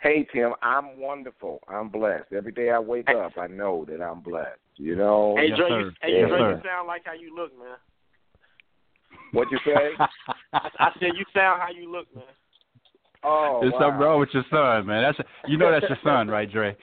Hey 0.03 0.27
Tim, 0.33 0.55
I'm 0.63 0.99
wonderful. 0.99 1.61
I'm 1.69 1.89
blessed. 1.91 2.33
Every 2.33 2.53
day 2.53 2.71
I 2.71 2.79
wake 2.79 3.09
up, 3.11 3.33
I 3.37 3.47
know 3.47 3.85
that 3.89 4.01
I'm 4.01 4.21
blessed. 4.21 4.59
You 4.77 4.97
know. 4.97 5.35
Hey 5.37 5.49
yes, 5.49 5.59
Dre, 5.59 5.69
you, 5.69 5.91
hey, 6.01 6.21
yes, 6.21 6.29
Dre, 6.29 6.39
you 6.39 6.61
sound 6.65 6.87
like 6.87 7.03
how 7.05 7.13
you 7.13 7.37
look, 7.37 7.57
man. 7.59 7.77
What 9.33 9.49
you 9.51 9.59
say? 9.65 9.91
I 10.55 10.91
said 10.99 11.11
you 11.17 11.25
sound 11.35 11.61
how 11.61 11.69
you 11.71 11.93
look, 11.93 12.07
man. 12.15 12.25
Oh, 13.23 13.59
There's 13.61 13.73
wow. 13.75 13.81
something 13.81 14.01
wrong 14.01 14.21
with 14.21 14.31
your 14.33 14.45
son, 14.51 14.87
man. 14.87 15.03
That's 15.03 15.29
you 15.47 15.59
know 15.59 15.71
that's 15.71 15.87
your 15.89 15.99
son, 16.03 16.29
right, 16.29 16.51
Dre? 16.51 16.77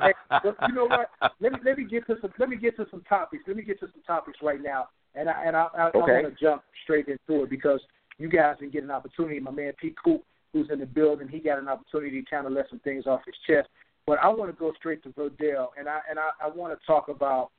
hey, 0.00 0.12
you 0.44 0.74
know 0.74 0.86
what? 0.86 1.10
Let 1.40 1.52
me 1.52 1.58
let 1.64 1.78
me 1.78 1.84
get 1.84 2.06
to 2.08 2.16
some 2.20 2.32
let 2.38 2.48
me 2.48 2.56
get 2.56 2.76
to 2.76 2.86
some 2.90 3.02
topics. 3.02 3.44
Let 3.46 3.56
me 3.56 3.62
get 3.62 3.78
to 3.80 3.86
some 3.92 4.02
topics 4.06 4.38
right 4.42 4.60
now, 4.60 4.88
and 5.14 5.28
I 5.28 5.44
and 5.46 5.56
I, 5.56 5.66
I, 5.76 5.86
Okay. 5.88 5.98
I 5.98 6.22
want 6.22 6.34
to 6.34 6.44
jump 6.44 6.62
straight 6.82 7.06
into 7.06 7.44
it 7.44 7.50
because 7.50 7.80
you 8.18 8.28
guys 8.28 8.56
didn't 8.58 8.72
get 8.72 8.82
an 8.82 8.90
opportunity. 8.90 9.38
My 9.38 9.52
man 9.52 9.72
Pete 9.80 9.96
Coop, 10.02 10.24
who's 10.52 10.68
in 10.70 10.80
the 10.80 10.86
building, 10.86 11.28
he 11.28 11.38
got 11.38 11.58
an 11.58 11.68
opportunity 11.68 12.20
to 12.20 12.30
kind 12.30 12.46
of 12.46 12.52
let 12.52 12.68
some 12.68 12.80
things 12.80 13.06
off 13.06 13.20
his 13.26 13.36
chest. 13.46 13.68
But 14.06 14.18
I 14.22 14.28
want 14.28 14.50
to 14.50 14.58
go 14.58 14.72
straight 14.76 15.02
to 15.04 15.10
Verdell, 15.10 15.68
and 15.78 15.88
I 15.88 16.00
and 16.10 16.18
I, 16.18 16.30
I 16.44 16.48
want 16.48 16.78
to 16.78 16.86
talk 16.86 17.08
about 17.08 17.50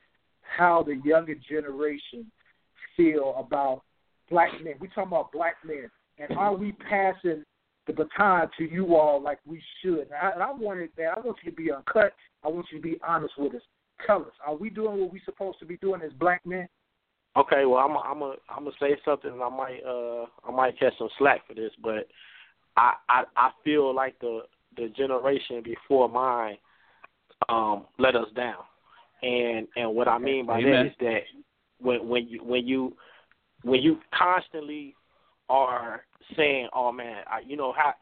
how 0.42 0.84
the 0.84 0.96
younger 1.06 1.36
generation 1.36 2.30
feel 2.98 3.36
about 3.38 3.84
black 4.30 4.52
men. 4.64 4.74
We 4.80 4.88
talking 4.90 5.04
about 5.04 5.32
black 5.32 5.56
men, 5.64 5.90
and 6.20 6.38
are 6.38 6.56
we 6.56 6.74
passing 6.74 7.44
the 7.88 7.94
baton 7.94 8.50
to 8.58 8.64
you 8.66 8.96
all 8.96 9.22
like 9.22 9.40
we 9.46 9.62
should? 9.82 10.00
And 10.02 10.14
I, 10.22 10.32
and 10.32 10.44
I 10.44 10.52
wanted 10.52 10.90
that. 10.98 11.18
I 11.18 11.20
want 11.20 11.38
you 11.44 11.52
to 11.52 11.58
be 11.58 11.72
uncut. 11.72 12.14
I 12.44 12.48
want 12.50 12.68
you 12.72 12.78
to 12.78 12.84
be 12.84 13.00
honest 13.08 13.34
with 13.38 13.56
us. 13.56 13.62
Tell 14.06 14.22
us, 14.22 14.32
are 14.46 14.56
we 14.56 14.70
doing 14.70 15.00
what 15.00 15.12
we're 15.12 15.22
supposed 15.26 15.60
to 15.60 15.66
be 15.66 15.78
doing 15.78 16.02
as 16.02 16.14
black 16.14 16.46
men? 16.46 16.68
Okay, 17.38 17.66
well 17.66 17.80
I'm 17.80 17.92
a, 17.92 18.00
I'm 18.00 18.22
a, 18.22 18.36
I'm 18.50 18.64
gonna 18.64 18.76
say 18.80 18.98
something 19.06 19.32
and 19.32 19.42
I 19.42 19.50
might 19.50 19.80
uh 19.86 20.26
I 20.48 20.52
might 20.52 20.80
catch 20.80 20.94
some 20.98 21.10
slack 21.18 21.48
for 21.48 21.54
this, 21.54 21.72
but 21.82 22.08
I 22.76 22.94
I, 23.08 23.24
I 23.36 23.52
feel 23.64 23.94
like 23.94 24.18
the 24.20 24.42
the 24.78 24.88
generation 24.98 25.62
before 25.64 26.10
mine 26.10 26.58
um 27.50 27.86
let 27.98 28.16
us 28.16 28.28
down. 28.36 28.64
And 29.22 29.68
and 29.76 29.94
what 29.94 30.08
I 30.08 30.18
mean 30.18 30.46
by 30.46 30.60
Amen. 30.60 30.72
that 30.72 30.86
is 30.88 30.94
that 31.00 31.20
when 31.80 32.08
when 32.08 32.28
you 32.28 32.44
when 32.44 32.66
you 32.66 32.94
when 33.64 33.82
you 33.82 34.00
constantly 34.18 34.96
are 35.50 36.06
saying, 36.36 36.70
"Oh 36.74 36.92
man, 36.92 37.24
I, 37.28 37.40
you 37.46 37.58
know 37.58 37.74
how," 37.74 37.94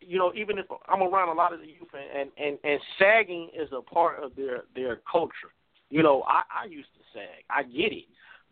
you 0.00 0.18
know, 0.18 0.32
even 0.34 0.58
if 0.58 0.66
I'm 0.88 1.02
around 1.02 1.28
a 1.28 1.34
lot 1.34 1.52
of 1.52 1.60
the 1.60 1.66
youth, 1.66 1.88
and 1.94 2.30
and 2.36 2.58
and 2.64 2.80
sagging 2.98 3.50
is 3.54 3.68
a 3.72 3.82
part 3.82 4.22
of 4.22 4.34
their 4.36 4.64
their 4.74 5.00
culture. 5.10 5.52
You 5.90 6.02
know, 6.02 6.22
I 6.26 6.42
I 6.62 6.64
used 6.66 6.88
to 6.94 7.00
sag. 7.12 7.44
I 7.50 7.62
get 7.62 7.92
it, 7.92 8.04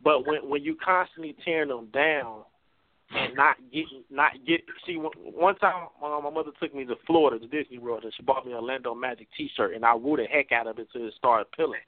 but 0.03 0.27
when 0.27 0.49
when 0.49 0.63
you 0.63 0.77
constantly 0.83 1.35
tearing 1.45 1.69
them 1.69 1.89
down 1.93 2.45
and 3.15 3.35
not 3.35 3.57
getting 3.73 4.05
not 4.11 4.33
get 4.47 4.61
see 4.87 4.97
one 4.97 5.57
time 5.57 5.89
uh, 6.03 6.21
my 6.21 6.31
mother 6.31 6.51
took 6.61 6.75
me 6.75 6.85
to 6.85 6.95
Florida 7.07 7.39
to 7.39 7.47
Disney 7.47 7.79
World 7.79 8.05
and 8.05 8.13
she 8.17 8.23
bought 8.23 8.47
me 8.47 8.53
a 8.53 8.57
Orlando 8.57 8.95
Magic 8.95 9.29
T-shirt 9.37 9.75
and 9.75 9.85
I 9.85 9.95
wore 9.95 10.17
the 10.17 10.25
heck 10.25 10.53
out 10.53 10.67
of 10.67 10.79
it 10.79 10.89
until 10.93 11.09
it 11.09 11.15
started 11.17 11.47
peeling, 11.57 11.81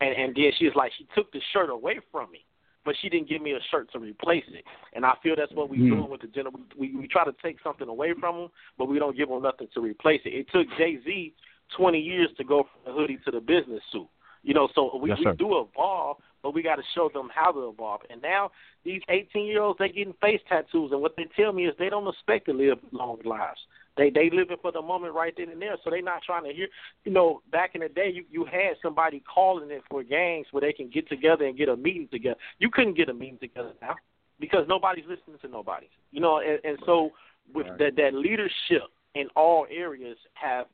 and 0.00 0.14
and 0.14 0.34
then 0.34 0.52
she 0.58 0.66
was 0.66 0.74
like 0.76 0.92
she 0.96 1.06
took 1.14 1.32
the 1.32 1.40
shirt 1.52 1.70
away 1.70 1.98
from 2.10 2.30
me, 2.30 2.44
but 2.84 2.94
she 3.00 3.08
didn't 3.08 3.28
give 3.28 3.42
me 3.42 3.52
a 3.52 3.60
shirt 3.70 3.90
to 3.92 3.98
replace 3.98 4.44
it, 4.48 4.64
and 4.94 5.04
I 5.04 5.14
feel 5.22 5.34
that's 5.36 5.52
what 5.52 5.70
we're 5.70 5.80
mm. 5.80 5.90
doing 5.90 6.10
with 6.10 6.20
the 6.20 6.28
general. 6.28 6.54
We 6.76 6.94
we 6.96 7.08
try 7.08 7.24
to 7.24 7.34
take 7.42 7.58
something 7.62 7.88
away 7.88 8.14
from 8.18 8.36
them, 8.36 8.48
but 8.76 8.88
we 8.88 8.98
don't 8.98 9.16
give 9.16 9.28
them 9.28 9.42
nothing 9.42 9.68
to 9.74 9.80
replace 9.80 10.20
it. 10.24 10.30
It 10.30 10.46
took 10.52 10.66
Jay 10.76 10.98
Z 11.04 11.34
twenty 11.76 12.00
years 12.00 12.28
to 12.38 12.44
go 12.44 12.64
from 12.64 12.92
the 12.92 12.98
hoodie 12.98 13.18
to 13.24 13.30
the 13.30 13.40
business 13.40 13.82
suit. 13.92 14.08
You 14.42 14.54
know, 14.54 14.68
so 14.74 14.96
we, 14.96 15.10
yes, 15.10 15.18
we 15.18 15.32
do 15.36 15.66
evolve, 15.68 16.18
but 16.42 16.54
we 16.54 16.62
got 16.62 16.76
to 16.76 16.82
show 16.94 17.10
them 17.12 17.28
how 17.34 17.52
to 17.52 17.68
evolve. 17.68 18.02
And 18.08 18.22
now 18.22 18.50
these 18.84 19.02
18 19.08 19.44
year 19.46 19.62
olds, 19.62 19.78
they 19.78 19.88
getting 19.88 20.14
face 20.20 20.40
tattoos, 20.48 20.92
and 20.92 21.00
what 21.00 21.16
they 21.16 21.26
tell 21.36 21.52
me 21.52 21.66
is 21.66 21.74
they 21.78 21.90
don't 21.90 22.06
expect 22.06 22.46
to 22.46 22.52
live 22.52 22.78
long 22.92 23.18
lives. 23.24 23.58
They 23.98 24.10
they 24.10 24.30
living 24.32 24.56
for 24.62 24.72
the 24.72 24.80
moment 24.80 25.12
right 25.12 25.34
then 25.36 25.50
and 25.50 25.60
there, 25.60 25.76
so 25.84 25.90
they 25.90 26.00
not 26.00 26.22
trying 26.22 26.44
to 26.44 26.52
hear. 26.54 26.68
You 27.04 27.12
know, 27.12 27.42
back 27.50 27.72
in 27.74 27.82
the 27.82 27.88
day, 27.88 28.10
you 28.14 28.24
you 28.30 28.44
had 28.44 28.76
somebody 28.80 29.22
calling 29.32 29.70
it 29.70 29.82
for 29.90 30.02
gangs 30.02 30.46
where 30.52 30.60
they 30.60 30.72
can 30.72 30.88
get 30.88 31.08
together 31.08 31.44
and 31.44 31.58
get 31.58 31.68
a 31.68 31.76
meeting 31.76 32.08
together. 32.10 32.38
You 32.58 32.70
couldn't 32.70 32.96
get 32.96 33.08
a 33.08 33.14
meeting 33.14 33.38
together 33.38 33.72
now 33.82 33.96
because 34.40 34.66
nobody's 34.68 35.04
listening 35.08 35.38
to 35.42 35.48
nobody. 35.48 35.88
You 36.12 36.20
know, 36.20 36.38
and, 36.38 36.60
and 36.64 36.78
so 36.86 37.10
with 37.52 37.66
right. 37.66 37.78
that 37.78 37.96
that 37.96 38.14
leadership 38.14 38.88
in 39.14 39.26
all 39.34 39.66
areas 39.68 40.16
have 40.34 40.66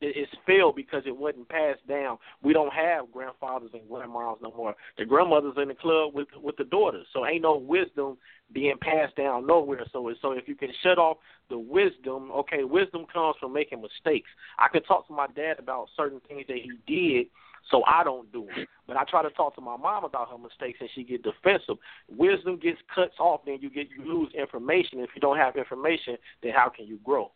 it's 0.00 0.32
failed 0.46 0.76
because 0.76 1.02
it 1.06 1.16
wasn't 1.16 1.48
passed 1.48 1.86
down. 1.86 2.18
We 2.42 2.52
don't 2.52 2.72
have 2.72 3.12
grandfathers 3.12 3.70
and 3.74 3.88
grandmas 3.88 4.38
no 4.42 4.52
more. 4.56 4.74
The 4.96 5.04
grandmothers 5.04 5.54
in 5.60 5.68
the 5.68 5.74
club 5.74 6.14
with 6.14 6.28
with 6.42 6.56
the 6.56 6.64
daughters, 6.64 7.06
so 7.12 7.26
ain't 7.26 7.42
no 7.42 7.56
wisdom 7.56 8.16
being 8.52 8.76
passed 8.80 9.16
down 9.16 9.46
nowhere. 9.46 9.84
So 9.92 10.12
so 10.22 10.32
if 10.32 10.48
you 10.48 10.54
can 10.54 10.70
shut 10.82 10.98
off 10.98 11.18
the 11.50 11.58
wisdom, 11.58 12.30
okay, 12.32 12.64
wisdom 12.64 13.06
comes 13.12 13.36
from 13.38 13.52
making 13.52 13.82
mistakes. 13.82 14.28
I 14.58 14.68
can 14.68 14.82
talk 14.84 15.06
to 15.08 15.12
my 15.12 15.26
dad 15.36 15.58
about 15.58 15.88
certain 15.96 16.20
things 16.28 16.46
that 16.48 16.58
he 16.58 16.72
did. 16.86 17.26
So 17.70 17.82
I 17.86 18.02
don't 18.02 18.32
do 18.32 18.46
them, 18.46 18.66
but 18.86 18.96
I 18.96 19.04
try 19.04 19.22
to 19.22 19.28
talk 19.30 19.54
to 19.56 19.60
my 19.60 19.76
mom 19.76 20.02
about 20.04 20.30
her 20.30 20.38
mistakes, 20.38 20.78
and 20.80 20.88
she 20.94 21.04
get 21.04 21.22
defensive. 21.22 21.76
Wisdom 22.08 22.58
gets 22.58 22.78
cuts 22.92 23.12
off, 23.20 23.42
then 23.44 23.58
you 23.60 23.68
get 23.68 23.88
you 23.90 24.02
lose 24.02 24.32
information. 24.32 25.00
If 25.00 25.10
you 25.14 25.20
don't 25.20 25.36
have 25.36 25.56
information, 25.56 26.16
then 26.42 26.52
how 26.54 26.70
can 26.74 26.86
you 26.86 26.98
grow? 27.04 27.30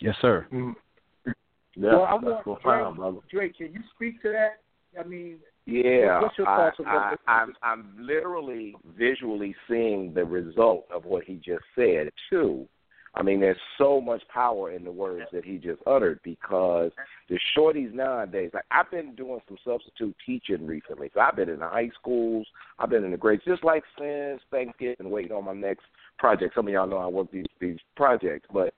Yes, 0.00 0.16
sir. 0.22 0.46
Mm-hmm. 0.50 0.72
Yeah, 1.74 1.90
well, 1.90 2.04
I 2.04 2.14
want 2.14 2.44
Drake, 2.44 2.96
brother. 2.96 3.18
Drake, 3.30 3.56
can 3.56 3.72
you 3.72 3.80
speak 3.94 4.20
to 4.22 4.32
that? 4.32 4.60
I 4.98 5.06
mean, 5.06 5.38
yeah, 5.64 6.20
what's 6.20 6.36
your 6.36 6.46
thoughts 6.46 6.76
I, 6.84 7.14
I, 7.26 7.32
I'm 7.32 7.54
I'm 7.62 7.94
literally 7.98 8.74
visually 8.98 9.54
seeing 9.68 10.12
the 10.12 10.24
result 10.24 10.86
of 10.92 11.04
what 11.04 11.24
he 11.24 11.36
just 11.36 11.64
said 11.74 12.10
too. 12.28 12.66
I 13.14 13.22
mean, 13.22 13.40
there's 13.40 13.58
so 13.76 14.00
much 14.00 14.22
power 14.32 14.72
in 14.72 14.84
the 14.84 14.90
words 14.90 15.26
that 15.32 15.44
he 15.44 15.58
just 15.58 15.80
uttered 15.86 16.18
because 16.24 16.90
the 17.28 17.38
shorties 17.56 17.92
nowadays, 17.92 18.50
like 18.54 18.64
I've 18.70 18.90
been 18.90 19.14
doing 19.14 19.40
some 19.46 19.58
substitute 19.64 20.16
teaching 20.24 20.66
recently. 20.66 21.10
So 21.12 21.20
I've 21.20 21.36
been 21.36 21.50
in 21.50 21.58
the 21.58 21.68
high 21.68 21.90
schools, 21.98 22.46
I've 22.78 22.88
been 22.88 23.04
in 23.04 23.10
the 23.10 23.18
grades, 23.18 23.44
just 23.46 23.64
like 23.64 23.84
since 23.98 24.40
Thanksgiving, 24.50 25.10
waiting 25.10 25.32
on 25.32 25.44
my 25.44 25.52
next 25.52 25.84
project. 26.18 26.54
Some 26.54 26.66
of 26.66 26.72
y'all 26.72 26.86
know 26.86 26.96
I 26.96 27.06
work 27.06 27.30
these 27.30 27.46
these 27.60 27.78
projects, 27.96 28.48
but 28.52 28.74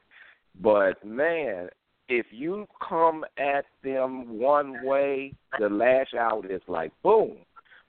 but 0.60 1.04
man, 1.04 1.68
if 2.08 2.26
you 2.30 2.66
come 2.86 3.24
at 3.38 3.64
them 3.82 4.38
one 4.38 4.84
way, 4.84 5.32
the 5.58 5.68
lash 5.68 6.14
out 6.18 6.50
is 6.50 6.60
like 6.68 6.92
boom. 7.02 7.36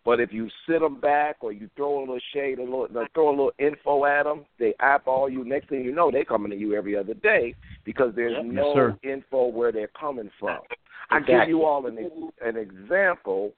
But 0.03 0.19
if 0.19 0.31
you 0.31 0.49
sit 0.69 0.81
them 0.81 0.99
back 0.99 1.37
or 1.41 1.51
you 1.51 1.67
throw 1.75 1.97
a 1.97 2.01
little 2.01 2.19
shade, 2.31 2.59
a 2.59 2.63
little, 2.63 2.87
uh, 2.95 3.05
throw 3.15 3.29
a 3.29 3.31
little 3.31 3.51
info 3.57 4.05
at 4.05 4.23
them, 4.23 4.45
they 4.59 4.75
eyeball 4.79 5.29
you. 5.29 5.43
Next 5.43 5.69
thing 5.69 5.83
you 5.83 5.91
know, 5.91 6.11
they 6.11 6.23
coming 6.23 6.51
to 6.51 6.57
you 6.57 6.75
every 6.75 6.95
other 6.95 7.15
day 7.15 7.55
because 7.85 8.13
there's 8.15 8.35
yes, 8.35 8.45
no 8.45 8.73
sir. 8.75 8.97
info 9.03 9.47
where 9.47 9.71
they're 9.71 9.89
coming 9.99 10.29
from. 10.39 10.59
I 11.09 11.19
give 11.19 11.49
you 11.49 11.63
all 11.63 11.85
an 11.87 11.97
an 12.43 12.55
example. 12.55 13.53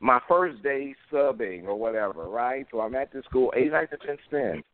My 0.00 0.18
first 0.28 0.60
day 0.64 0.96
subbing 1.12 1.66
or 1.66 1.76
whatever, 1.76 2.24
right? 2.24 2.66
So 2.72 2.80
I'm 2.80 2.96
at 2.96 3.12
the 3.12 3.22
school, 3.22 3.52
eight 3.56 3.70
nights 3.70 3.92
and 3.92 4.00
ten 4.04 4.16
spins 4.26 4.64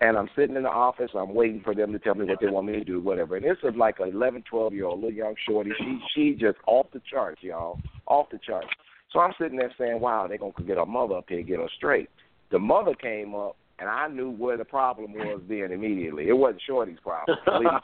and 0.00 0.16
I'm 0.16 0.28
sitting 0.36 0.56
in 0.56 0.62
the 0.62 0.68
office. 0.68 1.10
I'm 1.14 1.34
waiting 1.34 1.60
for 1.62 1.74
them 1.74 1.92
to 1.92 1.98
tell 1.98 2.14
me 2.14 2.24
what 2.24 2.38
they 2.40 2.46
want 2.48 2.66
me 2.66 2.72
to 2.74 2.84
do, 2.84 3.00
whatever. 3.00 3.36
And 3.36 3.44
this 3.44 3.58
is 3.62 3.76
like 3.76 3.98
a 4.00 4.04
11, 4.04 4.44
12 4.48 4.72
year 4.72 4.86
old 4.86 5.00
little 5.00 5.16
young 5.16 5.34
shorty. 5.48 5.70
She 5.78 5.98
she 6.14 6.30
just 6.32 6.58
off 6.66 6.86
the 6.92 7.02
charts, 7.10 7.42
y'all, 7.42 7.80
off 8.06 8.26
the 8.30 8.38
charts. 8.38 8.68
So 9.12 9.20
I'm 9.20 9.32
sitting 9.40 9.58
there 9.58 9.72
saying, 9.78 10.00
"Wow, 10.00 10.26
they're 10.28 10.38
gonna 10.38 10.52
get 10.66 10.76
her 10.76 10.86
mother 10.86 11.16
up 11.16 11.26
here, 11.28 11.42
get 11.42 11.58
her 11.58 11.68
straight." 11.76 12.10
The 12.50 12.58
mother 12.58 12.94
came 12.94 13.34
up, 13.34 13.56
and 13.78 13.88
I 13.88 14.08
knew 14.08 14.30
where 14.30 14.56
the 14.56 14.64
problem 14.64 15.12
was 15.14 15.40
then 15.48 15.72
immediately. 15.72 16.28
It 16.28 16.36
wasn't 16.36 16.62
Shorty's 16.66 17.00
problem. 17.00 17.38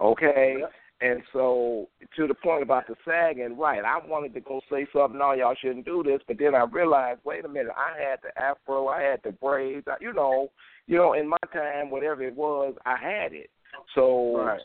Okay. 0.00 0.58
And 1.02 1.22
so, 1.32 1.88
to 2.16 2.26
the 2.26 2.34
point 2.34 2.62
about 2.62 2.86
the 2.86 2.94
sagging, 3.04 3.58
right? 3.58 3.84
I 3.84 3.98
wanted 4.06 4.32
to 4.34 4.40
go 4.40 4.62
say 4.70 4.86
something. 4.94 5.18
No, 5.18 5.32
y'all 5.32 5.54
shouldn't 5.60 5.84
do 5.84 6.02
this. 6.02 6.20
But 6.26 6.38
then 6.38 6.54
I 6.54 6.64
realized, 6.64 7.20
wait 7.24 7.44
a 7.44 7.48
minute. 7.48 7.72
I 7.76 8.00
had 8.00 8.20
the 8.22 8.42
afro. 8.42 8.88
I 8.88 9.02
had 9.02 9.20
the 9.22 9.32
braids. 9.32 9.86
I, 9.88 9.96
you 10.00 10.14
know, 10.14 10.50
you 10.86 10.96
know, 10.96 11.14
in 11.14 11.28
my 11.28 11.36
time, 11.52 11.90
whatever 11.90 12.22
it 12.22 12.36
was, 12.36 12.74
I 12.84 12.96
had 12.96 13.32
it. 13.32 13.50
So 13.94 14.36
right. 14.38 14.60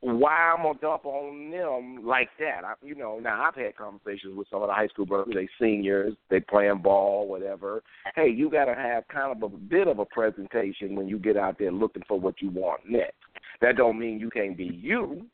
why 0.00 0.52
I'm 0.52 0.62
gonna 0.62 0.78
dump 0.80 1.06
on 1.06 1.50
them 1.50 2.06
like 2.06 2.28
that? 2.38 2.64
I, 2.64 2.74
you 2.82 2.94
know, 2.94 3.18
now 3.18 3.42
I've 3.42 3.54
had 3.54 3.76
conversations 3.76 4.36
with 4.36 4.48
some 4.50 4.62
of 4.62 4.68
the 4.68 4.74
high 4.74 4.88
school 4.88 5.06
brothers. 5.06 5.34
They 5.34 5.48
seniors, 5.60 6.14
they 6.30 6.40
playing 6.40 6.82
ball, 6.82 7.28
whatever. 7.28 7.82
Hey, 8.14 8.28
you 8.28 8.50
got 8.50 8.66
to 8.66 8.74
have 8.74 9.06
kind 9.08 9.32
of 9.32 9.42
a 9.42 9.56
bit 9.56 9.88
of 9.88 9.98
a 9.98 10.04
presentation 10.04 10.96
when 10.96 11.08
you 11.08 11.18
get 11.18 11.36
out 11.36 11.58
there 11.58 11.72
looking 11.72 12.02
for 12.08 12.18
what 12.18 12.40
you 12.40 12.50
want 12.50 12.80
next. 12.88 13.14
That 13.60 13.76
don't 13.76 13.98
mean 13.98 14.18
you 14.18 14.30
can't 14.30 14.56
be 14.56 14.64
you. 14.64 15.26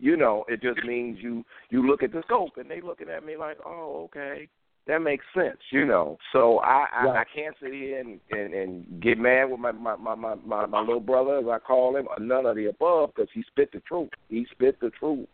You 0.00 0.16
know, 0.16 0.44
it 0.48 0.60
just 0.60 0.84
means 0.84 1.18
you 1.20 1.44
you 1.70 1.86
look 1.86 2.02
at 2.02 2.12
the 2.12 2.22
scope 2.24 2.56
and 2.56 2.70
they 2.70 2.80
looking 2.80 3.08
at 3.08 3.24
me 3.24 3.36
like, 3.36 3.58
oh, 3.64 4.08
okay 4.10 4.48
that 4.86 5.00
makes 5.00 5.24
sense, 5.34 5.58
you 5.70 5.86
know. 5.86 6.18
So 6.32 6.58
I 6.58 6.86
I, 6.92 7.04
right. 7.06 7.26
I 7.26 7.36
can't 7.36 7.54
sit 7.60 7.72
here 7.72 8.00
and, 8.00 8.20
and 8.30 8.52
and 8.52 9.02
get 9.02 9.18
mad 9.18 9.44
with 9.50 9.60
my 9.60 9.72
my 9.72 9.96
my 9.96 10.14
my 10.14 10.34
my, 10.44 10.66
my 10.66 10.80
little 10.80 11.00
brother 11.00 11.38
as 11.38 11.46
I 11.46 11.58
call 11.58 11.96
him, 11.96 12.06
none 12.20 12.46
of 12.46 12.56
the 12.56 12.66
above, 12.66 13.12
because 13.14 13.30
he 13.32 13.42
spit 13.50 13.72
the 13.72 13.80
truth. 13.80 14.10
He 14.28 14.46
spit 14.52 14.78
the 14.80 14.90
truth. 14.90 15.28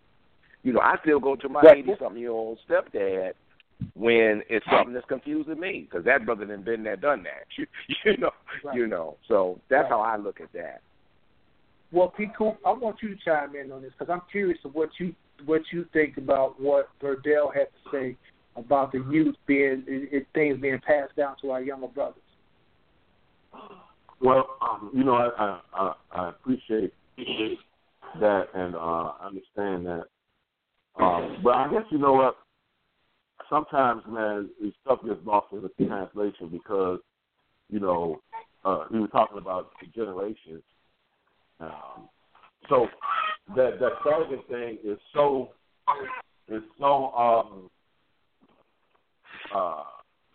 You 0.62 0.74
know, 0.74 0.80
I 0.80 0.96
still 1.02 1.20
go 1.20 1.36
to 1.36 1.48
my 1.48 1.62
eighty 1.74 1.92
something 1.98 2.20
year 2.20 2.30
old 2.30 2.58
stepdad 2.68 3.32
when 3.94 4.42
it's 4.48 4.66
something 4.70 4.92
that's 4.92 5.06
confusing 5.06 5.58
me, 5.58 5.88
because 5.88 6.04
that 6.04 6.26
brother 6.26 6.44
done 6.44 6.62
been 6.62 6.82
there, 6.82 6.96
done 6.96 7.24
that. 7.24 7.46
You, 7.56 7.66
you 8.04 8.16
know, 8.18 8.30
right. 8.62 8.76
you 8.76 8.86
know. 8.86 9.16
So 9.26 9.58
that's 9.68 9.84
right. 9.84 9.90
how 9.90 10.00
I 10.00 10.16
look 10.16 10.40
at 10.40 10.52
that. 10.52 10.82
Well, 11.92 12.08
P. 12.08 12.26
Coop, 12.38 12.58
I 12.64 12.70
want 12.70 12.96
you 13.02 13.08
to 13.08 13.16
chime 13.24 13.56
in 13.56 13.72
on 13.72 13.82
this 13.82 13.90
because 13.98 14.12
I'm 14.12 14.22
curious 14.30 14.58
of 14.64 14.74
what 14.74 14.90
you 14.98 15.14
what 15.44 15.62
you 15.72 15.86
think 15.92 16.18
about 16.18 16.60
what 16.60 16.90
Verdell 17.02 17.52
had 17.52 17.66
to 17.66 17.90
say 17.90 18.16
about 18.60 18.92
the 18.92 19.04
youth 19.10 19.36
being 19.46 19.84
it, 19.86 20.26
things 20.34 20.60
being 20.60 20.80
passed 20.86 21.16
down 21.16 21.36
to 21.42 21.50
our 21.50 21.62
younger 21.62 21.88
brothers? 21.88 22.22
Well, 24.20 24.56
um, 24.60 24.90
you 24.94 25.04
know, 25.04 25.14
I, 25.14 25.60
I 25.74 25.94
I 26.12 26.28
appreciate 26.28 26.92
that 28.20 28.46
and 28.54 28.74
uh, 28.74 29.12
understand 29.22 29.86
that. 29.86 30.04
Um, 30.98 31.38
but 31.42 31.54
I 31.54 31.70
guess 31.70 31.84
you 31.90 31.98
know 31.98 32.12
what? 32.12 32.36
Sometimes, 33.48 34.02
man, 34.08 34.50
stuff 34.84 35.00
gets 35.04 35.20
lost 35.24 35.46
in 35.52 35.62
the 35.62 35.86
translation 35.86 36.48
because 36.50 37.00
you 37.68 37.80
know 37.80 38.20
uh, 38.64 38.84
we 38.90 39.00
were 39.00 39.08
talking 39.08 39.38
about 39.38 39.70
generations. 39.94 40.62
Um, 41.60 42.08
so 42.68 42.86
that 43.56 43.78
that 43.80 44.42
thing 44.48 44.78
is 44.84 44.98
so 45.14 45.50
is 46.48 46.62
so 46.78 47.12
um, 47.12 47.69
uh, 49.54 49.84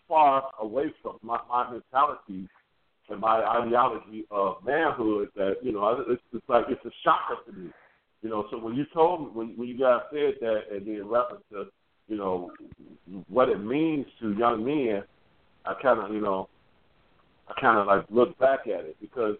far 0.08 0.50
away 0.60 0.86
from 1.02 1.18
my, 1.22 1.38
my 1.48 1.70
mentality 1.70 2.48
and 3.08 3.20
my 3.20 3.42
ideology 3.44 4.24
of 4.30 4.56
manhood 4.64 5.28
that 5.36 5.56
you 5.62 5.72
know 5.72 6.04
it's, 6.08 6.22
it's 6.32 6.48
like 6.48 6.64
it's 6.68 6.84
a 6.84 6.90
shocker 7.04 7.36
to 7.46 7.56
me. 7.56 7.70
You 8.22 8.30
know, 8.30 8.46
so 8.50 8.58
when 8.58 8.74
you 8.74 8.84
told 8.92 9.20
me 9.20 9.26
when 9.32 9.56
when 9.56 9.68
you 9.68 9.78
guys 9.78 10.00
said 10.10 10.34
that 10.40 10.62
and 10.72 10.86
in 10.86 11.06
reference 11.06 11.44
to 11.52 11.66
you 12.08 12.16
know 12.16 12.50
what 13.28 13.48
it 13.48 13.58
means 13.58 14.06
to 14.20 14.32
young 14.34 14.64
men, 14.64 15.02
I 15.64 15.74
kind 15.80 16.00
of 16.00 16.12
you 16.12 16.20
know 16.20 16.48
I 17.48 17.60
kind 17.60 17.78
of 17.78 17.86
like 17.86 18.04
look 18.10 18.36
back 18.38 18.60
at 18.66 18.84
it 18.84 18.96
because 19.00 19.36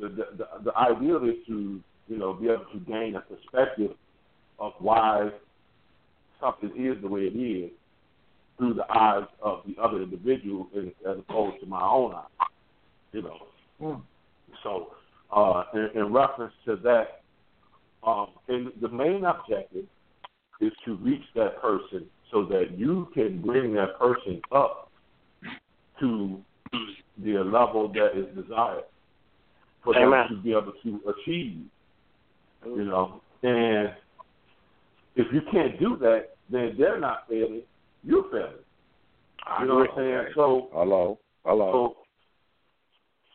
the, 0.00 0.08
the 0.08 0.24
the 0.36 0.46
the 0.64 0.76
ideal 0.76 1.24
is 1.24 1.36
to 1.46 1.80
you 2.08 2.18
know 2.18 2.32
be 2.34 2.46
able 2.46 2.66
to 2.72 2.80
gain 2.80 3.14
a 3.16 3.20
perspective 3.20 3.92
of 4.58 4.72
why 4.80 5.30
something 6.40 6.70
is 6.76 7.00
the 7.02 7.08
way 7.08 7.22
it 7.22 7.36
is 7.38 7.70
through 8.58 8.74
the 8.74 8.84
eyes 8.92 9.24
of 9.40 9.62
the 9.66 9.80
other 9.80 10.02
individual 10.02 10.68
as 10.76 11.18
opposed 11.18 11.60
to 11.60 11.66
my 11.66 11.80
own 11.82 12.14
eyes. 12.14 12.48
You 13.12 13.22
know. 13.22 13.38
Mm. 13.80 14.02
So, 14.62 14.88
uh, 15.34 15.64
in, 15.74 15.90
in 15.94 16.12
reference 16.12 16.52
to 16.66 16.76
that, 16.76 17.22
um, 18.06 18.28
and 18.48 18.72
the 18.80 18.88
main 18.88 19.24
objective 19.24 19.84
is 20.60 20.72
to 20.84 20.96
reach 20.96 21.22
that 21.34 21.60
person 21.62 22.06
so 22.32 22.44
that 22.46 22.76
you 22.76 23.08
can 23.14 23.40
bring 23.40 23.74
that 23.74 23.98
person 23.98 24.40
up 24.52 24.90
to 26.00 26.40
the 27.22 27.38
level 27.38 27.88
that 27.92 28.10
is 28.16 28.26
desired. 28.36 28.84
for 29.82 29.96
Amen. 29.96 30.10
them 30.10 30.28
to 30.28 30.42
be 30.42 30.50
able 30.52 30.72
to 30.82 31.00
achieve. 31.10 31.64
You 32.66 32.84
know, 32.84 33.20
and 33.42 33.90
if 35.14 35.32
you 35.32 35.40
can't 35.52 35.78
do 35.78 35.96
that, 36.00 36.30
then 36.50 36.74
they're 36.78 36.98
not 36.98 37.28
failing. 37.28 37.62
You're 38.04 38.24
failing. 38.30 38.52
You 39.60 39.66
know 39.66 39.74
what 39.76 39.90
I'm 39.90 39.96
saying? 39.96 40.26
So 40.34 40.68
Hello, 40.72 41.18
hello. 41.44 41.94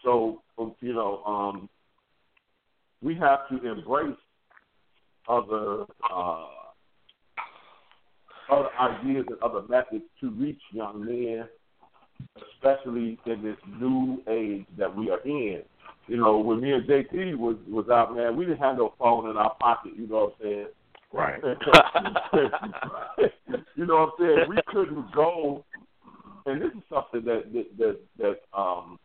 so, 0.04 0.42
so 0.58 0.76
you 0.82 0.94
know, 0.94 1.24
um, 1.26 1.70
we 3.02 3.16
have 3.16 3.48
to 3.50 3.70
embrace 3.70 4.18
other 5.28 5.86
uh, 6.14 6.46
other 8.52 8.70
ideas 8.80 9.26
and 9.30 9.42
other 9.42 9.62
methods 9.68 10.04
to 10.22 10.30
reach 10.32 10.60
young 10.72 11.04
men, 11.06 11.48
especially 12.54 13.18
in 13.26 13.44
this 13.44 13.58
new 13.80 14.22
age 14.30 14.66
that 14.78 14.96
we 14.96 15.10
are 15.10 15.22
in. 15.22 15.62
You 16.08 16.18
know, 16.18 16.38
when 16.38 16.62
me 16.62 16.74
and 16.74 16.88
JT 16.88 17.38
was 17.38 17.56
was 17.68 17.90
out, 17.90 18.16
man, 18.16 18.36
we 18.36 18.46
didn't 18.46 18.60
have 18.60 18.78
no 18.78 18.94
phone 19.00 19.30
in 19.30 19.38
our 19.38 19.56
pocket. 19.56 19.94
You 19.98 20.08
know 20.08 20.16
what 20.16 20.36
I'm 20.40 20.44
saying? 20.44 20.68
Right. 21.14 21.42
you 23.76 23.86
know 23.86 23.96
what 23.96 24.14
I'm 24.20 24.20
saying? 24.20 24.50
We 24.50 24.58
couldn't 24.68 25.14
go, 25.14 25.64
and 26.48 26.62
this 26.62 26.72
is 26.76 26.84
something 26.90 27.24
that 27.26 27.54
that 27.54 27.78
that, 27.78 28.00
that 28.18 28.40
um 28.58 29.00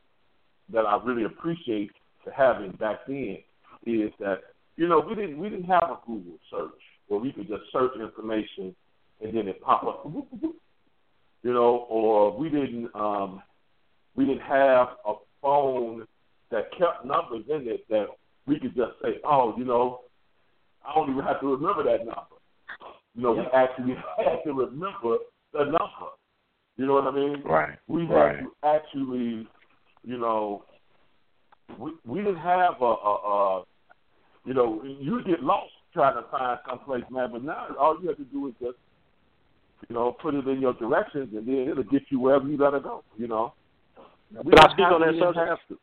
that 0.73 0.87
I 0.87 0.99
really 1.05 1.25
appreciate 1.25 1.91
having 2.37 2.73
back 2.73 3.07
then 3.07 3.39
is 3.87 4.11
that 4.21 4.41
you 4.77 4.89
know 4.89 5.01
we 5.07 5.15
didn't 5.15 5.39
we 5.39 5.51
didn't 5.51 5.67
have 5.67 5.85
a 5.85 5.99
Google 6.07 6.39
search 6.51 6.81
where 7.09 7.21
we 7.21 7.33
could 7.33 7.49
just 7.49 7.65
search 7.73 7.93
information 8.01 8.75
and 9.21 9.37
then 9.37 9.49
it 9.49 9.61
pop 9.61 9.85
up, 9.85 10.07
you 11.43 11.53
know, 11.53 11.87
or 11.91 12.35
we 12.37 12.49
didn't 12.49 12.89
um 12.95 13.43
we 14.15 14.25
didn't 14.25 14.43
have 14.43 14.89
a 15.07 15.15
phone 15.43 16.07
that 16.51 16.71
kept 16.79 17.05
numbers 17.05 17.45
in 17.49 17.69
it 17.69 17.87
that 17.89 18.07
we 18.47 18.59
could 18.59 18.75
just 18.75 18.93
say, 19.03 19.21
oh, 19.25 19.55
you 19.59 19.65
know, 19.65 20.01
I 20.87 20.95
don't 20.95 21.11
even 21.11 21.25
have 21.25 21.41
to 21.41 21.55
remember 21.55 21.85
that 21.85 22.05
number. 22.05 22.37
You 23.15 23.23
know, 23.23 23.33
we 23.33 23.43
actually 23.55 23.95
had 24.19 24.43
to 24.45 24.53
remember 24.53 25.19
the 25.53 25.65
number. 25.65 26.13
You 26.77 26.87
know 26.87 26.95
what 26.95 27.05
I 27.05 27.11
mean? 27.11 27.43
Right. 27.45 27.79
We 27.89 28.07
had 28.07 28.15
Right. 28.15 28.39
to 28.41 28.67
actually, 28.67 29.49
you 30.05 30.19
know, 30.19 30.65
we 31.79 31.93
we 32.07 32.19
didn't 32.21 32.37
have 32.37 32.81
a, 32.81 32.85
a, 32.85 33.15
a 33.61 33.65
you 34.45 34.55
know, 34.55 34.83
you 34.85 35.23
get 35.25 35.43
lost 35.43 35.73
trying 35.93 36.15
to 36.15 36.29
find 36.31 36.59
someplace, 36.69 37.05
man. 37.11 37.31
But 37.33 37.45
now 37.45 37.67
all 37.79 37.99
you 38.01 38.09
have 38.09 38.17
to 38.19 38.25
do 38.25 38.49
is 38.49 38.55
just, 38.61 38.79
you 39.89 39.95
know, 39.95 40.13
put 40.13 40.35
it 40.35 40.47
in 40.47 40.61
your 40.61 40.75
directions, 40.75 41.35
and 41.35 41.47
then 41.47 41.69
it'll 41.71 41.83
get 41.83 42.03
you 42.11 42.21
wherever 42.21 42.47
you 42.49 42.57
gotta 42.57 42.81
go. 42.81 43.03
You 43.17 43.29
know. 43.29 43.53
We 44.45 44.53
Can 44.53 44.59
I 44.59 44.73
speak 44.73 44.87
on 44.87 45.01
that 45.01 45.19
subject? 45.19 45.81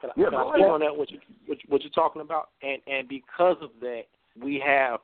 Can, 0.00 0.10
I- 0.10 0.12
Yeah, 0.16 0.30
can 0.30 0.34
I 0.38 0.50
speak 0.52 0.64
on 0.66 0.80
that? 0.80 0.96
What 0.96 1.10
you 1.10 1.18
what, 1.46 1.58
what 1.68 1.82
you're 1.82 1.90
talking 1.90 2.22
about? 2.22 2.50
And 2.62 2.80
and 2.86 3.08
because 3.08 3.56
of 3.60 3.70
that, 3.80 4.02
we 4.40 4.58
have 4.64 5.00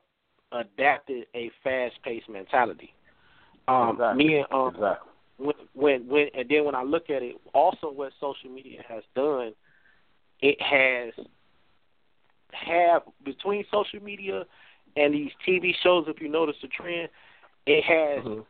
adapted 0.53 1.27
a 1.35 1.51
fast-paced 1.63 2.29
mentality. 2.29 2.93
Um, 3.69 3.91
Exactly. 3.91 4.25
Me 4.25 4.37
and 4.39 4.47
um, 4.53 4.69
Exactly. 4.75 5.13
when 5.39 5.55
when 5.75 6.09
when 6.09 6.27
and 6.35 6.49
then 6.49 6.65
when 6.65 6.75
I 6.75 6.83
look 6.83 7.11
at 7.11 7.23
it, 7.23 7.37
also 7.55 7.91
what 7.91 8.13
social 8.21 8.51
media 8.51 8.83
has 8.89 9.03
done, 9.15 9.53
it 10.41 10.61
has 10.61 11.13
have 12.53 13.03
between 13.25 13.65
social 13.71 14.03
media 14.03 14.45
and 14.97 15.15
these 15.15 15.31
TV 15.47 15.73
shows. 15.83 16.07
If 16.09 16.21
you 16.21 16.29
notice 16.29 16.57
the 16.61 16.69
trend, 16.69 17.09
it 17.67 17.85
has 17.85 18.25
Mhm. 18.25 18.45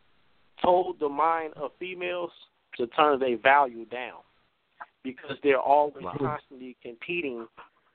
told 0.61 0.99
the 0.99 1.09
mind 1.09 1.53
of 1.55 1.71
females 1.79 2.31
to 2.77 2.87
turn 2.87 3.19
their 3.19 3.37
value 3.37 3.85
down 3.85 4.21
because 5.03 5.37
they're 5.43 5.59
always 5.59 6.03
Wow. 6.03 6.15
constantly 6.17 6.75
competing 6.81 7.47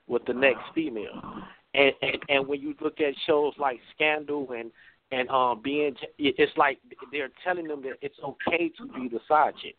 with 0.07 0.25
the 0.25 0.33
next 0.33 0.63
female. 0.73 1.43
And, 1.73 1.93
and 2.01 2.17
and 2.29 2.47
when 2.47 2.61
you 2.61 2.75
look 2.81 2.99
at 2.99 3.13
shows 3.25 3.53
like 3.57 3.79
Scandal 3.95 4.51
and 4.51 4.71
and 5.11 5.29
um 5.29 5.61
being 5.63 5.95
it's 6.17 6.57
like 6.57 6.79
they're 7.11 7.29
telling 7.43 7.67
them 7.67 7.81
that 7.83 7.93
it's 8.01 8.17
okay 8.23 8.69
to 8.77 8.85
be 8.87 9.07
the 9.07 9.19
side 9.27 9.53
chick. 9.61 9.75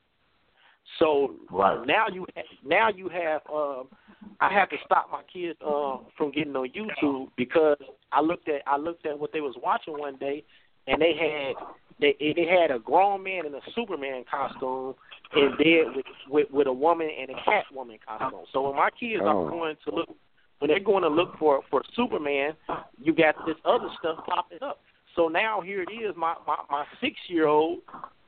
So 0.98 1.34
Right. 1.50 1.86
now 1.86 2.06
you 2.08 2.26
now 2.64 2.88
you 2.88 3.08
have 3.08 3.42
um 3.52 3.88
I 4.40 4.52
had 4.52 4.66
to 4.66 4.76
stop 4.84 5.08
my 5.10 5.22
kids 5.32 5.58
um 5.66 6.02
from 6.16 6.30
getting 6.30 6.54
on 6.56 6.70
YouTube 6.70 7.28
because 7.36 7.78
I 8.12 8.20
looked 8.20 8.48
at 8.48 8.62
I 8.66 8.76
looked 8.76 9.06
at 9.06 9.18
what 9.18 9.32
they 9.32 9.40
was 9.40 9.56
watching 9.62 9.98
one 9.98 10.16
day 10.16 10.44
and 10.86 11.00
they 11.00 11.14
had 11.14 11.66
they 12.00 12.14
they 12.20 12.46
had 12.46 12.70
a 12.70 12.78
grown 12.78 13.22
man 13.22 13.46
in 13.46 13.54
a 13.54 13.60
Superman 13.74 14.24
costume 14.30 14.94
in 15.36 15.50
bed 15.58 15.94
with 15.96 16.06
with, 16.28 16.50
with 16.50 16.66
a 16.66 16.72
woman 16.72 17.08
and 17.20 17.30
a 17.30 17.34
Catwoman 17.34 17.98
costume. 18.06 18.44
So 18.52 18.62
when 18.68 18.76
my 18.76 18.90
kids 18.90 19.22
Oh. 19.24 19.28
are 19.46 19.50
going 19.50 19.76
to 19.88 19.94
look 19.94 20.08
when 20.58 20.68
they're 20.68 20.80
going 20.80 21.02
to 21.02 21.08
look 21.08 21.38
for 21.38 21.60
for 21.70 21.82
Superman, 21.94 22.52
you 23.00 23.12
got 23.14 23.34
this 23.46 23.56
other 23.64 23.88
stuff 23.98 24.18
popping 24.26 24.58
up. 24.62 24.80
So 25.16 25.28
now 25.28 25.60
here 25.60 25.82
it 25.82 25.92
is. 25.92 26.14
My 26.16 26.34
my 26.46 26.56
my 26.70 26.84
six 27.00 27.16
year 27.28 27.46
old 27.46 27.78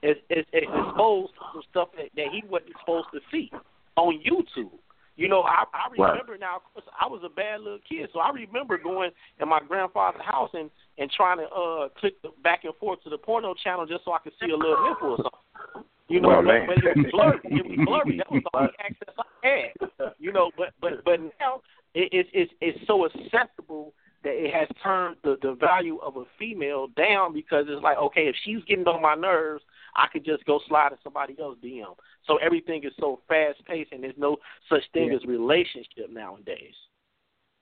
is, 0.02 0.16
is 0.30 0.44
is 0.52 0.64
exposed 0.64 1.32
to 1.34 1.40
some 1.52 1.62
stuff 1.70 1.88
that, 1.96 2.10
that 2.16 2.26
he 2.32 2.42
wasn't 2.48 2.72
supposed 2.80 3.08
to 3.14 3.20
see 3.30 3.50
on 3.96 4.20
YouTube. 4.20 4.70
You 5.16 5.28
know, 5.28 5.42
I 5.42 5.64
I 5.74 5.88
Right. 5.98 6.10
remember 6.12 6.38
now. 6.38 6.56
Of 6.56 6.62
course, 6.72 6.86
I 6.98 7.06
was 7.06 7.20
a 7.24 7.28
bad 7.28 7.60
little 7.60 7.80
kid, 7.86 8.08
so 8.12 8.20
I 8.20 8.30
remember 8.30 8.78
going 8.78 9.10
in 9.40 9.48
my 9.48 9.60
grandfather's 9.60 10.22
house 10.24 10.50
and 10.54 10.70
and 10.98 11.10
trying 11.10 11.38
to 11.38 11.44
uh 11.48 11.88
click 11.98 12.20
the 12.22 12.30
back 12.42 12.64
and 12.64 12.74
forth 12.76 13.02
to 13.04 13.10
the 13.10 13.18
porno 13.18 13.54
channel 13.62 13.86
just 13.86 14.04
so 14.04 14.12
I 14.12 14.18
could 14.20 14.32
see 14.40 14.50
a 14.50 14.56
little 14.56 14.88
nipple 14.88 15.10
or 15.10 15.16
something. 15.18 15.89
You 16.10 16.20
know, 16.20 16.28
Well, 16.28 16.42
but, 16.42 16.46
man. 16.46 16.66
but 16.66 16.78
it 16.78 16.96
was 16.96 17.06
blurry. 17.12 17.40
It 17.44 17.66
was 17.66 17.78
blurry. 17.86 18.16
That 18.18 18.30
was 18.30 18.42
the 18.52 18.58
only 18.58 18.72
access 18.84 19.14
I 19.16 19.46
had. 19.46 20.12
You 20.18 20.32
know, 20.32 20.50
but 20.56 20.68
but 20.80 21.04
but 21.04 21.20
now 21.20 21.62
it, 21.94 22.08
it's 22.12 22.28
it's 22.32 22.52
it's 22.60 22.78
so 22.86 23.06
accessible 23.06 23.94
that 24.24 24.32
it 24.34 24.52
has 24.52 24.68
turned 24.82 25.16
the 25.22 25.36
the 25.40 25.54
value 25.54 25.98
of 25.98 26.16
a 26.16 26.24
female 26.38 26.88
down 26.96 27.32
because 27.32 27.66
it's 27.68 27.82
like 27.82 27.96
okay, 27.98 28.22
if 28.26 28.34
she's 28.44 28.62
getting 28.64 28.84
on 28.86 29.00
my 29.00 29.14
nerves, 29.14 29.62
I 29.94 30.06
could 30.12 30.24
just 30.24 30.44
go 30.46 30.60
slide 30.68 30.92
in 30.92 30.98
somebody 31.04 31.36
else's 31.40 31.62
DM. 31.62 31.94
So 32.26 32.36
everything 32.38 32.82
is 32.84 32.92
so 32.98 33.20
fast 33.28 33.64
paced, 33.66 33.92
and 33.92 34.02
there's 34.02 34.14
no 34.18 34.36
such 34.68 34.82
thing 34.92 35.10
Yeah. 35.10 35.16
as 35.16 35.24
relationship 35.24 36.10
nowadays. 36.10 36.74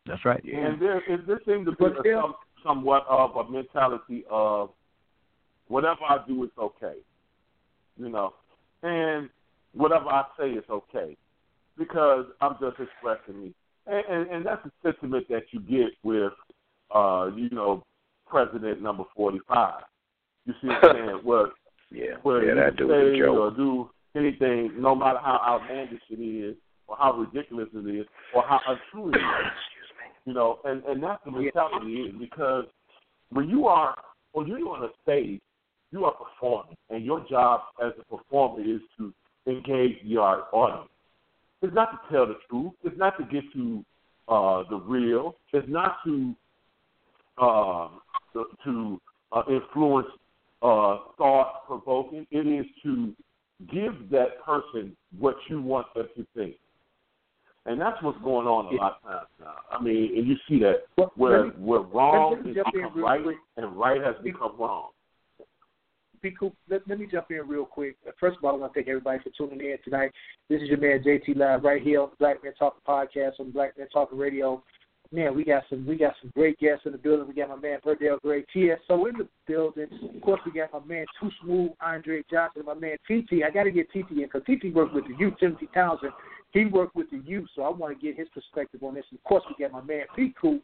That's 0.07 0.25
right. 0.25 0.41
Yeah. 0.43 0.67
And 0.67 0.81
there, 0.81 0.99
it, 1.07 1.27
there 1.27 1.41
seems 1.47 1.67
to 1.67 1.73
be 1.73 1.77
But 1.79 1.99
a, 2.07 2.21
some, 2.21 2.35
somewhat 2.65 3.05
of 3.11 3.37
a 3.37 3.51
mentality 3.51 4.25
of 4.31 4.71
whatever 5.67 6.01
I 6.09 6.19
do 6.27 6.45
is 6.45 6.51
okay, 6.59 6.95
you 7.99 8.09
know, 8.09 8.35
and 8.83 9.29
whatever 9.75 10.07
I 10.09 10.25
say 10.39 10.51
is 10.51 10.65
okay 10.71 11.17
because 11.77 12.27
I'm 12.41 12.57
just 12.61 12.77
expressing 12.81 13.43
me, 13.43 13.55
and, 13.87 14.05
and, 14.07 14.31
and 14.31 14.47
that's 14.47 14.63
the 14.65 14.73
sentiment 14.83 15.27
that 15.29 15.45
you 15.53 15.61
get 15.61 15.91
with, 16.03 16.33
uh, 16.95 17.31
you 17.37 17.51
know, 17.51 17.85
President 18.27 18.83
number 18.83 19.05
forty-five. 19.17 19.83
You 20.45 20.55
see 20.61 20.69
what 20.69 20.85
I'm 20.85 20.97
saying? 20.97 21.21
Where 21.25 21.47
Yeah. 21.91 22.17
where 22.23 22.43
yeah, 22.43 22.49
you 22.51 22.61
that 22.61 22.77
dude's 22.77 22.91
say 22.91 23.19
a 23.21 23.25
joke. 23.25 23.39
or 23.39 23.51
do 23.57 23.91
anything, 24.15 24.81
no 24.81 24.95
matter 24.95 25.19
how 25.19 25.41
outlandish 25.47 26.03
it 26.11 26.21
is, 26.23 26.57
or 26.87 26.97
how 26.99 27.13
ridiculous 27.13 27.69
it 27.75 27.87
is, 28.01 28.07
or 28.35 28.43
how 28.43 28.61
untrue 28.67 29.11
it 29.11 29.17
is. 29.17 29.23
You 30.25 30.35
know, 30.35 30.59
and 30.65 30.85
and 30.85 31.03
that's 31.03 31.25
the 31.25 31.31
mentality 31.31 32.03
is 32.03 32.15
because 32.21 32.67
when 33.31 33.49
you 33.49 33.67
are 33.67 33.97
when 34.33 34.47
you're 34.47 34.59
on 34.69 34.85
a 34.85 34.89
stage, 35.03 35.41
you 35.91 36.05
are 36.05 36.13
performing, 36.13 36.77
and 36.91 37.05
your 37.05 37.25
job 37.29 37.61
as 37.85 37.93
a 38.01 38.17
performer 38.17 38.63
is 38.63 38.81
to 38.99 39.13
engage 39.47 39.97
your 40.03 40.45
audience. 40.53 40.91
It's 41.63 41.75
not 41.75 41.91
to 41.91 42.15
tell 42.15 42.27
the 42.27 42.37
truth. 42.49 42.73
It's 42.85 42.99
not 42.99 43.17
to 43.19 43.25
get 43.25 43.45
to 43.55 43.85
uh, 44.29 44.65
the 44.69 44.77
real. 44.77 45.37
It's 45.53 45.67
not 45.69 45.97
to 46.05 46.35
uh, 47.41 47.89
to, 48.65 49.01
uh, 49.33 49.43
influence 49.49 50.09
uh, 50.63 50.99
thought 51.17 51.67
provoking. 51.67 52.27
It 52.31 52.47
is 52.47 52.67
to 52.83 53.15
give 53.73 54.11
that 54.11 54.43
person 54.45 54.97
what 55.19 55.37
you 55.49 55.63
want 55.63 55.87
them 55.95 56.09
to 56.17 56.27
think. 56.35 56.57
And 57.67 57.81
that's 57.81 58.03
what's 58.03 58.19
going 58.23 58.47
on 58.47 58.75
a 58.75 58.77
lot 58.77 58.99
of 59.05 59.11
times 59.11 59.29
now. 59.41 59.55
I 59.71 59.83
mean, 59.83 60.17
and 60.17 60.27
you 60.27 60.37
see 60.49 60.59
that 60.61 60.85
where 61.17 61.49
where 61.49 61.81
wrong 61.81 62.37
has 62.37 62.55
become 62.55 63.03
right 63.03 63.21
and 63.57 63.77
right 63.77 64.01
has 64.01 64.15
become 64.23 64.53
wrong. 64.59 64.91
Be 66.23 66.33
cool. 66.33 66.55
Let, 66.69 66.87
let 66.89 66.99
me 66.99 67.07
jump 67.11 67.31
in 67.31 67.47
real 67.47 67.65
quick. 67.65 67.97
First 68.19 68.39
of 68.39 68.45
all, 68.45 68.55
I 68.55 68.59
want 68.59 68.73
to 68.73 68.79
thank 68.79 68.89
everybody 68.89 69.21
for 69.23 69.31
tuning 69.37 69.61
in 69.65 69.77
tonight. 69.85 70.11
This 70.49 70.63
is 70.63 70.69
your 70.69 70.79
man 70.79 71.03
JT 71.03 71.37
Live 71.37 71.65
right 71.65 71.83
here 71.83 72.01
on 72.01 72.11
the 72.11 72.17
Black 72.17 72.43
Man 72.43 72.53
Talking 72.59 72.81
Podcast 72.87 73.41
on 73.41 73.51
Black 73.53 73.79
Man 73.79 73.89
Talking 73.93 74.19
Radio. 74.19 74.63
Man, 75.11 75.35
we 75.35 75.45
got 75.45 75.63
some 75.71 75.87
we 75.87 75.97
got 75.97 76.15
some 76.21 76.31
great 76.35 76.59
guests 76.59 76.85
in 76.85 76.93
the 76.93 76.99
building. 76.99 77.27
We 77.27 77.35
got 77.35 77.49
my 77.49 77.57
man 77.57 77.79
Verdell 77.85 78.21
Gray 78.21 78.45
TSO 78.53 79.07
in 79.07 79.17
the 79.17 79.29
building. 79.47 79.87
Of 80.15 80.21
course, 80.21 80.41
we 80.45 80.53
got 80.53 80.73
my 80.73 80.87
man 80.87 81.07
Too 81.21 81.31
Smooth 81.43 81.71
Andre 81.81 82.23
Johnson, 82.31 82.63
my 82.67 82.75
man 82.75 82.97
TT. 83.07 83.45
I 83.47 83.51
got 83.51 83.65
to 83.65 83.71
get 83.71 83.89
TT 83.91 84.11
in 84.11 84.29
because 84.31 84.43
TT 84.43 84.75
worked 84.75 84.95
with 84.95 85.05
the 85.05 85.15
youth. 85.19 85.35
Timothy 85.41 85.69
Townsend, 85.73 86.13
he 86.53 86.67
worked 86.67 86.95
with 86.95 87.11
the 87.11 87.23
youth, 87.25 87.49
so 87.55 87.63
I 87.63 87.71
want 87.71 87.99
to 87.99 88.07
get 88.07 88.19
his 88.19 88.29
perspective 88.35 88.83
on 88.83 88.95
this. 88.95 89.05
And 89.11 89.19
of 89.19 89.25
course, 89.25 89.45
we 89.49 89.65
got 89.65 89.73
my 89.73 89.83
man 89.83 90.05
P. 90.15 90.35
Coop, 90.39 90.63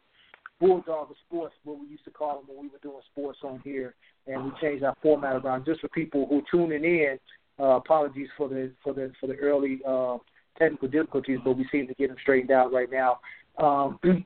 Bulldog 0.59 1.11
of 1.11 1.15
Sports, 1.27 1.55
what 1.63 1.79
we 1.79 1.87
used 1.87 2.05
to 2.05 2.11
call 2.11 2.39
him 2.39 2.45
when 2.47 2.65
we 2.65 2.67
were 2.69 2.79
doing 2.81 3.01
sports 3.11 3.39
on 3.43 3.61
here, 3.63 3.95
and 4.27 4.45
we 4.45 4.51
changed 4.61 4.83
our 4.83 4.95
format 5.01 5.35
around 5.35 5.65
just 5.65 5.81
for 5.81 5.89
people 5.89 6.25
who 6.27 6.41
tuning 6.51 6.83
in. 6.83 7.17
Uh, 7.59 7.77
apologies 7.77 8.27
for 8.37 8.49
the 8.49 8.71
for 8.83 8.93
the 8.93 9.11
for 9.19 9.27
the 9.27 9.35
early 9.35 9.79
uh, 9.87 10.17
technical 10.57 10.87
difficulties, 10.87 11.39
but 11.43 11.57
we 11.57 11.67
seem 11.71 11.87
to 11.87 11.93
get 11.95 12.07
them 12.07 12.17
straightened 12.21 12.51
out 12.51 12.71
right 12.71 12.89
now. 12.91 13.19
Um, 13.57 13.99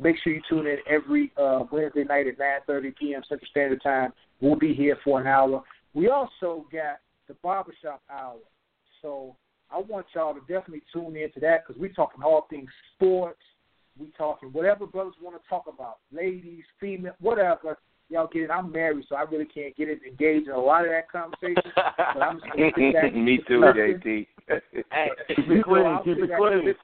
make 0.00 0.16
sure 0.22 0.32
you 0.32 0.42
tune 0.48 0.66
in 0.66 0.78
every 0.88 1.32
uh, 1.36 1.64
Wednesday 1.70 2.04
night 2.04 2.26
at 2.26 2.38
9:30 2.38 2.96
p.m. 2.96 3.22
Central 3.28 3.48
Standard 3.50 3.82
Time. 3.82 4.12
We'll 4.40 4.56
be 4.56 4.74
here 4.74 4.98
for 5.02 5.20
an 5.20 5.26
hour. 5.26 5.62
We 5.94 6.08
also 6.08 6.66
got 6.72 6.98
the 7.28 7.34
barbershop 7.42 8.02
hour, 8.10 8.38
so 9.02 9.36
I 9.70 9.78
want 9.78 10.06
y'all 10.14 10.34
to 10.34 10.40
definitely 10.40 10.82
tune 10.92 11.16
in 11.16 11.32
to 11.32 11.40
that 11.40 11.66
because 11.66 11.80
we're 11.80 11.92
talking 11.92 12.22
all 12.22 12.46
things 12.50 12.70
sports. 12.94 13.40
We 13.98 14.10
talking 14.18 14.48
whatever 14.52 14.86
brothers 14.86 15.14
want 15.22 15.40
to 15.40 15.48
talk 15.48 15.64
about, 15.72 15.98
ladies, 16.12 16.64
female, 16.80 17.12
whatever. 17.20 17.78
Y'all 18.10 18.28
get 18.32 18.42
it. 18.42 18.50
I'm 18.50 18.70
married, 18.70 19.04
so 19.08 19.16
I 19.16 19.22
really 19.22 19.46
can't 19.46 19.74
get 19.76 19.88
it 19.88 20.00
engaged 20.06 20.46
in 20.48 20.52
a 20.54 20.58
lot 20.58 20.84
of 20.84 20.90
that 20.90 21.10
conversation. 21.10 21.62
but 21.74 22.22
I'm 22.22 22.38
just 22.40 22.50
gonna 22.52 22.92
that 22.92 23.14
Me 23.14 23.38
too, 23.48 23.60
JT. 23.60 24.26
hey, 24.90 25.08
keep 25.28 25.38
it 25.38 25.64
clean. 25.64 25.98
Keep 26.04 26.18
it 26.18 26.30
clean. 26.36 26.74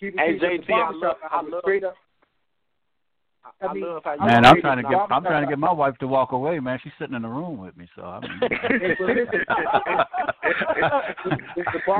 Keep 0.00 0.14
it 0.14 0.20
Hey. 0.20 0.38
JT, 0.38 0.70
I 0.72 0.90
love- 0.92 1.16
I 1.30 1.42
love- 1.42 1.60
straight 1.62 1.84
up. 1.84 1.94
I, 3.44 3.66
I 3.66 3.72
mean, 3.72 3.84
love 3.84 4.02
how 4.04 4.14
you 4.14 4.20
Man, 4.20 4.44
I 4.44 4.50
I'm 4.50 4.60
trying 4.60 4.76
to 4.76 4.82
get 4.82 4.98
I'm 5.10 5.22
trying 5.22 5.44
to 5.44 5.48
get 5.48 5.58
my 5.58 5.72
wife 5.72 5.96
to 5.98 6.06
walk 6.06 6.32
away, 6.32 6.60
man. 6.60 6.78
She's 6.82 6.92
sitting 6.98 7.14
in 7.14 7.22
the 7.22 7.28
room 7.28 7.58
with 7.58 7.76
me, 7.76 7.88
so 7.96 8.02
I 8.02 8.20
mean, 8.20 8.30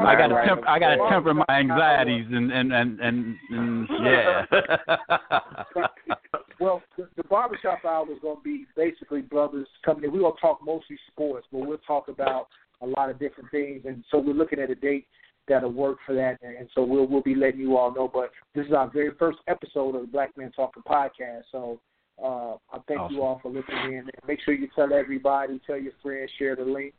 I 0.07 0.17
got 0.17 0.29
to 0.29 0.43
temper 0.47 0.69
I 0.69 0.79
got 0.79 0.95
to 0.95 1.09
temper 1.11 1.35
my 1.35 1.45
anxieties 1.51 2.27
and 2.31 2.53
and 2.53 2.73
and 2.73 3.01
and, 3.01 3.37
and 3.51 3.89
yeah. 4.03 4.47
Well, 6.63 6.81
the, 6.97 7.09
the 7.17 7.25
barbershop 7.25 7.85
hour 7.85 8.05
is 8.13 8.21
going 8.23 8.37
to 8.37 8.43
be 8.43 8.67
basically 8.77 9.21
brothers 9.21 9.67
coming 9.85 10.05
in. 10.05 10.13
We're 10.13 10.21
going 10.21 10.35
to 10.35 10.41
talk 10.41 10.61
mostly 10.65 10.97
sports, 11.11 11.45
but 11.51 11.67
we'll 11.67 11.79
talk 11.79 12.07
about 12.07 12.47
a 12.83 12.87
lot 12.87 13.11
of 13.11 13.19
different 13.19 13.51
things. 13.51 13.83
And 13.85 14.05
so 14.13 14.19
we're 14.19 14.35
looking 14.35 14.61
at 14.61 14.71
a 14.71 14.77
date 14.77 15.07
that'll 15.49 15.73
work 15.73 15.99
for 16.07 16.15
that. 16.15 16.39
And 16.43 16.69
so 16.75 16.83
we'll 16.85 17.07
we'll 17.07 17.23
be 17.23 17.35
letting 17.35 17.61
you 17.61 17.77
all 17.77 17.95
know. 17.95 18.11
But 18.13 18.31
this 18.55 18.67
is 18.67 18.73
our 18.73 18.91
very 18.91 19.11
first 19.19 19.39
episode 19.49 19.95
of 19.95 20.03
the 20.03 20.07
Black 20.07 20.37
Men 20.37 20.53
Talking 20.55 20.83
podcast. 20.83 21.43
So 21.51 21.81
uh, 22.23 22.55
I 22.73 22.79
thank 22.89 23.01
Awesome. 23.01 23.17
you 23.17 23.23
all 23.23 23.41
for 23.43 23.49
listening 23.51 23.95
in. 23.99 24.11
Make 24.27 24.41
sure 24.45 24.55
you 24.55 24.69
tell 24.75 24.93
everybody, 24.93 25.61
tell 25.67 25.79
your 25.79 25.93
friends, 26.03 26.31
share 26.39 26.57
the 26.57 26.63
link. 26.65 26.95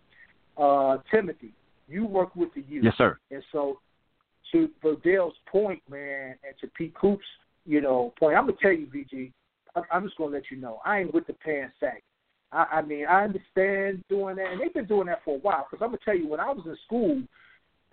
Uh, 0.57 0.97
Timothy, 1.09 1.53
you 1.87 2.05
work 2.05 2.35
with 2.35 2.53
the 2.53 2.61
youth. 2.67 2.83
yes, 2.85 2.93
sir. 2.97 3.17
And 3.31 3.43
so, 3.51 3.79
to 4.51 4.69
Verdell's 4.83 5.35
point, 5.51 5.81
man, 5.89 6.35
and 6.45 6.53
to 6.61 6.67
P. 6.77 6.91
Coop's, 6.99 7.23
you 7.65 7.81
know, 7.81 8.13
point, 8.19 8.37
I'm 8.37 8.45
gonna 8.45 8.57
tell 8.61 8.71
you, 8.71 8.85
VG, 8.87 9.31
I- 9.75 9.81
I'm 9.91 10.03
just 10.05 10.17
gonna 10.17 10.31
let 10.31 10.51
you 10.51 10.57
know, 10.57 10.79
I 10.85 10.99
ain't 10.99 11.13
with 11.13 11.25
the 11.25 11.33
pan 11.33 11.71
sack. 11.79 12.03
I, 12.51 12.65
I 12.71 12.81
mean, 12.83 13.07
I 13.07 13.23
understand 13.23 14.03
doing 14.09 14.35
that, 14.35 14.51
and 14.51 14.61
they've 14.61 14.73
been 14.73 14.85
doing 14.85 15.07
that 15.07 15.23
for 15.25 15.35
a 15.37 15.39
while. 15.39 15.65
Because 15.69 15.83
I'm 15.83 15.89
gonna 15.89 15.99
tell 16.05 16.15
you, 16.15 16.27
when 16.27 16.39
I 16.39 16.51
was 16.51 16.63
in 16.67 16.77
school, 16.85 17.21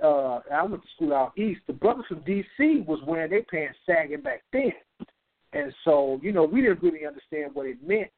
uh, 0.02 0.40
I 0.52 0.62
went 0.62 0.82
to 0.82 0.88
school 0.94 1.14
out 1.14 1.36
east. 1.38 1.60
The 1.66 1.72
brothers 1.72 2.06
from 2.08 2.20
D.C. 2.20 2.84
was 2.86 3.00
wearing 3.06 3.30
their 3.30 3.42
pants 3.42 3.78
sagging 3.86 4.22
back 4.22 4.42
then, 4.52 4.72
and 5.52 5.72
so 5.84 6.20
you 6.22 6.32
know, 6.32 6.44
we 6.44 6.60
didn't 6.60 6.82
really 6.82 7.06
understand 7.06 7.54
what 7.54 7.66
it 7.66 7.78
meant. 7.86 8.10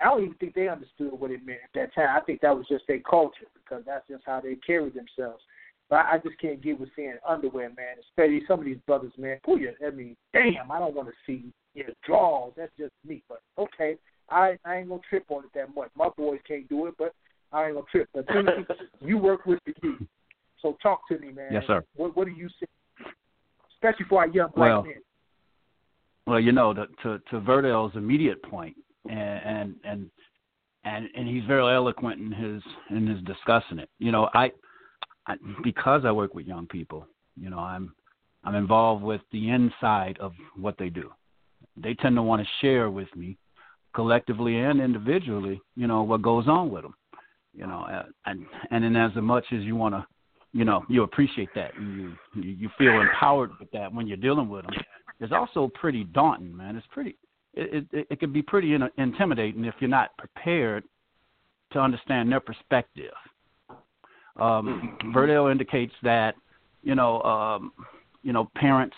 I 0.00 0.06
don't 0.06 0.22
even 0.24 0.34
think 0.34 0.54
they 0.54 0.68
understood 0.68 1.12
what 1.12 1.30
it 1.30 1.44
meant 1.44 1.60
at 1.62 1.70
that 1.74 1.94
time. 1.94 2.16
I 2.16 2.20
think 2.24 2.40
that 2.40 2.56
was 2.56 2.66
just 2.68 2.84
their 2.88 3.00
culture 3.00 3.46
because 3.54 3.84
that's 3.86 4.06
just 4.08 4.22
how 4.24 4.40
they 4.40 4.54
carried 4.66 4.94
themselves. 4.94 5.42
But 5.90 6.06
I 6.06 6.18
just 6.24 6.38
can't 6.40 6.62
get 6.62 6.78
with 6.78 6.88
seeing 6.94 7.16
underwear, 7.28 7.68
man. 7.68 7.96
Especially 8.00 8.42
some 8.46 8.60
of 8.60 8.64
these 8.64 8.78
brothers, 8.86 9.12
man. 9.18 9.38
Pull 9.44 9.58
your, 9.58 9.72
I 9.86 9.90
mean, 9.90 10.16
damn, 10.32 10.70
I 10.70 10.78
don't 10.78 10.94
want 10.94 11.08
to 11.08 11.14
see 11.26 11.52
your 11.74 11.88
drawers. 12.06 12.54
That's 12.56 12.72
just 12.78 12.92
me. 13.06 13.22
But 13.28 13.40
okay, 13.58 13.96
I 14.30 14.56
I 14.64 14.76
ain't 14.76 14.88
gonna 14.88 15.00
trip 15.08 15.24
on 15.28 15.44
it 15.44 15.50
that 15.54 15.74
much. 15.74 15.90
My 15.96 16.08
boys 16.16 16.40
can't 16.46 16.68
do 16.68 16.86
it, 16.86 16.94
but 16.96 17.12
I 17.52 17.66
ain't 17.66 17.74
gonna 17.74 17.86
trip. 17.90 18.08
But 18.14 18.28
Timothy, 18.28 18.64
you 19.04 19.18
work 19.18 19.46
with 19.46 19.58
the 19.66 19.74
youth, 19.82 20.02
so 20.62 20.76
talk 20.82 21.06
to 21.08 21.18
me, 21.18 21.32
man. 21.32 21.48
Yes, 21.52 21.64
sir. 21.66 21.84
What 21.96 22.16
what 22.16 22.26
do 22.26 22.32
you 22.32 22.48
see, 22.60 22.66
especially 23.74 24.06
for 24.08 24.20
our 24.20 24.28
young 24.28 24.50
black 24.54 24.68
Well, 24.68 24.82
men? 24.82 24.94
Well, 26.26 26.40
you 26.40 26.52
know, 26.52 26.72
to 26.74 26.86
to, 27.02 27.18
to 27.30 27.40
Verdell's 27.40 27.96
immediate 27.96 28.42
point, 28.42 28.76
and 29.08 29.40
and 29.44 29.74
and 29.84 30.10
and 30.84 31.08
and 31.16 31.28
he's 31.28 31.44
very 31.44 31.74
eloquent 31.74 32.20
in 32.20 32.32
his 32.32 32.62
in 32.90 33.06
his 33.06 33.22
discussing 33.24 33.78
it. 33.78 33.88
You 33.98 34.12
know, 34.12 34.28
I, 34.34 34.50
I 35.26 35.36
because 35.62 36.02
I 36.04 36.12
work 36.12 36.34
with 36.34 36.46
young 36.46 36.66
people, 36.66 37.06
you 37.36 37.50
know, 37.50 37.58
I'm 37.58 37.94
I'm 38.44 38.54
involved 38.54 39.02
with 39.02 39.20
the 39.32 39.50
inside 39.50 40.18
of 40.20 40.32
what 40.56 40.76
they 40.78 40.88
do. 40.88 41.10
They 41.76 41.94
tend 41.94 42.16
to 42.16 42.22
want 42.22 42.42
to 42.42 42.48
share 42.60 42.90
with 42.90 43.14
me, 43.14 43.36
collectively 43.94 44.58
and 44.58 44.80
individually, 44.80 45.60
you 45.76 45.86
know, 45.86 46.02
what 46.02 46.22
goes 46.22 46.48
on 46.48 46.70
with 46.70 46.82
them. 46.82 46.94
You 47.52 47.66
know, 47.66 48.04
and 48.26 48.46
and 48.70 48.84
in 48.84 48.96
as 48.96 49.10
much 49.16 49.44
as 49.52 49.62
you 49.62 49.76
want 49.76 49.94
to, 49.94 50.06
you 50.52 50.64
know, 50.64 50.84
you 50.88 51.02
appreciate 51.02 51.48
that 51.54 51.74
and 51.76 52.16
you 52.34 52.42
you 52.42 52.68
feel 52.76 53.00
empowered 53.00 53.50
with 53.58 53.70
that 53.72 53.92
when 53.92 54.06
you're 54.06 54.16
dealing 54.16 54.48
with 54.48 54.64
them. 54.64 54.74
It's 55.20 55.32
also 55.32 55.70
pretty 55.74 56.04
daunting, 56.04 56.56
man. 56.56 56.76
It's 56.76 56.86
pretty. 56.90 57.16
It 57.54 57.86
it, 57.92 58.06
it 58.10 58.20
can 58.20 58.32
be 58.32 58.42
pretty 58.42 58.74
in, 58.74 58.82
intimidating 58.98 59.64
if 59.64 59.74
you're 59.80 59.90
not 59.90 60.16
prepared 60.18 60.84
to 61.72 61.78
understand 61.78 62.32
their 62.32 62.40
perspective. 62.40 63.12
Um, 64.40 64.96
Verdell 65.14 65.50
indicates 65.50 65.92
that 66.02 66.34
you 66.82 66.94
know 66.94 67.22
um, 67.22 67.72
you 68.22 68.32
know 68.32 68.50
parents 68.56 68.96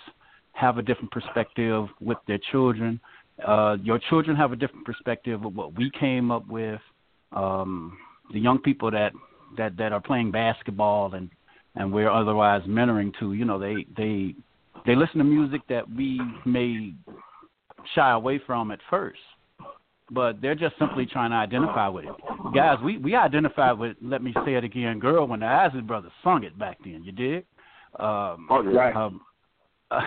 have 0.52 0.78
a 0.78 0.82
different 0.82 1.10
perspective 1.10 1.86
with 2.00 2.18
their 2.26 2.38
children. 2.50 3.00
Uh, 3.46 3.76
your 3.82 3.98
children 4.10 4.36
have 4.36 4.52
a 4.52 4.56
different 4.56 4.84
perspective 4.84 5.44
of 5.44 5.54
what 5.54 5.74
we 5.76 5.90
came 5.98 6.30
up 6.30 6.46
with. 6.48 6.80
Um, 7.32 7.96
the 8.32 8.38
young 8.38 8.58
people 8.58 8.90
that, 8.90 9.12
that, 9.56 9.76
that 9.78 9.92
are 9.92 10.00
playing 10.00 10.30
basketball 10.30 11.14
and, 11.14 11.30
and 11.74 11.92
we're 11.92 12.10
otherwise 12.10 12.62
mentoring 12.66 13.12
to, 13.20 13.32
you 13.32 13.44
know, 13.44 13.58
they, 13.58 13.86
they 13.96 14.34
they 14.84 14.96
listen 14.96 15.18
to 15.18 15.24
music 15.24 15.62
that 15.68 15.88
we 15.88 16.20
may 16.44 16.92
shy 17.94 18.10
away 18.12 18.40
from 18.44 18.70
at 18.70 18.80
first, 18.90 19.20
but 20.10 20.40
they're 20.40 20.54
just 20.54 20.74
simply 20.78 21.06
trying 21.06 21.30
to 21.30 21.36
identify 21.36 21.88
with 21.88 22.04
it. 22.04 22.14
Guys, 22.54 22.78
we 22.84 22.98
we 22.98 23.14
identified 23.14 23.78
with. 23.78 23.96
Let 24.02 24.22
me 24.22 24.34
say 24.44 24.54
it 24.54 24.64
again, 24.64 24.98
girl. 24.98 25.26
When 25.26 25.40
the 25.40 25.46
Isley 25.46 25.82
Brothers 25.82 26.12
sung 26.24 26.44
it 26.44 26.58
back 26.58 26.78
then, 26.84 27.02
you 27.04 27.12
did. 27.12 27.44
Um, 27.98 28.48
Oh. 28.50 28.62
Right. 28.64 28.94
um, 28.96 29.20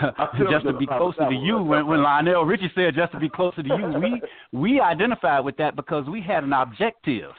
just 0.49 0.65
to 0.65 0.73
be 0.73 0.87
closer 0.87 1.29
to 1.29 1.35
you, 1.35 1.61
when 1.61 1.85
when 1.85 2.01
Lionel 2.01 2.43
Richie 2.43 2.71
said 2.73 2.95
just 2.95 3.11
to 3.11 3.19
be 3.19 3.29
closer 3.29 3.61
to 3.61 3.69
you, 3.69 3.99
we 3.99 4.21
we 4.51 4.79
identified 4.79 5.45
with 5.45 5.55
that 5.57 5.75
because 5.75 6.07
we 6.07 6.21
had 6.21 6.43
an 6.43 6.53
objective, 6.53 7.31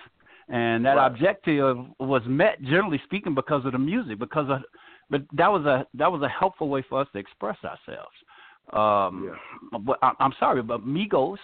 and 0.49 0.85
that 0.85 0.97
Right. 0.97 1.07
objective 1.07 1.77
was 1.99 2.23
met 2.27 2.63
generally 2.63 3.01
speaking 3.05 3.35
because 3.35 3.65
of 3.65 3.73
the 3.73 3.79
music, 3.79 4.19
because 4.19 4.49
of 4.49 4.63
but 5.09 5.23
that 5.33 5.51
was 5.51 5.65
a 5.67 5.87
that 5.95 6.11
was 6.11 6.23
a 6.23 6.29
helpful 6.29 6.69
way 6.69 6.83
for 6.83 7.01
us 7.01 7.09
to 7.13 7.19
express 7.19 7.57
ourselves. 7.65 8.17
Um, 8.73 9.37
but 9.81 9.99
I, 10.03 10.13
I'm 10.19 10.33
sorry, 10.39 10.63
but 10.63 10.87
Migos 10.87 11.39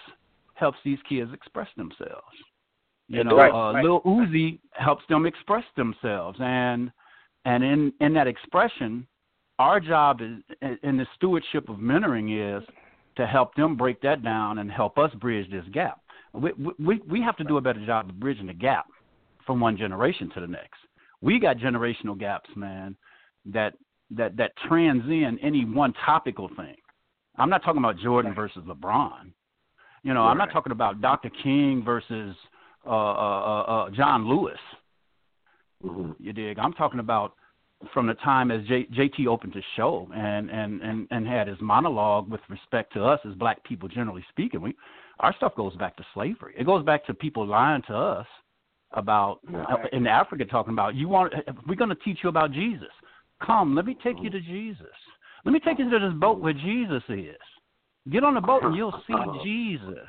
helps 0.55 0.77
these 0.83 0.99
kids 1.07 1.31
express 1.33 1.69
themselves. 1.77 2.35
You 3.07 3.23
know, 3.23 3.35
Right, 3.35 3.51
uh, 3.53 3.73
right. 3.73 3.83
Lil 3.83 4.01
Uzi 4.01 4.59
helps 4.71 5.03
them 5.07 5.25
express 5.25 5.63
themselves, 5.75 6.37
and 6.41 6.91
and 7.45 7.63
in 7.63 7.93
in 7.99 8.13
that 8.13 8.27
expression, 8.27 9.07
our 9.59 9.79
job 9.79 10.21
is 10.21 10.39
in- 10.61 10.79
in 10.83 10.97
the 10.97 11.07
stewardship 11.15 11.69
of 11.69 11.77
mentoring 11.77 12.57
is 12.57 12.63
to 13.15 13.27
help 13.27 13.53
them 13.55 13.75
break 13.75 14.01
that 14.01 14.23
down 14.23 14.59
and 14.59 14.71
help 14.71 14.97
us 14.97 15.13
bridge 15.15 15.49
this 15.51 15.65
gap. 15.71 16.01
We 16.33 16.51
we 16.79 17.01
we 17.07 17.21
have 17.21 17.37
to 17.37 17.43
do 17.43 17.57
a 17.57 17.61
better 17.61 17.85
job 17.85 18.09
of 18.09 18.19
bridging 18.19 18.47
the 18.47 18.53
gap 18.53 18.87
from 19.45 19.59
one 19.59 19.77
generation 19.77 20.29
to 20.33 20.41
the 20.41 20.47
next. 20.47 20.79
We 21.21 21.39
got 21.39 21.57
generational 21.57 22.19
gaps, 22.19 22.49
man, 22.55 22.95
that 23.45 23.73
that 24.11 24.35
that 24.37 24.51
transcend 24.67 25.39
any 25.41 25.65
one 25.65 25.93
topical 26.05 26.49
thing. 26.55 26.75
I'm 27.37 27.49
not 27.49 27.63
talking 27.63 27.79
about 27.79 27.97
Jordan 27.97 28.33
versus 28.35 28.63
LeBron. 28.67 29.31
You 30.03 30.13
know, 30.13 30.23
I'm 30.23 30.37
not 30.37 30.51
talking 30.51 30.71
about 30.71 31.01
Dr. 31.01 31.31
King 31.41 31.81
versus 31.83 32.35
uh, 32.85 32.89
uh, 32.89 32.93
uh, 32.93 33.61
uh, 33.61 33.89
John 33.91 34.27
Lewis. 34.27 34.59
Mhm. 35.83 36.15
You 36.19 36.33
dig? 36.33 36.59
I'm 36.59 36.73
talking 36.73 36.99
about 36.99 37.33
from 37.93 38.07
the 38.07 38.13
time 38.15 38.51
as 38.51 38.65
J, 38.67 38.85
JT 38.85 39.27
opened 39.27 39.53
his 39.53 39.63
show 39.75 40.07
and, 40.13 40.49
and, 40.49 40.81
and, 40.81 41.07
and 41.11 41.27
had 41.27 41.47
his 41.47 41.57
monologue 41.59 42.29
with 42.29 42.41
respect 42.49 42.93
to 42.93 43.03
us 43.03 43.19
as 43.27 43.33
black 43.35 43.63
people, 43.63 43.89
generally 43.89 44.25
speaking. 44.29 44.61
We 44.61 44.75
our 45.19 45.33
stuff 45.35 45.55
goes 45.55 45.75
back 45.75 45.95
to 45.97 46.05
slavery. 46.13 46.53
It 46.57 46.65
goes 46.65 46.83
back 46.83 47.05
to 47.05 47.13
people 47.13 47.45
lying 47.45 47.83
to 47.83 47.95
us 47.95 48.27
about 48.93 49.39
Right. 49.43 49.91
in 49.93 50.07
Africa 50.07 50.45
talking 50.45 50.73
about 50.73 50.95
you 50.95 51.07
want 51.07 51.33
we're 51.67 51.75
going 51.75 51.89
to 51.89 51.95
teach 51.95 52.19
you 52.23 52.29
about 52.29 52.51
Jesus. 52.51 52.89
Come, 53.45 53.75
let 53.75 53.85
me 53.85 53.97
take 54.03 54.17
you 54.21 54.29
to 54.29 54.39
Jesus. 54.39 54.87
Let 55.45 55.51
me 55.51 55.59
take 55.59 55.79
you 55.79 55.89
to 55.89 55.99
this 55.99 56.13
boat 56.13 56.39
where 56.39 56.53
Jesus 56.53 57.03
is. 57.09 57.35
Get 58.11 58.23
on 58.23 58.35
the 58.35 58.41
boat 58.41 58.63
and 58.63 58.75
you'll 58.75 59.03
see 59.07 59.13
uh-huh. 59.13 59.43
Jesus. 59.43 60.07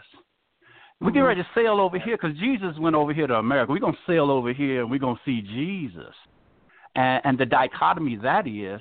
We 1.01 1.13
get 1.13 1.21
ready 1.21 1.43
to 1.43 1.49
sail 1.55 1.81
over 1.81 1.99
here 1.99 2.17
because 2.17 2.37
Jesus 2.39 2.79
went 2.79 2.97
over 2.97 3.13
here 3.13 3.27
to 3.27 3.35
America. 3.35 3.73
We're 3.73 3.81
gonna 3.81 3.97
sail 4.07 4.31
over 4.31 4.53
here 4.53 4.83
and 4.83 4.91
we're 4.91 4.99
gonna 4.99 5.21
see 5.25 5.43
Jesus. 5.43 6.15
And, 6.95 7.21
and 7.25 7.39
the 7.39 7.47
dichotomy 7.47 8.17
that 8.23 8.47
is 8.47 8.81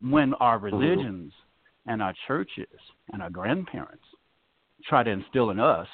when 0.00 0.34
our 0.34 0.58
mm-hmm. 0.58 0.76
religions 0.76 1.32
and 1.86 2.02
our 2.02 2.14
churches 2.26 2.66
and 3.12 3.22
our 3.22 3.30
grandparents 3.30 4.04
try 4.84 5.02
to 5.02 5.10
instill 5.10 5.50
in 5.50 5.60
us 5.60 5.86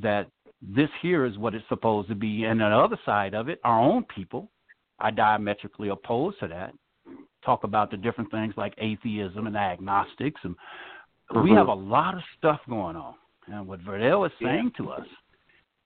that 0.00 0.26
this 0.60 0.88
here 1.02 1.24
is 1.24 1.38
what 1.38 1.54
it's 1.54 1.64
supposed 1.68 2.08
to 2.08 2.14
be, 2.14 2.44
and 2.44 2.62
on 2.62 2.70
the 2.70 2.76
other 2.76 2.98
side 3.04 3.34
of 3.34 3.48
it, 3.48 3.60
our 3.64 3.80
own 3.80 4.04
people 4.14 4.50
are 4.98 5.10
diametrically 5.10 5.88
opposed 5.88 6.40
to 6.40 6.48
that. 6.48 6.72
talk 7.44 7.64
about 7.64 7.90
the 7.90 7.96
different 7.96 8.30
things 8.30 8.52
like 8.56 8.74
atheism 8.78 9.46
and 9.46 9.56
agnostics, 9.56 10.40
and 10.42 10.54
mm-hmm. 11.30 11.42
we 11.42 11.50
have 11.50 11.68
a 11.68 11.74
lot 11.74 12.14
of 12.14 12.20
stuff 12.36 12.60
going 12.68 12.96
on. 12.96 13.14
And 13.46 13.66
what 13.66 13.80
Verdell 13.80 14.26
is 14.26 14.32
saying 14.42 14.72
yeah. 14.78 14.84
to 14.84 14.90
us 14.90 15.06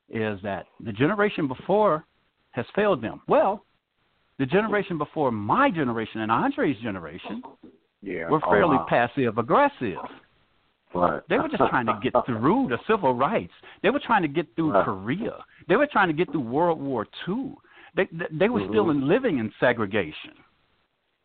is 0.09 0.43
that 0.43 0.67
the 0.81 0.93
generation 0.93 1.47
before 1.47 2.05
has 2.51 2.67
failed 2.75 3.03
them. 3.03 3.21
Well, 3.29 3.65
the 4.39 4.47
generation 4.47 4.99
before 4.99 5.31
my 5.31 5.71
generation 5.71 6.21
and 6.23 6.33
Andre's 6.33 6.77
generation 6.83 7.43
yeah. 8.03 8.29
were 8.29 8.41
fairly 8.41 8.77
oh, 8.77 8.79
wow. 8.79 8.87
passive 8.89 9.39
aggressive. 9.39 9.99
Right. 10.95 11.23
They 11.29 11.39
were 11.39 11.49
just 11.49 11.63
trying 11.71 11.87
to 11.87 11.99
get 12.03 12.13
through 12.27 12.69
the 12.69 12.79
civil 12.87 13.15
rights. 13.15 13.53
They 13.83 13.91
were 13.91 14.01
trying 14.05 14.23
to 14.23 14.29
get 14.29 14.47
through 14.55 14.73
right. 14.73 14.85
Korea. 14.85 15.45
They 15.69 15.77
were 15.77 15.89
trying 15.91 16.09
to 16.09 16.15
get 16.15 16.31
through 16.31 16.43
World 16.43 16.81
War 16.81 17.07
II. 17.27 17.55
They 17.97 18.09
they, 18.13 18.27
they 18.31 18.49
were 18.49 18.61
mm-hmm. 18.61 18.73
still 18.73 18.91
in 18.91 19.09
living 19.09 19.39
in 19.39 19.53
segregation. 19.59 20.35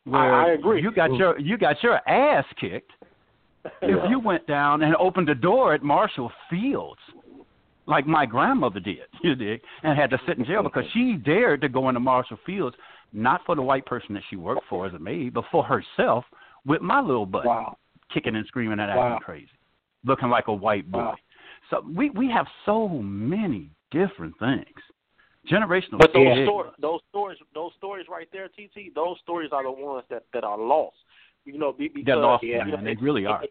Where 0.05 0.33
I, 0.33 0.51
I 0.51 0.53
agree. 0.53 0.81
You 0.81 0.91
got 0.91 1.13
your 1.13 1.39
you 1.39 1.57
got 1.57 1.81
your 1.83 1.95
ass 2.07 2.45
kicked 2.59 2.91
if 3.81 4.09
you 4.09 4.19
went 4.19 4.45
down 4.47 4.81
and 4.83 4.95
opened 4.95 5.27
the 5.27 5.35
door 5.35 5.73
at 5.73 5.83
Marshall 5.83 6.31
Fields, 6.49 6.99
like 7.85 8.05
my 8.05 8.25
grandmother 8.25 8.79
did, 8.79 8.99
you 9.23 9.35
did, 9.35 9.61
and 9.83 9.97
had 9.97 10.09
to 10.11 10.19
sit 10.27 10.37
in 10.37 10.45
jail 10.45 10.63
because 10.63 10.83
she 10.93 11.13
dared 11.13 11.61
to 11.61 11.69
go 11.69 11.89
into 11.89 11.99
Marshall 11.99 12.37
Fields, 12.45 12.75
not 13.13 13.41
for 13.45 13.55
the 13.55 13.61
white 13.61 13.85
person 13.85 14.13
that 14.13 14.23
she 14.29 14.35
worked 14.35 14.63
for 14.69 14.85
as 14.85 14.93
a 14.93 14.99
maid, 14.99 15.33
but 15.33 15.45
for 15.51 15.63
herself 15.63 16.25
with 16.65 16.81
my 16.81 16.99
little 16.99 17.25
butt, 17.25 17.45
wow. 17.45 17.77
kicking 18.13 18.35
and 18.35 18.45
screaming 18.47 18.79
and 18.79 18.81
acting 18.81 18.97
wow. 18.97 19.19
crazy, 19.21 19.47
looking 20.07 20.29
like 20.29 20.47
a 20.47 20.53
white 20.53 20.89
boy. 20.89 20.99
Wow. 20.99 21.15
So 21.69 21.83
we 21.93 22.09
we 22.11 22.31
have 22.31 22.47
so 22.65 22.87
many 22.87 23.69
different 23.91 24.37
things. 24.39 24.65
Generational. 25.51 25.99
But 25.99 26.11
those 26.13 26.45
stories, 26.45 26.73
those 26.81 26.99
stories, 27.09 27.37
those 27.53 27.71
stories 27.77 28.05
right 28.09 28.27
there, 28.33 28.47
TT. 28.49 28.93
Those 28.95 29.17
stories 29.21 29.51
are 29.53 29.63
the 29.63 29.71
ones 29.71 30.03
that 30.09 30.23
that 30.33 30.43
are 30.43 30.57
lost. 30.57 30.97
You 31.45 31.57
know, 31.57 31.71
because 31.71 32.03
they're 32.05 32.17
lost, 32.17 32.43
yeah, 32.43 32.63
man. 32.65 32.83
They 32.83 32.95
really 32.95 33.25
are. 33.25 33.43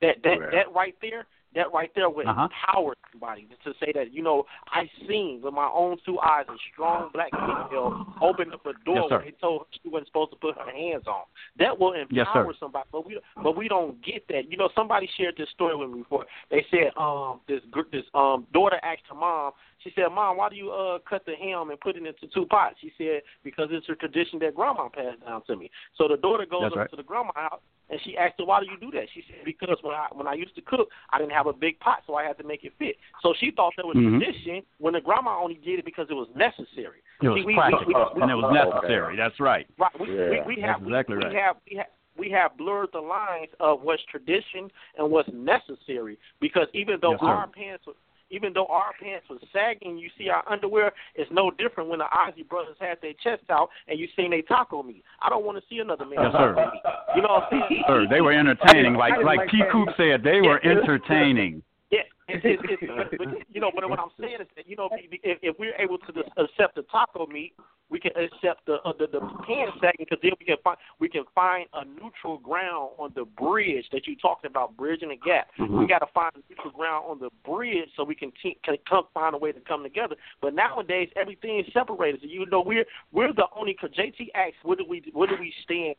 That 0.00 0.16
that 0.24 0.38
oh, 0.38 0.50
that 0.52 0.74
right 0.74 0.94
there, 1.00 1.26
that 1.54 1.72
right 1.72 1.90
there 1.94 2.10
would 2.10 2.26
uh-huh. 2.26 2.48
empower 2.48 2.94
somebody 3.12 3.48
to 3.64 3.72
say 3.80 3.92
that 3.94 4.12
you 4.12 4.22
know 4.22 4.44
I 4.68 4.88
seen 5.08 5.40
with 5.42 5.54
my 5.54 5.68
own 5.72 5.96
two 6.04 6.18
eyes 6.20 6.44
a 6.48 6.56
strong 6.72 7.10
black 7.12 7.30
female 7.30 8.06
open 8.22 8.52
up 8.52 8.64
a 8.66 8.72
door 8.84 9.08
yes, 9.10 9.20
they 9.24 9.30
told 9.40 9.62
her 9.62 9.66
she 9.82 9.88
wasn't 9.88 10.08
supposed 10.08 10.32
to 10.32 10.36
put 10.36 10.56
her 10.56 10.70
hands 10.70 11.04
on. 11.06 11.22
That 11.58 11.78
will 11.78 11.92
empower 11.92 12.46
yes, 12.46 12.56
somebody, 12.60 12.88
but 12.92 13.06
we 13.06 13.20
but 13.42 13.56
we 13.56 13.68
don't 13.68 14.02
get 14.04 14.26
that. 14.28 14.50
You 14.50 14.56
know, 14.56 14.68
somebody 14.74 15.08
shared 15.16 15.34
this 15.36 15.48
story 15.50 15.76
with 15.76 15.90
me 15.90 16.02
before. 16.02 16.26
They 16.50 16.64
said 16.70 16.90
um 16.96 17.40
this 17.48 17.60
this 17.92 18.04
um 18.14 18.46
daughter 18.52 18.78
asked 18.82 19.02
her 19.08 19.14
mom. 19.14 19.52
She 19.82 19.92
said, 19.94 20.08
"Mom, 20.12 20.36
why 20.36 20.48
do 20.48 20.56
you 20.56 20.70
uh 20.70 20.98
cut 21.08 21.24
the 21.26 21.34
ham 21.34 21.70
and 21.70 21.80
put 21.80 21.96
it 21.96 22.06
into 22.06 22.26
two 22.32 22.46
pots?" 22.46 22.76
She 22.80 22.92
said, 22.98 23.22
"Because 23.44 23.68
it's 23.70 23.88
a 23.88 23.94
tradition 23.94 24.38
that 24.40 24.54
Grandma 24.54 24.88
passed 24.88 25.24
down 25.24 25.42
to 25.46 25.56
me." 25.56 25.70
So 25.96 26.08
the 26.08 26.16
daughter 26.16 26.46
goes 26.46 26.62
That's 26.62 26.72
up 26.72 26.78
right. 26.78 26.90
to 26.90 26.96
the 26.96 27.02
grandma 27.02 27.32
house 27.34 27.60
and 27.90 28.00
she 28.04 28.16
asked 28.16 28.34
her, 28.38 28.44
"Why 28.44 28.60
do 28.60 28.66
you 28.66 28.78
do 28.78 28.90
that?" 28.98 29.08
She 29.14 29.24
said, 29.28 29.44
"Because 29.44 29.78
when 29.82 29.94
I 29.94 30.08
when 30.12 30.26
I 30.26 30.34
used 30.34 30.54
to 30.56 30.60
cook, 30.62 30.88
I 31.10 31.18
didn't 31.18 31.32
have 31.32 31.46
a 31.46 31.52
big 31.52 31.78
pot, 31.80 32.02
so 32.06 32.14
I 32.14 32.24
had 32.24 32.36
to 32.38 32.44
make 32.44 32.64
it 32.64 32.72
fit." 32.78 32.96
So 33.22 33.34
she 33.38 33.50
thought 33.50 33.72
that 33.76 33.86
was 33.86 33.96
mm-hmm. 33.96 34.18
tradition 34.18 34.62
when 34.78 34.94
the 34.94 35.00
grandma 35.00 35.40
only 35.40 35.54
did 35.54 35.78
it 35.78 35.84
because 35.84 36.06
it 36.10 36.14
was 36.14 36.28
necessary. 36.34 37.02
It 37.22 37.28
was 37.28 37.40
See, 37.40 37.46
we, 37.46 37.54
practical, 37.54 37.86
we, 37.86 37.94
we, 37.94 38.22
and 38.22 38.30
it 38.30 38.34
was 38.34 38.52
necessary. 38.52 39.16
That's 39.16 39.40
right. 39.40 39.66
Right. 39.78 40.00
We, 40.00 40.14
yeah, 40.14 40.44
we, 40.46 40.56
we 40.56 40.62
have 40.62 40.82
exactly 40.82 41.16
we, 41.16 41.24
right. 41.24 41.32
we 41.32 41.38
have 41.38 41.56
we 41.70 41.76
have 41.76 41.86
we 42.18 42.30
have 42.30 42.56
blurred 42.58 42.90
the 42.92 43.00
lines 43.00 43.50
of 43.60 43.80
what's 43.82 44.02
tradition 44.10 44.70
and 44.98 45.10
what's 45.10 45.30
necessary 45.32 46.18
because 46.40 46.66
even 46.74 46.98
though 47.00 47.12
yes, 47.12 47.20
our 47.22 47.46
pants 47.46 47.84
even 48.30 48.52
though 48.52 48.66
our 48.66 48.92
pants 49.00 49.26
was 49.28 49.40
sagging, 49.52 49.98
you 49.98 50.08
see 50.18 50.28
our 50.28 50.42
underwear 50.50 50.92
is 51.16 51.26
no 51.30 51.50
different 51.50 51.88
when 51.88 51.98
the 51.98 52.06
Ozzy 52.06 52.48
brothers 52.48 52.76
had 52.80 52.98
their 53.00 53.14
chest 53.22 53.44
out 53.50 53.68
and 53.86 53.98
you 53.98 54.06
seen 54.16 54.30
they 54.30 54.42
taco 54.42 54.82
meat. 54.82 55.04
I 55.22 55.28
don't 55.28 55.44
want 55.44 55.58
to 55.58 55.64
see 55.68 55.78
another 55.78 56.04
man 56.04 56.18
yes, 56.22 56.32
sir. 56.32 56.70
You 57.14 57.22
know 57.22 57.28
what 57.28 57.52
I'm 57.52 57.62
saying? 57.68 57.84
Sir, 57.86 58.06
they 58.10 58.20
were 58.20 58.32
entertaining. 58.32 58.94
Like 58.94 59.14
like 59.24 59.48
P. 59.48 59.62
Coop 59.72 59.88
said, 59.96 60.22
they 60.22 60.40
were 60.40 60.64
entertaining. 60.64 61.62
Yeah, 61.90 62.00
it's, 62.28 62.44
it's, 62.44 62.62
it's, 62.68 62.82
but, 62.86 63.18
but, 63.18 63.28
you 63.50 63.60
know, 63.60 63.70
but 63.74 63.88
what 63.88 63.98
I'm 63.98 64.12
saying 64.20 64.42
is 64.42 64.48
that 64.56 64.68
you 64.68 64.76
know, 64.76 64.90
if, 64.92 65.38
if 65.42 65.56
we're 65.58 65.74
able 65.76 65.96
to 65.98 66.12
accept 66.36 66.74
the 66.74 66.82
taco 66.82 67.26
meat, 67.26 67.54
we 67.90 67.98
can 67.98 68.10
accept 68.16 68.66
the 68.66 68.74
uh, 68.84 68.92
the, 68.98 69.06
the 69.06 69.20
pan 69.46 69.68
second 69.80 69.96
because 69.98 70.18
then 70.22 70.32
we 70.38 70.44
can 70.44 70.56
find 70.62 70.76
we 71.00 71.08
can 71.08 71.24
find 71.34 71.66
a 71.72 71.84
neutral 71.84 72.38
ground 72.38 72.90
on 72.98 73.12
the 73.14 73.24
bridge 73.24 73.86
that 73.92 74.06
you 74.06 74.16
talked 74.16 74.44
about, 74.44 74.76
bridging 74.76 75.08
the 75.08 75.16
gap. 75.16 75.48
Mm-hmm. 75.58 75.78
We 75.78 75.86
got 75.86 76.00
to 76.00 76.06
find 76.12 76.30
a 76.34 76.40
neutral 76.48 76.72
ground 76.72 77.06
on 77.08 77.18
the 77.18 77.30
bridge 77.44 77.88
so 77.96 78.04
we 78.04 78.14
can 78.14 78.32
te- 78.42 78.58
can 78.64 78.76
come 78.88 79.04
find 79.14 79.34
a 79.34 79.38
way 79.38 79.52
to 79.52 79.60
come 79.60 79.82
together. 79.82 80.16
But 80.42 80.54
nowadays 80.54 81.08
everything 81.16 81.60
is 81.60 81.72
separated. 81.72 82.20
So 82.20 82.26
you 82.28 82.46
know, 82.46 82.62
we're 82.64 82.84
we're 83.12 83.32
the 83.32 83.46
only. 83.56 83.74
Cause 83.74 83.90
JT 83.98 84.28
asks, 84.34 84.56
where 84.62 84.76
do 84.76 84.84
we 84.86 85.02
where 85.12 85.28
do 85.28 85.36
we 85.40 85.52
stand 85.64 85.96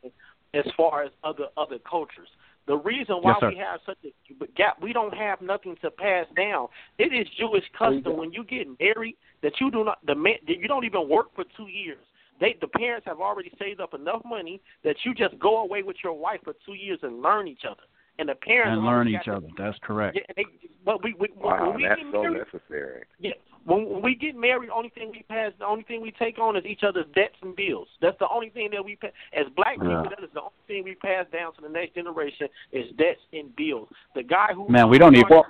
as 0.54 0.66
far 0.78 1.04
as 1.04 1.12
other 1.24 1.46
other 1.58 1.80
cultures? 1.90 2.30
The 2.68 2.78
reason 2.78 3.16
why 3.22 3.36
yes, 3.42 3.52
we 3.52 3.58
have 3.58 3.80
such 3.86 3.98
a 4.06 4.46
gap, 4.56 4.78
we 4.82 4.94
don't 4.94 5.14
have 5.14 5.42
nothing 5.42 5.76
to 5.82 5.90
pass 5.90 6.26
down. 6.36 6.68
It 7.00 7.14
is 7.14 7.28
Jewish 7.40 7.64
custom 7.78 8.18
when 8.18 8.32
you 8.32 8.44
get 8.44 8.68
married 8.80 9.18
that 9.42 9.54
you 9.60 9.72
do 9.72 9.84
not 9.84 10.00
the 10.06 10.16
man 10.16 10.36
you 10.46 10.68
don't 10.68 10.86
even 10.86 11.10
work 11.10 11.34
for 11.36 11.46
two 11.58 11.68
years. 11.68 11.98
They 12.40 12.56
the 12.62 12.68
parents 12.68 13.06
have 13.08 13.20
already 13.20 13.52
saved 13.58 13.82
up 13.82 13.94
enough 13.94 14.22
money 14.24 14.62
that 14.84 14.96
you 15.04 15.14
just 15.16 15.38
go 15.40 15.64
away 15.64 15.84
with 15.84 15.98
your 16.04 16.14
wife 16.14 16.42
for 16.44 16.54
two 16.66 16.74
years 16.74 17.00
and 17.02 17.22
learn 17.22 17.48
each 17.48 17.64
other. 17.66 17.82
And 18.20 18.28
the 18.28 18.36
parents 18.36 18.78
and 18.78 18.86
learn 18.86 19.08
each 19.08 19.28
other. 19.28 19.48
That's 19.58 19.78
correct. 19.82 20.18
Yeah, 20.18 20.34
they, 20.36 20.46
but 20.86 21.04
we, 21.04 21.16
we 21.20 21.30
wow, 21.38 21.68
when 21.68 21.78
we 21.78 21.84
that's 21.88 22.02
get 22.02 22.12
so 22.12 22.22
married, 22.22 22.44
necessary. 22.54 23.04
Yeah, 23.20 23.32
when, 23.66 23.90
when 23.90 24.02
we 24.02 24.16
get 24.16 24.36
married, 24.36 24.70
the 24.70 24.74
only 24.74 24.90
thing 24.90 25.12
we 25.12 25.24
pass, 25.30 25.52
the 25.60 25.66
only 25.66 25.84
thing 25.84 26.02
we 26.02 26.12
take 26.12 26.40
on 26.40 26.56
is 26.56 26.66
each 26.66 26.84
other's 26.84 27.06
debts 27.16 27.36
and 27.42 27.56
bills. 27.56 27.88
That's 28.02 28.18
the 28.20 28.28
only 28.30 28.50
thing 28.50 28.70
that 28.72 28.84
we 28.84 28.96
pay. 28.96 29.12
As 29.34 29.46
black 29.56 29.74
people, 29.74 29.90
Yeah. 29.90 30.04
that 30.04 30.24
is 30.24 30.30
the 30.34 30.42
only 30.42 30.54
thing 30.68 30.84
we 30.84 30.96
pass 30.96 31.26
down 31.32 31.54
to 31.56 31.62
the 31.62 31.70
next 31.70 31.96
generation 31.96 32.48
is 32.72 32.92
debts 32.98 33.22
and 33.34 33.56
bills. 33.56 33.90
The 34.16 34.24
guy 34.24 34.54
who 34.54 34.68
Man, 34.70 34.90
we 34.90 34.98
don't 34.98 35.16
even 35.16 35.42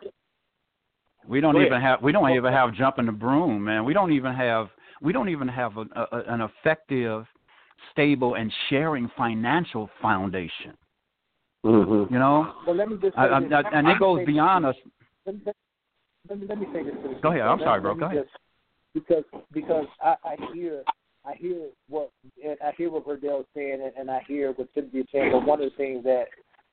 we 1.28 1.42
don't 1.42 1.62
even 1.62 1.82
have 1.82 2.02
we 2.02 2.12
don't 2.12 2.32
even 2.32 2.52
have 2.52 2.74
jumping 2.74 3.06
the 3.06 3.12
broom, 3.12 3.64
man. 3.64 3.86
We 3.86 3.94
don't 3.94 4.12
even 4.12 4.34
have 4.34 4.70
we 5.02 5.14
don't 5.14 5.30
even 5.30 5.48
have 5.48 5.78
a, 5.78 5.82
a, 5.96 6.24
an 6.28 6.42
effective, 6.42 7.26
stable, 7.92 8.36
and 8.36 8.52
sharing 8.70 9.10
financial 9.18 9.90
foundation. 10.02 10.76
Mm-hmm. 11.66 12.14
You 12.14 12.20
know, 12.20 12.54
Well, 12.66 12.76
let 12.76 12.90
me 12.90 12.98
just 13.02 13.16
say 13.16 13.22
I, 13.22 13.28
I. 13.28 13.38
I, 13.38 13.64
and 13.74 13.88
it 13.88 14.00
goes 14.00 14.26
beyond 14.26 14.66
us. 14.66 14.76
Let 15.26 15.36
me, 15.36 15.52
let 16.28 16.40
me, 16.40 16.48
let 16.48 16.60
me 16.60 16.68
say 16.74 16.84
this. 16.84 16.94
To 17.04 17.20
Go 17.22 17.30
ahead. 17.30 17.42
I'm 17.42 17.60
Let- 17.60 17.66
sorry, 17.66 17.82
bro. 17.82 17.96
Go 17.96 18.06
ahead. 18.06 18.24
just- 18.24 18.36
because 18.96 19.24
because 19.54 19.86
I, 20.02 20.16
I 20.24 20.36
hear 20.54 20.84
I 21.24 21.36
hear 21.36 21.68
what 21.90 22.10
I 22.44 22.72
hear 22.76 22.90
what 22.90 23.06
Verdell's 23.06 23.46
saying 23.56 23.82
and, 23.84 23.92
and 23.96 24.10
I 24.10 24.22
hear 24.28 24.52
what 24.54 24.74
Timothy 24.74 25.00
is 25.00 25.08
saying. 25.12 25.32
But 25.32 25.46
one 25.46 25.62
of 25.62 25.70
the 25.70 25.78
things 25.78 26.04
that 26.06 26.26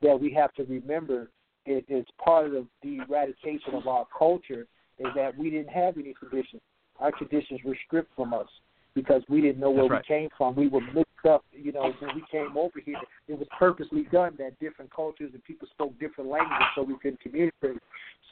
that 0.03 0.19
we 0.19 0.33
have 0.33 0.53
to 0.55 0.65
remember 0.65 1.31
is, 1.67 1.83
is 1.89 2.07
part 2.23 2.55
of 2.55 2.67
the 2.83 2.99
eradication 3.09 3.75
of 3.75 3.87
our 3.87 4.07
culture 4.17 4.67
is 4.99 5.09
that 5.15 5.37
we 5.37 5.51
didn't 5.51 5.69
have 5.69 5.97
any 5.99 6.15
traditions. 6.15 6.63
Our 7.01 7.13
traditions 7.13 7.61
were 7.65 7.77
stripped 7.87 8.15
from 8.17 8.33
us 8.33 8.49
because 8.97 9.23
we 9.29 9.41
didn't 9.41 9.61
know 9.61 9.71
where 9.71 9.83
That's 9.89 9.93
right. 9.93 10.05
we 10.11 10.17
came 10.23 10.29
from. 10.37 10.57
We 10.57 10.67
were 10.67 10.81
mixed 10.81 11.27
up. 11.29 11.45
You 11.53 11.71
know, 11.71 11.93
when 12.01 12.17
we 12.17 12.25
came 12.33 12.57
over 12.57 12.81
here, 12.85 12.97
it 13.29 13.39
was 13.39 13.47
purposely 13.57 14.05
done 14.11 14.35
that 14.39 14.59
different 14.59 14.93
cultures 14.93 15.31
and 15.35 15.45
people 15.45 15.69
spoke 15.71 15.93
different 16.01 16.31
languages 16.31 16.67
so 16.75 16.83
we 16.83 16.95
couldn't 17.01 17.21
communicate. 17.21 17.81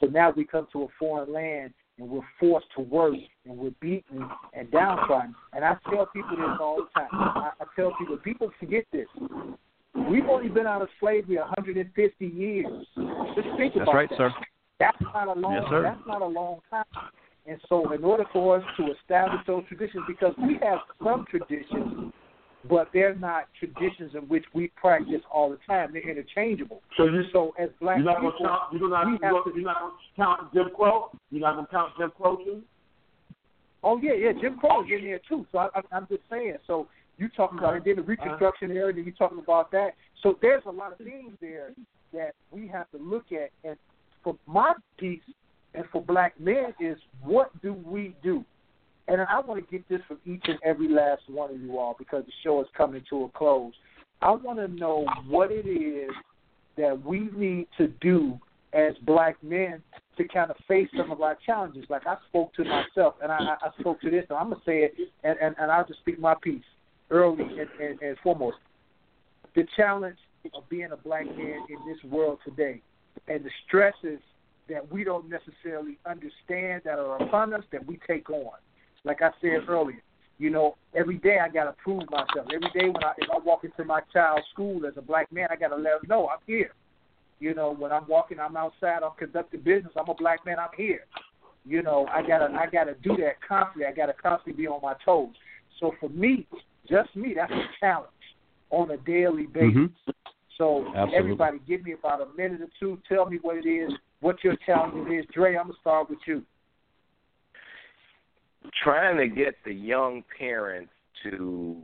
So 0.01 0.07
now 0.07 0.33
we 0.35 0.43
come 0.43 0.67
to 0.73 0.83
a 0.83 0.87
foreign 0.99 1.31
land 1.31 1.71
and 1.99 2.09
we're 2.09 2.27
forced 2.39 2.67
to 2.75 2.81
work 2.81 3.13
and 3.45 3.57
we're 3.57 3.71
beaten 3.79 4.27
and 4.53 4.69
downtrodden. 4.71 5.35
And 5.53 5.63
I 5.63 5.77
tell 5.89 6.07
people 6.07 6.35
this 6.35 6.57
all 6.59 6.77
the 6.77 6.99
time. 6.99 7.09
I, 7.13 7.51
I 7.61 7.65
tell 7.75 7.93
people, 7.97 8.17
people 8.17 8.51
forget 8.59 8.85
this. 8.91 9.07
We've 10.09 10.25
only 10.25 10.49
been 10.49 10.65
out 10.65 10.81
of 10.81 10.89
slavery 10.99 11.37
150 11.37 12.25
years. 12.25 12.65
Just 13.35 13.47
think 13.57 13.75
That's 13.75 13.83
about 13.83 13.95
right, 13.95 14.09
that. 14.09 14.17
sir. 14.17 14.33
That's 14.79 14.97
not 15.13 15.27
a 15.29 15.39
long. 15.39 15.53
Yes, 15.53 15.63
sir. 15.69 15.83
That's 15.83 16.07
not 16.07 16.21
a 16.21 16.25
long 16.25 16.59
time. 16.69 16.83
And 17.47 17.59
so, 17.69 17.91
in 17.93 18.03
order 18.03 18.25
for 18.33 18.57
us 18.57 18.63
to 18.77 18.91
establish 18.91 19.41
those 19.45 19.63
traditions, 19.67 20.03
because 20.07 20.33
we 20.37 20.57
have 20.63 20.79
some 21.03 21.25
traditions, 21.29 22.11
but 22.67 22.89
they're 22.91 23.15
not 23.15 23.45
traditions 23.59 24.11
in 24.15 24.21
which 24.21 24.45
we 24.53 24.71
practice 24.75 25.21
all 25.31 25.51
the 25.51 25.59
time. 25.67 25.91
They're 25.93 26.09
interchangeable. 26.09 26.81
So 26.97 27.05
you 27.05 27.21
So, 27.31 27.53
as 27.59 27.69
black 27.79 27.97
you're 27.97 28.05
not 28.05 28.21
people, 28.21 28.31
gonna 28.39 28.49
count 28.49 28.73
you're 28.73 28.89
not 28.89 29.07
you're 29.07 29.43
to- 29.43 29.51
you're 29.55 29.65
not 29.65 29.79
gonna 29.79 29.93
count 30.15 30.53
Jim 30.53 30.69
Crow? 30.75 31.11
You're 31.29 31.41
not 31.41 31.55
gonna 31.55 31.67
count 31.67 31.93
Jim 31.97 32.11
Crow 32.17 32.37
too? 32.37 32.63
Oh 33.83 33.97
yeah, 34.01 34.13
yeah. 34.13 34.31
Jim 34.41 34.57
Crow 34.57 34.83
is 34.83 34.89
in 34.89 35.05
there 35.05 35.19
too. 35.29 35.45
So 35.51 35.59
I, 35.59 35.67
I, 35.75 35.81
I'm 35.91 36.07
just 36.07 36.23
saying. 36.29 36.57
So 36.65 36.87
you 37.17 37.29
talking 37.29 37.59
about 37.59 37.75
and 37.75 37.85
then 37.85 37.97
the 37.97 38.01
Reconstruction 38.01 38.71
era, 38.71 38.91
then 38.91 39.03
you're 39.03 39.13
talking 39.13 39.39
about 39.39 39.69
that. 39.71 39.91
So 40.23 40.37
there's 40.41 40.63
a 40.65 40.71
lot 40.71 40.91
of 40.91 40.97
things 40.97 41.33
there 41.39 41.71
that 42.11 42.33
we 42.51 42.67
have 42.67 42.89
to 42.91 42.97
look 42.97 43.25
at. 43.31 43.51
And 43.63 43.77
for 44.23 44.35
my 44.47 44.73
piece, 44.97 45.21
and 45.75 45.85
for 45.91 46.01
black 46.01 46.39
men, 46.39 46.73
is 46.79 46.97
what 47.21 47.49
do 47.61 47.73
we 47.73 48.15
do? 48.23 48.43
And 49.07 49.21
I 49.21 49.39
want 49.39 49.63
to 49.63 49.71
get 49.71 49.87
this 49.87 50.01
from 50.07 50.17
each 50.25 50.43
and 50.45 50.57
every 50.63 50.89
last 50.89 51.21
one 51.27 51.51
of 51.51 51.61
you 51.61 51.77
all 51.77 51.95
because 51.97 52.25
the 52.25 52.31
show 52.43 52.61
is 52.61 52.67
coming 52.75 53.03
to 53.09 53.25
a 53.25 53.29
close. 53.29 53.73
I 54.21 54.31
want 54.31 54.57
to 54.59 54.67
know 54.67 55.05
what 55.27 55.51
it 55.51 55.67
is 55.67 56.11
that 56.77 57.05
we 57.05 57.29
need 57.35 57.67
to 57.77 57.87
do 58.01 58.39
as 58.73 58.93
black 59.05 59.41
men 59.43 59.81
to 60.17 60.27
kind 60.27 60.49
of 60.49 60.57
face 60.67 60.89
some 60.97 61.11
of 61.11 61.21
our 61.21 61.37
challenges. 61.45 61.85
Like 61.89 62.07
I 62.07 62.15
spoke 62.29 62.53
to 62.55 62.63
myself, 62.63 63.15
and 63.21 63.31
I, 63.31 63.55
I 63.61 63.69
spoke 63.79 64.01
to 64.01 64.09
this, 64.09 64.25
and 64.29 64.37
I'm 64.37 64.49
gonna 64.49 64.61
say 64.65 64.79
it, 64.79 64.93
and, 65.23 65.37
and, 65.39 65.55
and 65.59 65.71
I'll 65.71 65.85
just 65.85 65.99
speak 65.99 66.19
my 66.19 66.35
piece 66.41 66.63
early 67.11 67.43
and, 67.43 67.69
and, 67.79 68.01
and 68.01 68.17
foremost. 68.23 68.57
the 69.55 69.65
challenge 69.75 70.17
of 70.53 70.67
being 70.69 70.89
a 70.91 70.97
black 70.97 71.25
man 71.25 71.59
in 71.69 71.77
this 71.87 72.03
world 72.11 72.39
today 72.45 72.81
and 73.27 73.43
the 73.43 73.49
stresses 73.67 74.19
that 74.69 74.91
we 74.91 75.03
don't 75.03 75.29
necessarily 75.29 75.97
understand 76.05 76.81
that 76.85 76.99
are 76.99 77.21
upon 77.21 77.53
us 77.53 77.63
that 77.71 77.85
we 77.85 77.99
take 78.07 78.29
on. 78.29 78.57
Like 79.03 79.21
I 79.21 79.29
said 79.41 79.67
earlier, 79.67 80.01
you 80.37 80.49
know, 80.49 80.75
every 80.93 81.17
day 81.17 81.37
I 81.39 81.49
gotta 81.49 81.73
prove 81.83 82.03
myself. 82.09 82.47
Every 82.53 82.69
day 82.73 82.89
when 82.89 83.03
I 83.03 83.13
if 83.17 83.29
I 83.31 83.37
walk 83.37 83.63
into 83.63 83.85
my 83.85 84.01
child's 84.11 84.45
school 84.51 84.85
as 84.85 84.93
a 84.97 85.01
black 85.01 85.31
man, 85.31 85.47
I 85.51 85.55
gotta 85.55 85.75
let 85.75 86.01
them 86.01 86.09
know 86.09 86.27
I'm 86.27 86.39
here. 86.45 86.71
You 87.39 87.53
know, 87.53 87.73
when 87.73 87.91
I'm 87.91 88.07
walking, 88.07 88.39
I'm 88.39 88.57
outside, 88.57 89.03
I'm 89.03 89.11
conducting 89.17 89.61
business. 89.61 89.93
I'm 89.97 90.09
a 90.09 90.13
black 90.13 90.45
man. 90.45 90.57
I'm 90.59 90.69
here. 90.75 91.05
You 91.65 91.83
know, 91.83 92.07
I 92.13 92.21
gotta 92.21 92.53
I 92.53 92.67
gotta 92.71 92.95
do 93.01 93.15
that 93.17 93.35
constantly. 93.47 93.85
I 93.85 93.91
gotta 93.91 94.13
constantly 94.13 94.61
be 94.63 94.67
on 94.67 94.81
my 94.81 94.93
toes. 95.03 95.33
So 95.79 95.93
for 95.99 96.09
me, 96.09 96.47
just 96.89 97.15
me, 97.15 97.33
that's 97.35 97.51
a 97.51 97.65
challenge 97.79 98.09
on 98.69 98.91
a 98.91 98.97
daily 98.97 99.47
basis. 99.47 99.75
Mm-hmm. 99.75 100.11
So 100.57 100.85
Absolutely. 100.87 101.17
everybody, 101.17 101.57
give 101.67 101.83
me 101.83 101.93
about 101.93 102.21
a 102.21 102.27
minute 102.37 102.61
or 102.61 102.69
two. 102.79 102.99
Tell 103.09 103.25
me 103.25 103.39
what 103.41 103.57
it 103.57 103.67
is, 103.67 103.91
what 104.25 104.43
your 104.43 104.55
challenge 104.65 105.07
is. 105.11 105.23
Dre, 105.31 105.55
I'm 105.55 105.67
gonna 105.67 105.79
start 105.79 106.09
with 106.09 106.17
you. 106.25 106.41
Trying 108.83 109.17
to 109.17 109.27
get 109.27 109.53
the 109.63 109.71
young 109.71 110.23
parents 110.39 110.91
to 111.23 111.77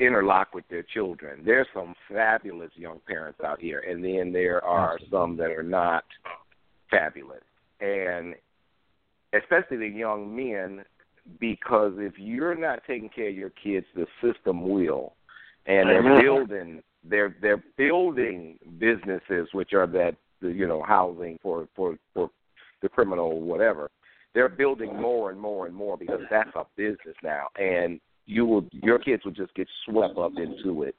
interlock 0.00 0.54
with 0.54 0.64
their 0.68 0.84
children. 0.84 1.42
There's 1.44 1.66
some 1.74 1.94
fabulous 2.08 2.70
young 2.76 3.00
parents 3.08 3.40
out 3.44 3.60
here, 3.60 3.80
and 3.80 4.04
then 4.04 4.32
there 4.32 4.64
are 4.64 5.00
some 5.10 5.36
that 5.38 5.50
are 5.50 5.64
not 5.64 6.04
fabulous. 6.92 7.42
And 7.80 8.36
especially 9.32 9.78
the 9.78 9.88
young 9.88 10.34
men, 10.34 10.84
because 11.40 11.94
if 11.96 12.12
you're 12.18 12.54
not 12.54 12.82
taking 12.86 13.08
care 13.08 13.30
of 13.30 13.34
your 13.34 13.50
kids, 13.50 13.86
the 13.96 14.06
system 14.22 14.62
will. 14.62 15.14
And 15.66 15.88
they're 15.88 16.22
building 16.22 16.82
they're 17.02 17.34
they're 17.42 17.64
building 17.76 18.58
businesses 18.78 19.48
which 19.52 19.72
are 19.72 19.88
that 19.88 20.14
you 20.40 20.66
know, 20.66 20.82
housing 20.82 21.38
for 21.42 21.68
for 21.76 21.96
for 22.14 22.30
the 22.82 22.88
criminal 22.88 23.26
or 23.26 23.42
whatever. 23.42 23.90
They're 24.34 24.48
building 24.48 25.00
more 25.00 25.30
and 25.30 25.40
more 25.40 25.66
and 25.66 25.74
more 25.74 25.96
because 25.96 26.20
that's 26.30 26.54
a 26.54 26.64
business 26.76 27.16
now 27.22 27.48
and 27.58 28.00
you 28.26 28.46
will 28.46 28.64
your 28.70 28.98
kids 28.98 29.24
will 29.24 29.32
just 29.32 29.54
get 29.54 29.68
swept 29.84 30.16
up 30.16 30.32
into 30.36 30.84
it. 30.84 30.94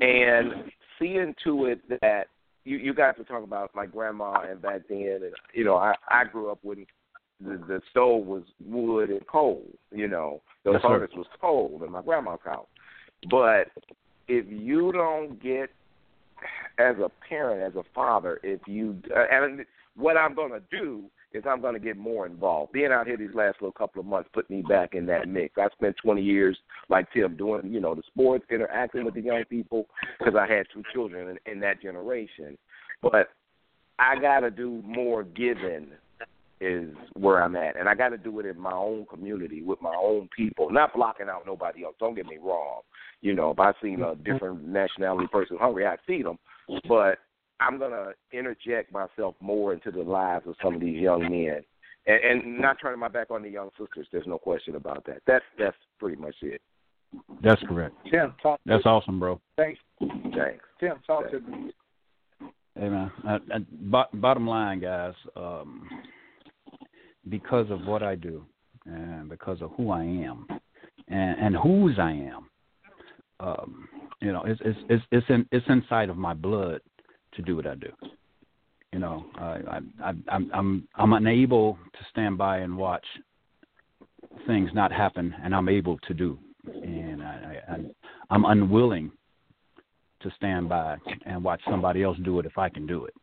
And 0.00 0.70
seeing 0.98 1.34
to 1.44 1.66
it 1.66 1.80
that 2.00 2.24
you 2.64 2.76
you 2.76 2.94
guys 2.94 3.14
were 3.18 3.24
talking 3.24 3.44
about 3.44 3.74
my 3.74 3.86
grandma 3.86 4.44
and 4.48 4.62
back 4.62 4.82
then 4.88 5.18
and 5.22 5.34
you 5.52 5.64
know, 5.64 5.76
I 5.76 5.94
I 6.08 6.24
grew 6.24 6.50
up 6.50 6.58
when 6.62 6.86
the 7.40 7.56
the 7.66 7.80
stove 7.90 8.24
was 8.24 8.44
wood 8.64 9.10
and 9.10 9.26
coal, 9.26 9.64
you 9.90 10.08
know. 10.08 10.42
The 10.64 10.78
furnace 10.82 11.10
was 11.16 11.26
coal 11.40 11.80
in 11.84 11.90
my 11.90 12.02
grandma's 12.02 12.38
house. 12.44 12.66
But 13.30 13.68
if 14.28 14.46
you 14.48 14.92
don't 14.92 15.42
get 15.42 15.70
as 16.78 16.96
a 16.98 17.10
parent, 17.28 17.62
as 17.62 17.78
a 17.78 17.84
father, 17.94 18.40
if 18.42 18.60
you 18.66 18.96
uh, 19.14 19.24
and 19.30 19.64
what 19.96 20.16
I'm 20.16 20.34
going 20.34 20.52
to 20.52 20.62
do 20.70 21.04
is 21.32 21.44
I'm 21.46 21.60
going 21.60 21.74
to 21.74 21.80
get 21.80 21.96
more 21.96 22.26
involved. 22.26 22.72
Being 22.72 22.90
out 22.90 23.06
here 23.06 23.16
these 23.16 23.34
last 23.34 23.56
little 23.60 23.72
couple 23.72 24.00
of 24.00 24.06
months 24.06 24.30
put 24.32 24.50
me 24.50 24.62
back 24.62 24.94
in 24.94 25.06
that 25.06 25.28
mix. 25.28 25.54
I 25.58 25.68
spent 25.72 25.96
20 26.02 26.22
years 26.22 26.58
like 26.88 27.06
Tim 27.12 27.36
doing, 27.36 27.72
you 27.72 27.80
know, 27.80 27.94
the 27.94 28.02
sports, 28.06 28.44
interacting 28.50 29.04
with 29.04 29.14
the 29.14 29.20
young 29.20 29.44
people 29.48 29.86
because 30.18 30.34
I 30.34 30.52
had 30.52 30.66
two 30.72 30.82
children 30.92 31.38
in, 31.46 31.52
in 31.52 31.60
that 31.60 31.80
generation. 31.80 32.58
But 33.00 33.28
I 33.98 34.18
got 34.20 34.40
to 34.40 34.50
do 34.50 34.82
more 34.84 35.22
giving 35.22 35.88
is 36.60 36.94
where 37.14 37.42
I'm 37.42 37.56
at, 37.56 37.78
and 37.78 37.88
I 37.88 37.94
got 37.94 38.10
to 38.10 38.18
do 38.18 38.38
it 38.40 38.46
in 38.46 38.58
my 38.58 38.72
own 38.72 39.06
community 39.06 39.62
with 39.62 39.80
my 39.80 39.94
own 39.94 40.28
people, 40.36 40.70
not 40.70 40.94
blocking 40.94 41.28
out 41.28 41.46
nobody 41.46 41.84
else. 41.84 41.94
Don't 41.98 42.14
get 42.14 42.26
me 42.26 42.38
wrong. 42.42 42.82
You 43.22 43.34
know, 43.34 43.50
if 43.50 43.58
I 43.58 43.72
seen 43.82 44.02
a 44.02 44.14
different 44.14 44.66
nationality 44.66 45.26
person 45.26 45.56
hungry, 45.58 45.86
I 45.86 45.96
feed 46.06 46.26
them. 46.26 46.38
But 46.88 47.18
I'm 47.60 47.78
gonna 47.78 48.12
interject 48.32 48.92
myself 48.92 49.34
more 49.40 49.72
into 49.72 49.90
the 49.90 50.02
lives 50.02 50.46
of 50.46 50.54
some 50.62 50.74
of 50.74 50.80
these 50.80 51.00
young 51.00 51.22
men, 51.22 51.62
and, 52.06 52.44
and 52.44 52.58
not 52.60 52.76
turning 52.80 53.00
my 53.00 53.08
back 53.08 53.30
on 53.30 53.42
the 53.42 53.50
young 53.50 53.70
sisters. 53.78 54.06
There's 54.12 54.26
no 54.26 54.38
question 54.38 54.76
about 54.76 55.04
that. 55.06 55.22
That's 55.26 55.44
that's 55.58 55.76
pretty 55.98 56.20
much 56.20 56.34
it. 56.42 56.60
That's 57.42 57.60
correct. 57.62 57.94
Tim, 58.10 58.34
talk. 58.42 58.60
That's 58.64 58.86
awesome, 58.86 59.18
bro. 59.18 59.40
Thanks, 59.56 59.80
Thanks. 59.98 60.64
Tim. 60.78 60.96
Talk 61.06 61.30
to 61.30 61.40
me. 61.40 61.72
Hey 62.78 62.88
man, 62.88 63.10
uh, 63.28 63.38
uh, 63.52 63.58
bo- 63.70 64.04
bottom 64.14 64.46
line, 64.46 64.80
guys, 64.80 65.14
um, 65.36 65.88
because 67.28 67.70
of 67.70 67.86
what 67.86 68.02
I 68.02 68.14
do 68.14 68.44
and 68.86 69.28
because 69.28 69.60
of 69.62 69.70
who 69.76 69.90
I 69.90 70.02
am 70.02 70.46
and, 71.08 71.38
and 71.38 71.56
whose 71.56 71.98
I 71.98 72.12
am, 72.12 72.50
um, 73.40 73.88
you 74.20 74.32
know, 74.32 74.42
it's 74.44 74.60
it's 74.64 74.78
it's 74.88 75.04
it's, 75.10 75.26
in, 75.28 75.46
it's 75.50 75.66
inside 75.68 76.08
of 76.10 76.16
my 76.16 76.34
blood 76.34 76.80
to 77.34 77.42
do 77.42 77.56
what 77.56 77.66
I 77.66 77.74
do. 77.74 77.90
You 78.92 78.98
know, 78.98 79.24
I, 79.36 79.42
I, 79.42 79.80
I 80.04 80.12
I'm 80.28 80.50
I'm 80.52 80.88
I'm 80.96 81.12
unable 81.12 81.78
to 81.92 81.98
stand 82.10 82.36
by 82.36 82.58
and 82.58 82.76
watch 82.76 83.04
things 84.46 84.70
not 84.74 84.92
happen, 84.92 85.34
and 85.42 85.54
I'm 85.54 85.68
able 85.68 85.98
to 85.98 86.14
do, 86.14 86.38
and 86.66 87.22
I, 87.22 87.62
I 87.68 87.76
I'm 88.30 88.44
unwilling 88.44 89.10
to 90.22 90.30
stand 90.36 90.68
by 90.68 90.96
and 91.24 91.42
watch 91.42 91.60
somebody 91.68 92.02
else 92.02 92.18
do 92.24 92.38
it 92.40 92.46
if 92.46 92.58
I 92.58 92.68
can 92.68 92.86
do 92.86 93.06
it. 93.06 93.14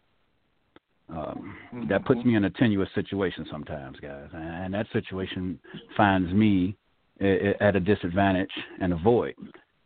Um, 1.09 1.55
that 1.87 2.03
puts 2.05 2.23
me 2.25 2.35
in 2.35 2.43
a 2.43 2.49
tenuous 2.49 2.89
situation 2.93 3.45
sometimes, 3.49 3.97
guys, 4.01 4.27
and 4.33 4.73
that 4.73 4.87
situation 4.91 5.57
finds 5.95 6.31
me 6.33 6.75
at 7.21 7.75
a 7.75 7.79
disadvantage 7.79 8.51
and 8.81 8.93
a 8.93 8.97
void. 8.97 9.35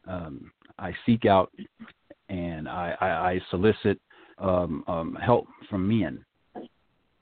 Um, 0.08 0.52
I 0.80 0.94
seek 1.06 1.26
out 1.26 1.52
and 2.30 2.68
I, 2.68 2.96
I, 3.00 3.08
I 3.08 3.42
solicit 3.52 4.00
um, 4.40 4.84
um, 4.88 5.18
help 5.22 5.48
from 5.70 5.88
men. 5.88 6.26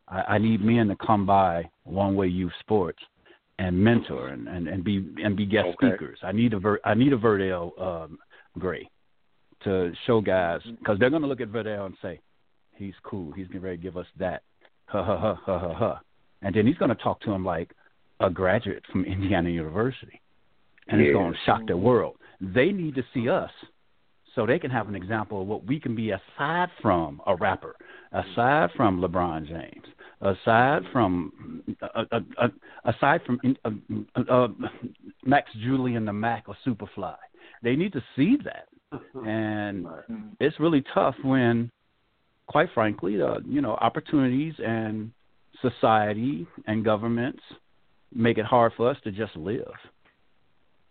I, 0.08 0.22
I 0.22 0.38
need 0.38 0.64
men 0.64 0.88
to 0.88 0.96
come 1.06 1.26
by 1.26 1.70
One 1.84 2.16
Way 2.16 2.28
Youth 2.28 2.54
Sports 2.62 3.00
and 3.60 3.78
mentor 3.78 4.30
and, 4.30 4.48
and, 4.48 4.68
and 4.68 4.84
be 4.84 5.06
and 5.24 5.36
be 5.36 5.46
guest 5.46 5.68
Okay. 5.68 5.90
speakers. 5.90 6.20
I 6.24 6.32
need 6.32 6.54
a 6.54 6.60
Ver, 6.60 6.80
I 6.86 6.94
need 6.94 7.12
a 7.12 7.18
Verdell 7.18 7.80
um, 7.82 8.18
Gray 8.58 8.90
to 9.64 9.92
show 10.08 10.22
guys 10.22 10.62
because 10.80 10.98
they're 11.00 11.10
going 11.10 11.22
to 11.22 11.28
look 11.28 11.42
at 11.42 11.50
Verdell 11.50 11.86
and 11.86 11.96
say, 12.02 12.22
"He's 12.80 12.96
cool. 13.04 13.32
He's 13.34 13.48
getting 13.48 13.62
ready 13.62 13.78
to 13.78 13.84
give 13.84 13.98
us 13.98 14.08
that." 14.18 14.42
Ha 14.88 15.04
ha 15.04 15.18
ha 15.18 15.36
ha 15.36 15.60
ha 15.60 15.74
ha. 15.74 16.02
And 16.42 16.56
then 16.56 16.66
he's 16.66 16.78
going 16.78 16.90
to 16.90 16.96
talk 17.04 17.20
to 17.22 17.32
him 17.32 17.46
like 17.46 17.76
a 18.20 18.30
graduate 18.30 18.84
from 18.92 19.06
Indiana 19.06 19.50
University, 19.50 20.20
and 20.88 21.00
it's 21.02 21.08
Yeah. 21.08 21.14
going 21.14 21.34
to 21.34 21.40
shock 21.46 21.66
their 21.68 21.78
world. 21.78 22.18
They 22.42 22.72
need 22.72 22.96
to 22.96 23.04
see 23.14 23.30
us 23.30 23.52
so 24.34 24.46
they 24.46 24.60
can 24.60 24.72
have 24.72 24.88
an 24.88 24.96
example 24.96 25.42
of 25.42 25.48
what 25.48 25.66
we 25.66 25.80
can 25.80 25.96
be 25.96 26.12
aside 26.12 26.70
from 26.82 27.22
a 27.28 27.36
rapper, 27.36 27.76
aside 28.14 28.72
from 28.72 29.02
LeBron 29.02 29.46
James, 29.48 29.86
aside 30.22 30.84
from 30.94 31.64
uh, 31.82 32.06
uh, 32.12 32.20
uh, 32.38 32.48
aside 32.86 33.22
from 33.26 33.40
uh, 33.66 33.72
uh, 34.16 34.22
uh, 34.30 34.48
Max 35.26 35.52
Julien 35.64 36.06
the 36.06 36.14
Mack 36.14 36.46
or 36.48 36.56
Superfly. 36.66 37.18
They 37.64 37.76
need 37.76 37.94
to 37.94 38.04
see 38.16 38.38
that, 38.46 38.68
and 39.26 39.88
it's 40.40 40.60
really 40.60 40.84
tough 40.94 41.16
when, 41.24 41.70
quite 42.50 42.68
frankly, 42.74 43.22
uh, 43.22 43.36
you 43.48 43.62
know, 43.62 43.76
opportunities 43.76 44.56
and 44.58 45.12
society 45.62 46.48
and 46.66 46.84
governments 46.84 47.42
make 48.14 48.38
it 48.40 48.46
hard 48.46 48.74
for 48.76 48.90
us 48.90 48.98
to 49.04 49.12
just 49.12 49.36
live. 49.38 49.72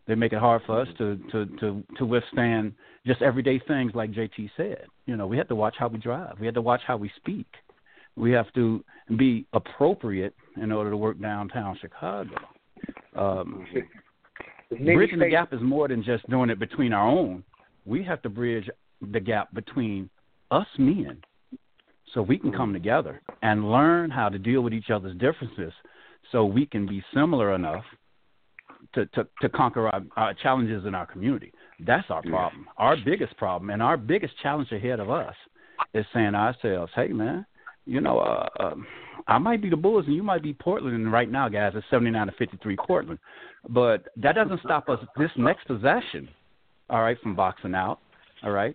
They 0.06 0.14
make 0.14 0.32
it 0.32 0.38
hard 0.38 0.62
for 0.64 0.80
us 0.80 0.88
to 0.98 1.16
to 1.32 1.46
to 1.61 1.82
to 1.98 2.06
withstand 2.06 2.72
just 3.04 3.20
everyday 3.20 3.59
things 3.59 3.92
like 3.94 4.12
JT 4.12 4.50
said. 4.56 4.86
You 5.06 5.16
know, 5.16 5.26
we 5.26 5.36
have 5.36 5.48
to 5.48 5.54
watch 5.54 5.74
how 5.78 5.88
we 5.88 5.98
drive. 5.98 6.38
We 6.40 6.46
have 6.46 6.54
to 6.54 6.62
watch 6.62 6.80
how 6.86 6.96
we 6.96 7.11
speak. 7.16 7.46
We 8.16 8.30
have 8.32 8.50
to 8.54 8.82
be 9.16 9.44
appropriate 9.52 10.34
in 10.62 10.72
order 10.72 10.90
to 10.90 10.96
work 10.96 11.20
downtown 11.20 11.76
Chicago. 11.80 12.36
Um, 13.16 13.66
bridging 14.70 15.18
the 15.18 15.28
gap 15.28 15.52
is 15.52 15.61
more 15.61 15.88
than 15.88 16.02
just 16.04 16.28
doing 16.30 16.50
it 16.50 16.59
between 16.59 16.92
our 16.92 17.06
own. 17.06 17.42
We 17.84 18.02
have 18.04 18.22
to 18.22 18.28
bridge 18.28 18.68
the 19.12 19.20
gap 19.20 19.52
between 19.52 20.09
us 20.50 20.66
men 20.78 21.18
so 22.14 22.22
we 22.22 22.38
can 22.38 22.52
come 22.52 22.72
together 22.72 23.20
and 23.42 23.70
learn 23.70 24.11
how 24.11 24.28
to 24.28 24.38
deal 24.38 24.62
with 24.62 24.72
each 24.72 24.90
other's 24.90 25.16
differences 25.18 25.72
so 26.32 26.44
we 26.44 26.66
can 26.66 26.86
be 26.86 27.02
similar 27.14 27.54
enough 27.54 27.84
to, 28.94 29.06
to, 29.06 29.26
to 29.40 29.48
conquer 29.48 29.88
our, 29.88 30.02
our 30.16 30.34
challenges 30.34 30.84
in 30.86 30.94
our 30.94 31.06
community. 31.06 31.52
That's 31.86 32.11
our 32.11 32.22
problem. 32.22 32.66
Our 32.76 32.96
biggest 33.04 33.36
problem 33.36 33.70
and 33.70 33.82
our 33.82 33.96
biggest 33.96 34.34
challenge 34.42 34.72
ahead 34.72 35.00
of 35.00 35.11
us 35.11 35.34
is 35.94 36.04
saying 36.12 36.32
to 36.32 36.38
ourselves, 36.38 36.92
hey, 36.94 37.09
man, 37.09 37.46
you 37.86 38.00
know, 38.00 38.18
uh, 38.18 38.48
um, 38.61 38.86
I 39.26 39.38
might 39.38 39.62
be 39.62 39.70
the 39.70 39.76
Bulls 39.76 40.04
and 40.06 40.14
you 40.14 40.22
might 40.22 40.42
be 40.42 40.52
Portland. 40.54 40.96
And 40.96 41.12
right 41.12 41.30
now, 41.30 41.48
guys, 41.48 41.72
it's 41.74 41.86
79 41.90 42.26
to 42.26 42.32
53 42.32 42.76
Portland. 42.86 43.18
But 43.68 44.09
that 44.16 44.34
doesn't 44.34 44.61
stop 44.61 44.88
us 44.88 44.98
this 45.16 45.30
next 45.36 45.66
possession, 45.66 46.28
all 46.90 47.02
right, 47.02 47.18
from 47.22 47.34
boxing 47.34 47.74
out, 47.74 48.00
all 48.42 48.52
right, 48.52 48.74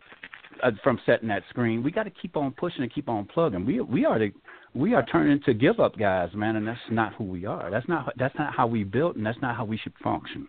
uh, 0.61 0.71
from 0.83 0.99
setting 1.05 1.29
that 1.29 1.43
screen. 1.49 1.83
We 1.83 1.91
got 1.91 2.03
to 2.03 2.09
keep 2.09 2.37
on 2.37 2.51
pushing 2.51 2.83
and 2.83 2.93
keep 2.93 3.09
on 3.09 3.25
plugging. 3.25 3.65
We 3.65 3.81
we 3.81 4.05
are 4.05 4.19
the 4.19 4.31
we 4.73 4.93
are 4.93 5.05
turning 5.05 5.41
to 5.45 5.53
give 5.53 5.79
up 5.79 5.97
guys, 5.97 6.29
man, 6.33 6.55
and 6.55 6.67
that's 6.67 6.79
not 6.89 7.13
who 7.15 7.25
we 7.25 7.45
are. 7.45 7.69
That's 7.69 7.87
not 7.87 8.13
that's 8.17 8.35
not 8.37 8.53
how 8.53 8.67
we 8.67 8.83
built, 8.83 9.15
and 9.15 9.25
that's 9.25 9.41
not 9.41 9.55
how 9.55 9.65
we 9.65 9.77
should 9.77 9.93
function. 10.03 10.47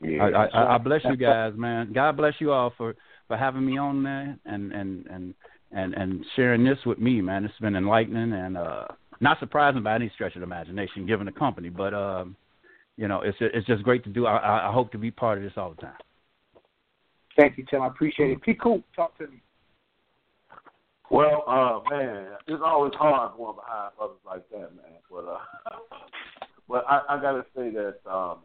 Yeah. 0.00 0.24
I, 0.24 0.44
I, 0.44 0.74
I 0.74 0.78
bless 0.78 1.00
you 1.04 1.16
guys, 1.16 1.52
man. 1.56 1.92
God 1.92 2.16
bless 2.16 2.34
you 2.38 2.52
all 2.52 2.72
for 2.76 2.94
for 3.28 3.36
having 3.36 3.64
me 3.64 3.78
on, 3.78 4.02
man, 4.02 4.38
and 4.44 4.72
and 4.72 5.06
and 5.06 5.34
and 5.72 5.94
and 5.94 6.24
sharing 6.36 6.64
this 6.64 6.78
with 6.84 6.98
me, 6.98 7.20
man. 7.20 7.44
It's 7.44 7.54
been 7.60 7.76
enlightening 7.76 8.32
and 8.32 8.56
uh 8.56 8.86
not 9.20 9.38
surprising 9.40 9.82
by 9.82 9.94
any 9.94 10.10
stretch 10.14 10.34
of 10.34 10.40
the 10.40 10.46
imagination, 10.46 11.06
given 11.06 11.26
the 11.26 11.32
company, 11.32 11.68
but 11.68 11.94
um, 11.94 12.36
you 12.96 13.08
know, 13.08 13.22
it's 13.22 13.38
it's 13.40 13.66
just 13.66 13.82
great 13.82 14.04
to 14.04 14.10
do. 14.10 14.26
I, 14.26 14.68
I 14.68 14.72
hope 14.72 14.92
to 14.92 14.98
be 14.98 15.10
part 15.10 15.38
of 15.38 15.44
this 15.44 15.52
all 15.56 15.70
the 15.70 15.82
time. 15.82 15.94
Thank 17.36 17.58
you, 17.58 17.64
Tim. 17.68 17.82
I 17.82 17.88
appreciate 17.88 18.30
it. 18.30 18.42
P. 18.42 18.54
Coop, 18.54 18.84
talk 18.94 19.16
to 19.18 19.26
me. 19.26 19.40
Well, 21.10 21.44
uh, 21.46 21.90
man, 21.90 22.28
it's 22.46 22.62
always 22.64 22.92
hard 22.94 23.36
going 23.36 23.56
behind 23.56 23.92
others 24.00 24.16
like 24.24 24.48
that, 24.50 24.74
man. 24.74 24.98
But 25.10 25.26
uh, 25.26 25.38
but 26.68 26.84
I, 26.88 27.02
I 27.10 27.20
gotta 27.20 27.44
say 27.54 27.70
that 27.70 27.96
um, 28.10 28.38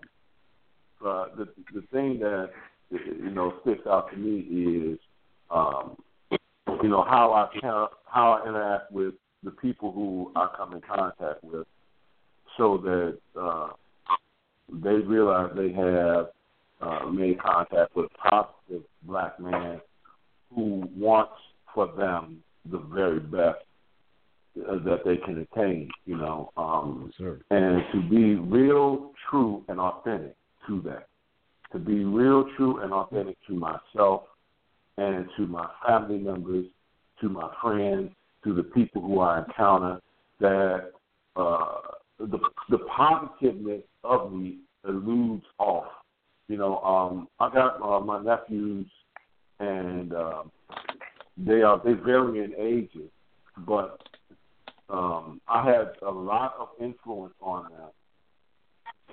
uh, 1.05 1.25
the 1.37 1.47
the 1.73 1.81
thing 1.91 2.19
that 2.19 2.49
you 2.91 3.29
know 3.29 3.53
sticks 3.61 3.87
out 3.87 4.11
to 4.11 4.17
me 4.17 4.39
is 4.91 4.99
um, 5.49 5.97
you 6.83 6.89
know 6.89 7.03
how 7.03 7.31
I 7.31 7.89
how 8.05 8.31
I 8.33 8.47
interact 8.47 8.91
with 8.91 9.13
the 9.43 9.51
people 9.51 9.91
who 9.91 10.31
I 10.35 10.49
come 10.57 10.73
in 10.73 10.81
contact 10.81 11.43
with, 11.43 11.65
so 12.57 12.77
that 12.77 13.17
uh, 13.39 13.69
they 14.71 14.95
realize 14.95 15.51
they 15.55 15.71
have 15.71 16.27
uh, 16.81 17.05
made 17.07 17.39
contact 17.39 17.95
with 17.95 18.09
positive 18.17 18.83
black 19.03 19.39
man 19.39 19.81
who 20.53 20.89
wants 20.97 21.33
for 21.73 21.87
them 21.97 22.43
the 22.71 22.79
very 22.93 23.19
best 23.19 23.59
that 24.55 24.99
they 25.05 25.17
can 25.17 25.47
attain, 25.51 25.89
you 26.05 26.17
know, 26.17 26.51
um, 26.57 27.11
yes, 27.19 27.33
and 27.51 27.81
to 27.93 28.09
be 28.09 28.35
real, 28.35 29.11
true, 29.29 29.63
and 29.67 29.79
authentic 29.79 30.35
to 30.67 30.81
that. 30.81 31.07
To 31.71 31.79
be 31.79 32.03
real, 32.03 32.45
true, 32.57 32.81
and 32.81 32.91
authentic 32.91 33.37
to 33.47 33.53
myself 33.53 34.23
and 34.97 35.27
to 35.37 35.47
my 35.47 35.69
family 35.87 36.17
members, 36.17 36.65
to 37.21 37.29
my 37.29 37.49
friends, 37.61 38.09
to 38.43 38.53
the 38.53 38.63
people 38.63 39.01
who 39.01 39.19
I 39.19 39.39
encounter, 39.39 39.99
that 40.39 40.91
uh, 41.35 41.75
the 42.19 42.39
the 42.69 42.79
positiveness 42.95 43.83
of 44.03 44.33
me 44.33 44.57
eludes 44.87 45.45
off. 45.57 45.85
You 46.49 46.57
know, 46.57 46.79
um, 46.79 47.27
I 47.39 47.53
got 47.53 47.79
uh, 47.79 47.99
my 47.99 48.23
nephews, 48.23 48.87
and 49.59 50.11
uh, 50.11 50.43
they 51.37 51.61
are 51.61 51.79
they 51.85 51.93
vary 51.93 52.43
in 52.43 52.55
ages, 52.57 53.11
but 53.67 54.01
um, 54.89 55.39
I 55.47 55.63
had 55.63 55.91
a 56.01 56.09
lot 56.09 56.55
of 56.59 56.69
influence 56.81 57.35
on 57.39 57.69
them 57.71 57.89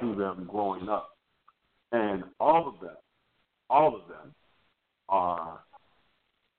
through 0.01 0.15
them 0.17 0.49
growing 0.51 0.89
up, 0.89 1.11
and 1.93 2.25
all 2.41 2.69
of 2.69 2.81
them, 2.81 2.97
all 3.69 3.95
of 3.95 4.09
them 4.09 4.35
are 5.11 5.61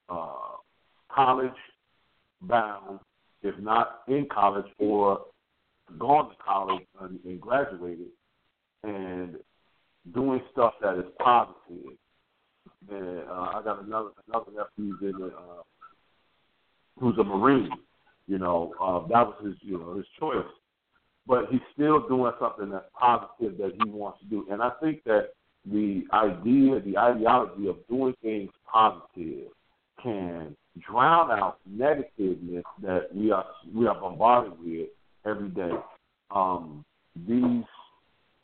uh, 0.10 0.58
college 1.12 1.50
bound, 2.44 3.00
if 3.42 3.58
not 3.58 4.02
in 4.08 4.28
college 4.32 4.72
or 4.78 5.22
gone 5.98 6.30
to 6.30 6.36
college 6.36 6.86
and, 7.02 7.20
and 7.26 7.42
graduated, 7.42 8.10
and 8.84 9.38
doing 10.14 10.42
stuff 10.52 10.74
that 10.82 10.98
is 10.98 11.06
positive. 11.20 11.98
And 12.90 13.20
uh, 13.30 13.52
I 13.56 13.62
got 13.64 13.84
another 13.84 14.10
another 14.28 14.52
nephew 14.52 14.96
in 15.02 15.20
the, 15.20 15.28
uh, 15.28 15.64
who's 17.00 17.18
a 17.18 17.24
Marine. 17.24 17.70
You 18.28 18.40
know, 18.40 18.74
uh, 18.82 19.08
that 19.08 19.26
was 19.26 19.36
his 19.44 19.56
you 19.62 19.78
know 19.78 19.96
his 19.96 20.06
choice, 20.20 20.46
but 21.26 21.46
he's 21.50 21.62
still 21.74 22.08
doing 22.08 22.32
something 22.40 22.70
that's 22.70 22.86
positive 23.00 23.58
that 23.58 23.74
he 23.82 23.90
wants 23.90 24.20
to 24.20 24.26
do. 24.26 24.46
And 24.52 24.62
I 24.62 24.72
think 24.82 25.04
that 25.06 25.30
the 25.66 26.04
idea, 26.14 26.80
the 26.82 26.98
ideology 26.98 27.68
of 27.68 27.78
doing 27.90 28.14
things 28.22 28.50
positive 28.72 29.48
can 30.02 30.56
drown 30.88 31.32
out 31.32 31.58
negativeness 31.70 32.64
that 32.82 33.14
we 33.14 33.32
are 33.32 33.46
we 33.74 33.88
are 33.88 34.00
bombarded 34.00 34.54
with 34.64 34.90
every 35.26 35.50
day. 35.50 35.72
Um, 36.32 36.86
these 37.28 37.64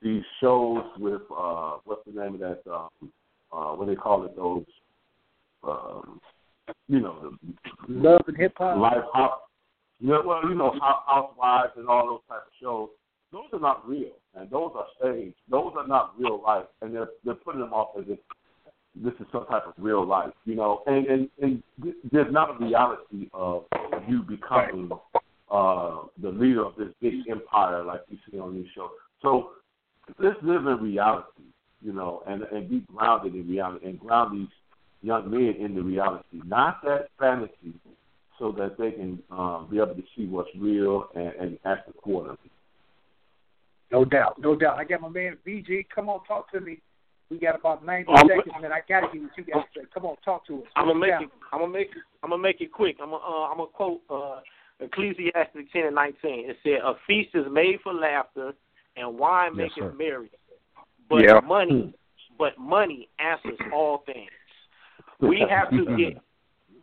these 0.04 0.24
shows 0.42 0.84
with 1.00 1.22
uh, 1.36 1.78
what's 1.86 2.02
the 2.06 2.22
name 2.22 2.36
of 2.36 2.40
that? 2.42 2.62
Um, 2.72 3.12
uh, 3.52 3.76
what 3.76 3.86
do 3.86 3.96
they 3.96 4.00
call 4.00 4.26
it? 4.26 4.36
Those 4.36 4.66
um, 5.68 6.20
you 6.88 7.00
know, 7.00 7.34
the 7.88 7.94
love 7.94 8.22
and 8.28 8.38
hip 8.38 8.54
hop, 8.58 8.78
life 8.78 9.04
hop. 9.14 9.50
Yeah, 10.00 10.20
well, 10.26 10.42
you 10.44 10.56
know, 10.56 10.74
housewives 10.82 11.74
and 11.78 11.88
all 11.88 12.08
those 12.08 12.20
type 12.28 12.46
of 12.46 12.54
shows. 12.62 12.90
Those 13.32 13.46
are 13.54 13.60
not 13.60 13.88
real, 13.88 14.12
and 14.36 14.50
those 14.50 14.72
are 14.76 14.86
staged. 15.00 15.36
Those 15.50 15.74
are 15.78 15.88
not 15.88 16.14
real 16.20 16.42
life, 16.42 16.66
and 16.82 16.94
they're 16.94 17.10
they're 17.24 17.36
putting 17.36 17.62
them 17.62 17.74
off 17.74 17.98
as 17.98 18.06
if 18.08 18.20
this 18.96 19.14
is 19.20 19.26
some 19.32 19.46
type 19.48 19.64
of 19.66 19.74
real 19.78 20.06
life, 20.06 20.32
you 20.46 20.56
know. 20.56 20.84
And 20.86 21.08
and, 21.08 21.30
and 21.42 21.64
there's 22.12 22.32
not 22.32 22.62
a 22.62 22.64
reality 22.64 23.30
of 23.34 23.66
you 24.08 24.22
becoming 24.24 24.92
uh, 25.50 26.02
the 26.22 26.30
leader 26.30 26.66
of 26.66 26.76
this 26.78 26.90
big 27.02 27.16
empire 27.30 27.84
like 27.84 28.02
you 28.10 28.18
see 28.30 28.40
on 28.40 28.56
these 28.56 28.68
shows. 28.76 28.90
So 29.22 29.52
let's 30.20 30.38
live 30.42 30.66
in 30.68 30.78
reality, 30.82 31.44
you 31.82 31.94
know, 31.94 32.24
and 32.28 32.44
and 32.44 32.70
be 32.70 32.84
grounded 32.94 33.36
in 33.36 33.48
reality 33.48 33.86
and 33.88 34.00
ground 34.00 34.40
these 34.40 34.54
young 35.02 35.30
men 35.30 35.56
in 35.60 35.76
the 35.76 35.82
reality, 35.82 36.42
not 36.46 36.82
that 36.84 37.10
fantasy, 37.20 37.74
so 38.40 38.52
that 38.54 38.78
they 38.78 38.92
can 38.92 39.22
um, 39.32 39.68
be 39.70 39.78
able 39.78 39.96
to 39.96 40.04
see 40.16 40.26
what's 40.26 40.50
real 40.58 41.08
and, 41.16 41.34
and 41.40 41.60
act 41.66 41.90
accordingly. 41.90 42.38
No 43.92 44.06
doubt, 44.06 44.40
no 44.40 44.56
doubt. 44.56 44.80
I 44.80 44.86
got 44.86 45.02
my 45.02 45.10
man 45.10 45.38
VG. 45.46 45.86
Come 45.94 46.10
on, 46.10 46.24
talk 46.26 46.52
to 46.52 46.60
me. 46.60 46.80
We 47.30 47.38
got 47.40 47.56
about 47.60 47.86
ninety 47.86 48.10
Um, 48.12 48.28
seconds, 48.28 48.56
man. 48.62 48.72
I 48.72 48.82
gotta 48.88 49.08
hear 49.12 49.24
what 49.24 49.32
you 49.38 49.44
got 49.44 49.62
to 49.74 49.80
say. 49.82 49.86
Come 49.94 50.06
on, 50.06 50.16
talk 50.26 50.46
to 50.48 50.60
us. 50.60 50.68
I'm 50.76 50.88
gonna 50.88 51.00
make 51.00 51.10
Yeah. 51.10 51.22
it. 51.24 51.30
I'm 51.52 51.60
gonna 51.60 51.72
make 51.72 51.92
it. 51.92 51.98
I'm 52.24 52.30
gonna 52.32 52.42
make 52.42 52.62
it 52.62 52.72
quick. 52.72 52.98
I'm 53.02 53.12
gonna. 53.12 53.24
Uh, 53.24 53.50
I'm 53.50 53.58
gonna 53.58 53.70
quote 53.70 54.02
uh, 54.10 54.40
Ecclesiastes 54.80 55.70
10 55.72 55.86
and 55.86 55.96
19. 55.96 56.50
It 56.50 56.58
said, 56.64 56.80
"A 56.84 56.96
feast 57.08 57.30
is 57.36 57.46
made 57.52 57.80
for 57.82 57.94
laughter, 57.94 58.54
and 58.96 59.18
wine 59.18 59.56
Yes, 59.56 59.72
maketh 59.78 59.94
merry, 59.98 60.30
but 61.10 61.24
Yeah. 61.24 61.40
money, 61.42 61.94
but 62.38 62.58
money 62.58 63.10
answers 63.20 63.60
all 63.72 64.00
things." 64.00 64.32
We 65.20 65.40
have 65.50 65.70
to 65.72 65.86
get. 65.98 66.22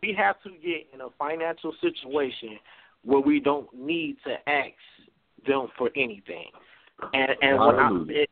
We 0.01 0.13
have 0.13 0.41
to 0.43 0.49
get 0.49 0.87
in 0.93 1.01
a 1.01 1.09
financial 1.11 1.73
situation 1.79 2.57
where 3.03 3.19
we 3.19 3.39
don't 3.39 3.71
need 3.73 4.17
to 4.23 4.49
ask 4.49 4.73
them 5.45 5.67
for 5.77 5.89
anything. 5.95 6.51
And 7.13 7.31
and 7.41 7.59
when 7.59 7.75
I, 7.75 7.89
if 8.09 8.29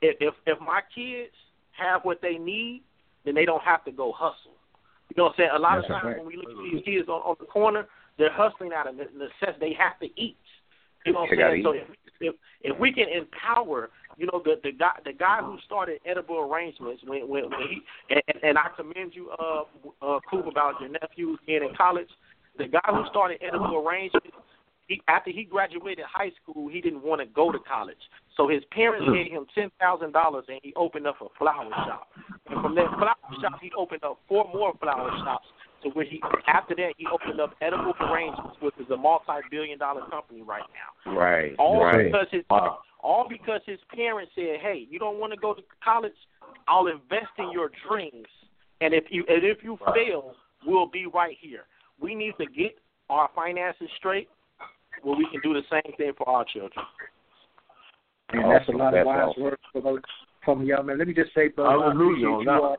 if 0.00 0.34
if 0.46 0.60
my 0.60 0.80
kids 0.94 1.34
have 1.72 2.04
what 2.04 2.20
they 2.20 2.38
need, 2.38 2.82
then 3.24 3.34
they 3.34 3.44
don't 3.44 3.62
have 3.62 3.84
to 3.84 3.92
go 3.92 4.12
hustle. 4.12 4.52
You 5.10 5.16
know 5.16 5.24
what 5.24 5.30
I'm 5.30 5.36
saying? 5.38 5.50
A 5.54 5.58
lot 5.58 5.76
Yes, 5.76 5.84
of 5.84 5.90
times 5.90 6.16
when 6.18 6.26
we 6.26 6.36
look 6.36 6.50
at 6.50 6.72
these 6.72 6.84
kids 6.84 7.08
on, 7.08 7.20
on 7.22 7.36
the 7.38 7.46
corner, 7.46 7.86
they're 8.18 8.32
hustling 8.32 8.72
out 8.72 8.86
of 8.86 8.96
the 8.96 9.04
necessity. 9.04 9.58
They 9.60 9.72
have 9.74 9.98
to 10.00 10.06
eat. 10.20 10.36
You 11.04 11.12
know 11.12 11.20
what 11.20 11.30
I'm 11.32 11.38
saying? 11.38 11.62
So 11.64 11.72
if, 11.72 11.86
if 12.20 12.34
if 12.62 12.78
we 12.78 12.92
can 12.92 13.06
empower, 13.08 13.90
you 14.16 14.26
know, 14.26 14.40
the 14.44 14.54
the 14.62 14.72
guy 14.72 14.92
the 15.04 15.12
guy 15.12 15.40
who 15.42 15.58
started 15.64 16.00
edible 16.06 16.38
arrangements 16.40 17.02
when 17.06 17.28
when, 17.28 17.50
when 17.50 17.60
he 17.68 17.82
and, 18.10 18.22
and 18.42 18.58
I 18.58 18.68
commend 18.76 19.12
you, 19.14 19.30
uh, 19.30 19.64
uh, 20.02 20.20
Coop, 20.30 20.46
about 20.46 20.80
your 20.80 20.90
nephews 20.90 21.38
being 21.46 21.62
in 21.62 21.74
college. 21.76 22.08
The 22.56 22.68
guy 22.68 22.88
who 22.88 23.04
started 23.10 23.38
edible 23.42 23.84
arrangements, 23.84 24.30
he 24.86 25.02
after 25.08 25.30
he 25.30 25.44
graduated 25.44 26.04
high 26.10 26.30
school, 26.40 26.68
he 26.68 26.80
didn't 26.80 27.02
want 27.02 27.20
to 27.20 27.26
go 27.26 27.50
to 27.50 27.58
college. 27.58 27.98
So 28.36 28.48
his 28.48 28.62
parents 28.70 29.06
gave 29.12 29.30
him 29.30 29.46
ten 29.54 29.70
thousand 29.80 30.12
dollars, 30.12 30.44
and 30.48 30.60
he 30.62 30.72
opened 30.76 31.06
up 31.06 31.16
a 31.20 31.26
flower 31.38 31.68
shop. 31.70 32.08
And 32.48 32.62
from 32.62 32.74
that 32.76 32.88
flower 32.96 33.40
shop, 33.42 33.58
he 33.60 33.70
opened 33.76 34.04
up 34.04 34.20
four 34.28 34.48
more 34.54 34.72
flower 34.80 35.10
shops. 35.24 35.46
To 35.84 35.90
where 35.90 36.04
he 36.04 36.20
after 36.48 36.74
that, 36.76 36.94
he 36.96 37.06
opened 37.12 37.40
up 37.40 37.54
edible 37.60 37.92
arrangements, 38.00 38.56
which 38.60 38.74
is 38.80 38.88
a 38.90 38.96
multi-billion-dollar 38.96 40.08
company 40.10 40.42
right 40.42 40.64
now. 40.72 41.12
Right. 41.12 41.54
All 41.58 41.84
right. 41.84 42.06
because 42.06 42.26
his 42.30 42.42
Wow. 42.50 42.78
all 43.00 43.26
because 43.28 43.60
his 43.66 43.78
parents 43.94 44.32
said, 44.34 44.60
"Hey, 44.60 44.86
you 44.90 44.98
don't 44.98 45.18
want 45.20 45.32
to 45.34 45.38
go 45.38 45.52
to 45.52 45.62
college? 45.82 46.14
I'll 46.66 46.86
invest 46.86 47.32
in 47.38 47.50
your 47.50 47.70
dreams, 47.86 48.26
and 48.80 48.94
if 48.94 49.04
you 49.10 49.24
and 49.28 49.44
if 49.44 49.62
you 49.62 49.78
Right. 49.86 49.94
fail, 49.94 50.34
we'll 50.66 50.86
be 50.86 51.06
right 51.06 51.36
here." 51.38 51.66
We 52.00 52.14
need 52.14 52.36
to 52.38 52.46
get 52.46 52.78
our 53.10 53.28
finances 53.34 53.88
straight, 53.98 54.28
where 55.02 55.16
we 55.16 55.26
can 55.30 55.40
do 55.42 55.52
the 55.54 55.62
same 55.70 55.92
thing 55.96 56.12
for 56.14 56.28
our 56.28 56.44
children. 56.46 56.84
And 58.30 58.50
that's 58.50 58.66
a 58.68 58.72
lot 58.72 58.92
That's 58.92 59.02
of 59.02 59.06
wise 59.06 59.28
awesome. 59.28 59.42
words 59.42 59.62
from 59.70 59.86
a, 59.86 59.98
from 60.44 60.62
a 60.62 60.64
young 60.64 60.86
man. 60.86 60.98
Let 60.98 61.06
me 61.06 61.14
just 61.14 61.32
say, 61.34 61.48
brother, 61.48 61.70
I 61.70 61.72
Hallelujah 61.90 62.10
appreciate 62.10 62.38
you 62.40 62.44
that. 62.46 62.60
all. 62.60 62.76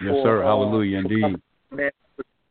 Yes, 0.00 0.12
for, 0.12 0.22
sir. 0.22 0.42
uh, 0.44 0.46
Hallelujah, 0.46 1.02
for 1.02 1.12
indeed. 1.12 1.42
Man, 1.70 1.90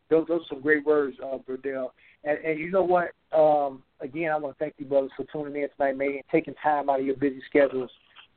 those, 0.10 0.28
those 0.28 0.42
are 0.42 0.46
some 0.50 0.62
great 0.62 0.86
words, 0.86 1.18
uh, 1.24 1.38
Verdell. 1.48 1.90
And, 2.24 2.38
and 2.40 2.60
you 2.60 2.72
know 2.72 2.84
what? 2.84 3.12
Um, 3.38 3.84
again, 4.02 4.32
I 4.32 4.38
want 4.38 4.58
to 4.58 4.64
thank 4.64 4.76
you, 4.78 4.86
brothers, 4.86 5.12
for 5.16 5.26
tuning 5.32 5.62
in 5.62 5.70
tonight, 5.78 5.98
man, 5.98 6.10
and 6.10 6.24
taking 6.32 6.54
time 6.56 6.90
out 6.90 7.00
of 7.00 7.06
your 7.06 7.16
busy 7.16 7.42
schedules 7.50 7.92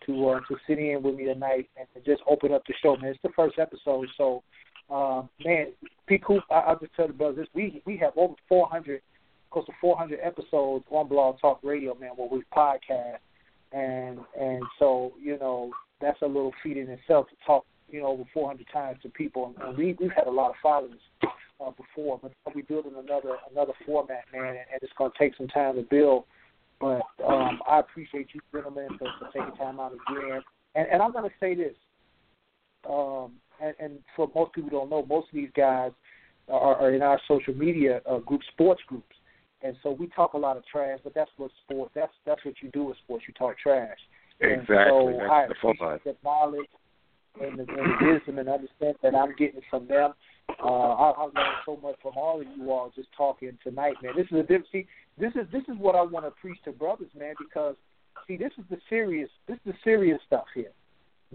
to 0.06 0.28
uh, 0.30 0.40
to 0.48 0.56
sit 0.66 0.78
in 0.78 1.02
with 1.02 1.14
me 1.14 1.24
tonight 1.24 1.68
and 1.76 1.86
to 1.94 2.00
just 2.10 2.22
open 2.28 2.52
up 2.52 2.62
the 2.66 2.74
show, 2.82 2.96
man. 2.96 3.10
It's 3.10 3.22
the 3.22 3.30
first 3.36 3.58
episode, 3.58 4.08
so 4.16 4.42
um, 4.90 5.28
man, 5.44 5.68
P. 6.06 6.18
Coop, 6.18 6.42
I, 6.50 6.56
I'll 6.56 6.78
just 6.78 6.94
tell 6.94 7.06
the 7.06 7.12
brothers, 7.12 7.48
we 7.54 7.82
we 7.86 7.96
have 7.98 8.12
over 8.16 8.34
400, 8.48 9.00
close 9.50 9.66
to 9.66 9.72
400 9.80 10.18
episodes 10.22 10.84
on 10.90 11.08
Blog 11.08 11.40
Talk 11.40 11.60
Radio, 11.62 11.94
man, 11.94 12.10
where 12.16 12.28
we 12.28 12.42
podcast, 12.54 13.18
and 13.72 14.18
and 14.38 14.62
so 14.78 15.12
you 15.20 15.38
know 15.38 15.70
that's 16.00 16.20
a 16.22 16.26
little 16.26 16.52
feat 16.62 16.76
in 16.76 16.88
itself 16.88 17.28
to 17.28 17.36
talk 17.46 17.64
you 17.92 18.00
know, 18.00 18.08
over 18.08 18.24
400 18.32 18.66
times 18.72 18.98
to 19.02 19.08
people, 19.10 19.54
and 19.60 19.76
we 19.76 19.94
we've 20.00 20.10
had 20.16 20.26
a 20.26 20.30
lot 20.30 20.50
of 20.50 20.56
followers 20.62 20.98
uh, 21.60 21.70
before, 21.70 22.18
but 22.20 22.32
we're 22.54 22.64
building 22.64 22.92
another 22.98 23.36
another 23.50 23.74
format, 23.86 24.24
man, 24.32 24.48
and, 24.48 24.56
and 24.56 24.80
it's 24.80 24.92
going 24.96 25.12
to 25.12 25.18
take 25.18 25.36
some 25.36 25.46
time 25.48 25.76
to 25.76 25.82
build. 25.82 26.24
But 26.80 27.02
um, 27.24 27.60
I 27.68 27.78
appreciate 27.78 28.28
you 28.32 28.40
gentlemen 28.52 28.88
for, 28.98 29.06
for 29.18 29.26
taking 29.26 29.56
time 29.56 29.78
out 29.78 29.92
again, 29.92 30.40
and, 30.74 30.88
and 30.90 31.02
I'm 31.02 31.12
going 31.12 31.28
to 31.28 31.36
say 31.38 31.54
this, 31.54 31.74
um, 32.88 33.32
and, 33.62 33.74
and 33.78 33.98
for 34.16 34.28
most 34.34 34.54
people 34.54 34.70
who 34.70 34.76
don't 34.76 34.90
know, 34.90 35.04
most 35.04 35.28
of 35.28 35.34
these 35.34 35.50
guys 35.54 35.92
are, 36.48 36.76
are 36.76 36.94
in 36.94 37.02
our 37.02 37.20
social 37.28 37.54
media 37.54 38.00
uh, 38.10 38.18
group, 38.18 38.40
sports 38.54 38.80
groups, 38.88 39.14
and 39.62 39.76
so 39.82 39.90
we 39.92 40.08
talk 40.08 40.32
a 40.32 40.38
lot 40.38 40.56
of 40.56 40.64
trash. 40.66 40.98
But 41.04 41.14
that's 41.14 41.30
what 41.36 41.50
sports. 41.64 41.92
That's 41.94 42.12
that's 42.24 42.42
what 42.44 42.54
you 42.62 42.70
do 42.70 42.84
with 42.84 42.96
sports. 43.04 43.24
You 43.28 43.34
talk 43.34 43.58
trash. 43.58 43.98
Exactly. 44.40 44.76
And 44.76 44.88
so 44.88 45.18
that's 45.18 45.30
I 45.30 45.46
the 45.46 45.68
appreciate 45.68 46.04
the 46.04 46.16
knowledge 46.24 46.66
and 47.40 47.58
the, 47.58 47.62
and 47.62 47.68
the 47.68 48.12
wisdom 48.12 48.38
and 48.38 48.48
understanding 48.48 48.98
that 49.02 49.14
I'm 49.14 49.34
getting 49.36 49.60
from 49.70 49.86
them. 49.86 50.12
Uh, 50.62 50.66
I, 50.66 51.10
I 51.10 51.22
learned 51.22 51.56
so 51.64 51.78
much 51.82 51.96
from 52.02 52.12
all 52.16 52.40
of 52.40 52.46
you 52.56 52.70
all 52.70 52.92
just 52.94 53.08
talking 53.16 53.56
tonight, 53.62 53.94
man. 54.02 54.12
This 54.16 54.26
is 54.26 54.38
a 54.38 54.42
different. 54.42 54.66
See, 54.72 54.86
this 55.18 55.32
is 55.34 55.46
this 55.52 55.62
is 55.68 55.78
what 55.78 55.94
I 55.94 56.02
want 56.02 56.26
to 56.26 56.30
preach 56.30 56.58
to 56.64 56.72
brothers, 56.72 57.10
man, 57.18 57.34
because 57.38 57.76
see, 58.26 58.36
this 58.36 58.52
is 58.58 58.64
the 58.70 58.78
serious. 58.88 59.30
This 59.46 59.56
is 59.56 59.72
the 59.72 59.74
serious 59.84 60.18
stuff 60.26 60.44
here. 60.54 60.72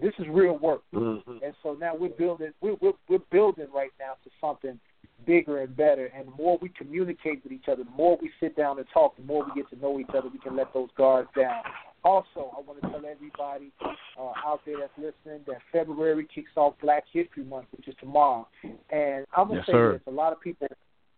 This 0.00 0.12
is 0.20 0.26
real 0.30 0.56
work, 0.58 0.82
mm-hmm. 0.94 1.44
and 1.44 1.54
so 1.62 1.74
now 1.74 1.96
we're 1.96 2.10
building. 2.10 2.52
We're, 2.60 2.76
we're 2.80 2.92
we're 3.08 3.18
building 3.30 3.66
right 3.74 3.90
now 3.98 4.12
to 4.22 4.30
something 4.40 4.78
bigger 5.26 5.62
and 5.62 5.76
better. 5.76 6.06
And 6.06 6.28
the 6.28 6.32
more 6.32 6.58
we 6.60 6.68
communicate 6.68 7.42
with 7.42 7.52
each 7.52 7.64
other, 7.68 7.82
the 7.82 7.90
more 7.90 8.18
we 8.20 8.30
sit 8.40 8.56
down 8.56 8.78
and 8.78 8.86
talk, 8.92 9.16
the 9.16 9.24
more 9.24 9.44
we 9.44 9.60
get 9.60 9.70
to 9.70 9.80
know 9.80 9.98
each 9.98 10.10
other. 10.10 10.28
We 10.32 10.38
can 10.38 10.56
let 10.56 10.72
those 10.72 10.88
guards 10.96 11.28
down. 11.36 11.62
Also, 12.08 12.50
I 12.56 12.62
want 12.62 12.80
to 12.80 12.88
tell 12.88 13.04
everybody 13.04 13.70
uh, 13.84 14.32
out 14.42 14.60
there 14.64 14.76
that's 14.80 14.92
listening 14.96 15.42
that 15.46 15.58
February 15.70 16.26
kicks 16.34 16.52
off 16.56 16.72
Black 16.80 17.04
History 17.12 17.44
Month, 17.44 17.66
which 17.76 17.86
is 17.86 17.94
tomorrow. 18.00 18.48
And 18.90 19.26
I'm 19.36 19.48
going 19.48 19.56
to 19.56 19.56
yes, 19.56 19.66
say 19.66 19.72
sir. 19.72 19.92
this: 19.92 20.00
a 20.06 20.10
lot 20.10 20.32
of 20.32 20.40
people 20.40 20.68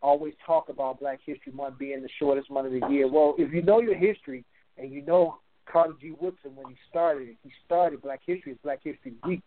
always 0.03 0.35
talk 0.45 0.69
about 0.69 0.99
Black 0.99 1.21
History 1.25 1.53
Month 1.53 1.79
being 1.79 2.03
the 2.03 2.09
shortest 2.19 2.51
month 2.51 2.75
of 2.75 2.81
the 2.81 2.89
year. 2.93 3.07
Well, 3.07 3.37
if 3.39 3.55
you 3.55 3.63
know 3.63 3.81
your 3.81 3.95
history 3.95 4.45
and 4.79 4.91
you 4.91 5.03
know 5.03 5.39
Carter 5.71 5.95
G. 6.01 6.13
Woodson 6.21 6.57
when 6.57 6.67
he 6.67 6.77
started, 6.91 7.29
it, 7.29 7.37
he 7.45 7.53
started 7.65 8.03
Black 8.03 8.23
History 8.27 8.51
as 8.51 8.59
Black 8.65 8.81
History 8.83 9.15
Week. 9.25 9.45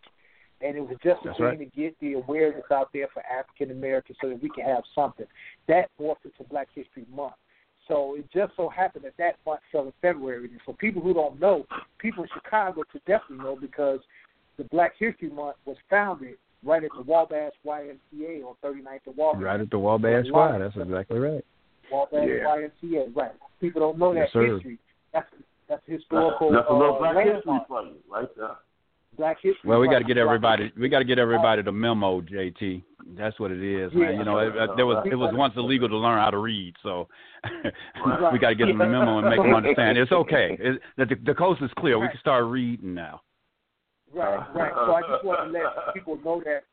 And 0.62 0.78
it 0.78 0.80
was 0.80 0.96
just 1.04 1.20
a 1.24 1.28
That's 1.28 1.38
thing 1.40 1.46
right. 1.46 1.60
to 1.60 1.66
get 1.66 2.00
the 2.00 2.14
awareness 2.14 2.64
out 2.72 2.88
there 2.94 3.10
for 3.14 3.22
African 3.26 3.78
Americans 3.78 4.18
so 4.22 4.30
that 4.30 4.42
we 4.42 4.50
can 4.50 4.64
have 4.64 4.84
something. 4.96 5.26
That 5.68 5.90
morphed 6.00 6.24
into 6.24 6.50
Black 6.50 6.70
History 6.74 7.06
Month. 7.14 7.34
So 7.88 8.16
it 8.18 8.26
just 8.34 8.54
so 8.56 8.70
happened 8.70 9.06
that 9.06 9.18
that 9.18 9.36
month 9.46 9.62
fell 9.72 9.86
in 9.86 9.94
February. 10.02 10.46
And 10.46 10.60
for 10.66 10.74
people 10.74 11.02
who 11.02 11.14
don't 11.14 11.40
know, 11.40 11.66
people 12.00 12.24
in 12.24 12.30
Chicago 12.34 12.84
should 12.92 13.04
definitely 13.06 13.44
know 13.44 13.58
because 13.60 14.00
the 14.58 14.64
Black 14.66 14.94
History 14.98 15.30
Month 15.30 15.58
was 15.66 15.78
founded 15.90 16.36
right 16.64 16.84
at 16.84 16.92
the 16.96 17.04
Wabash 17.04 17.52
YMCA 17.66 18.44
on 18.44 18.56
39th 18.64 19.00
and 19.08 19.18
Wabash. 19.18 19.42
Right 19.42 19.60
at 19.60 19.70
the 19.70 19.80
Wabash 19.80 20.26
Y. 20.30 20.58
That's 20.58 20.76
exactly 20.78 21.20
right. 21.20 21.46
Wabash 21.92 22.28
Yeah. 22.28 22.46
YMCA, 22.46 23.16
right. 23.16 23.34
People 23.60 23.82
don't 23.82 23.98
know 23.98 24.14
that 24.14 24.22
Yes, 24.22 24.30
sir. 24.34 24.56
history. 24.56 24.80
That's 25.12 25.28
that's 25.70 25.84
historical. 25.86 26.52
That's 26.52 26.68
a 26.70 26.74
little 26.74 26.96
uh, 26.96 27.00
black 27.00 27.26
history 27.26 27.42
landmark. 27.46 27.68
for 27.68 27.82
you, 27.84 27.96
right 28.10 28.28
there. 28.36 28.56
Black 29.18 29.38
history. 29.42 29.60
Well, 29.64 29.80
we 29.80 29.88
got 29.88 30.00
to 30.00 30.06
get 30.06 30.18
everybody. 30.18 30.72
We 30.78 30.90
got 30.90 31.00
to 31.00 31.06
get 31.06 31.20
everybody 31.20 31.62
the 31.62 31.72
memo, 31.72 32.22
JT. 32.22 32.84
That's 33.16 33.40
what 33.40 33.52
it 33.52 33.62
is, 33.62 33.94
man. 33.94 34.16
You 34.16 34.26
know, 34.26 34.40
it, 34.40 34.56
it, 34.56 34.70
there 34.76 34.86
was 34.86 35.06
it 35.12 35.16
was 35.16 35.32
once 35.36 35.54
illegal 35.56 35.88
to 35.90 35.98
learn 35.98 36.20
how 36.20 36.30
to 36.30 36.38
read, 36.38 36.74
so 36.82 37.08
we 38.32 38.40
got 38.40 38.50
to 38.50 38.56
get 38.56 38.68
them 38.68 38.78
the 38.78 38.86
memo 38.86 39.20
and 39.20 39.30
make 39.30 39.38
them 39.38 39.54
understand 39.54 39.98
it's 39.98 40.12
okay. 40.12 40.58
It, 40.64 40.82
the, 40.98 41.16
the 41.26 41.34
coast 41.34 41.62
is 41.62 41.70
clear. 41.78 42.00
We 42.00 42.08
can 42.08 42.20
start 42.20 42.46
reading 42.46 42.94
now. 42.94 43.22
Right, 44.14 44.40
right. 44.56 44.72
So 44.74 44.94
I 44.94 45.02
just 45.02 45.26
want 45.26 45.52
to 45.52 45.60
let 45.60 45.94
people 45.94 46.18
know 46.24 46.42
that 46.46 46.64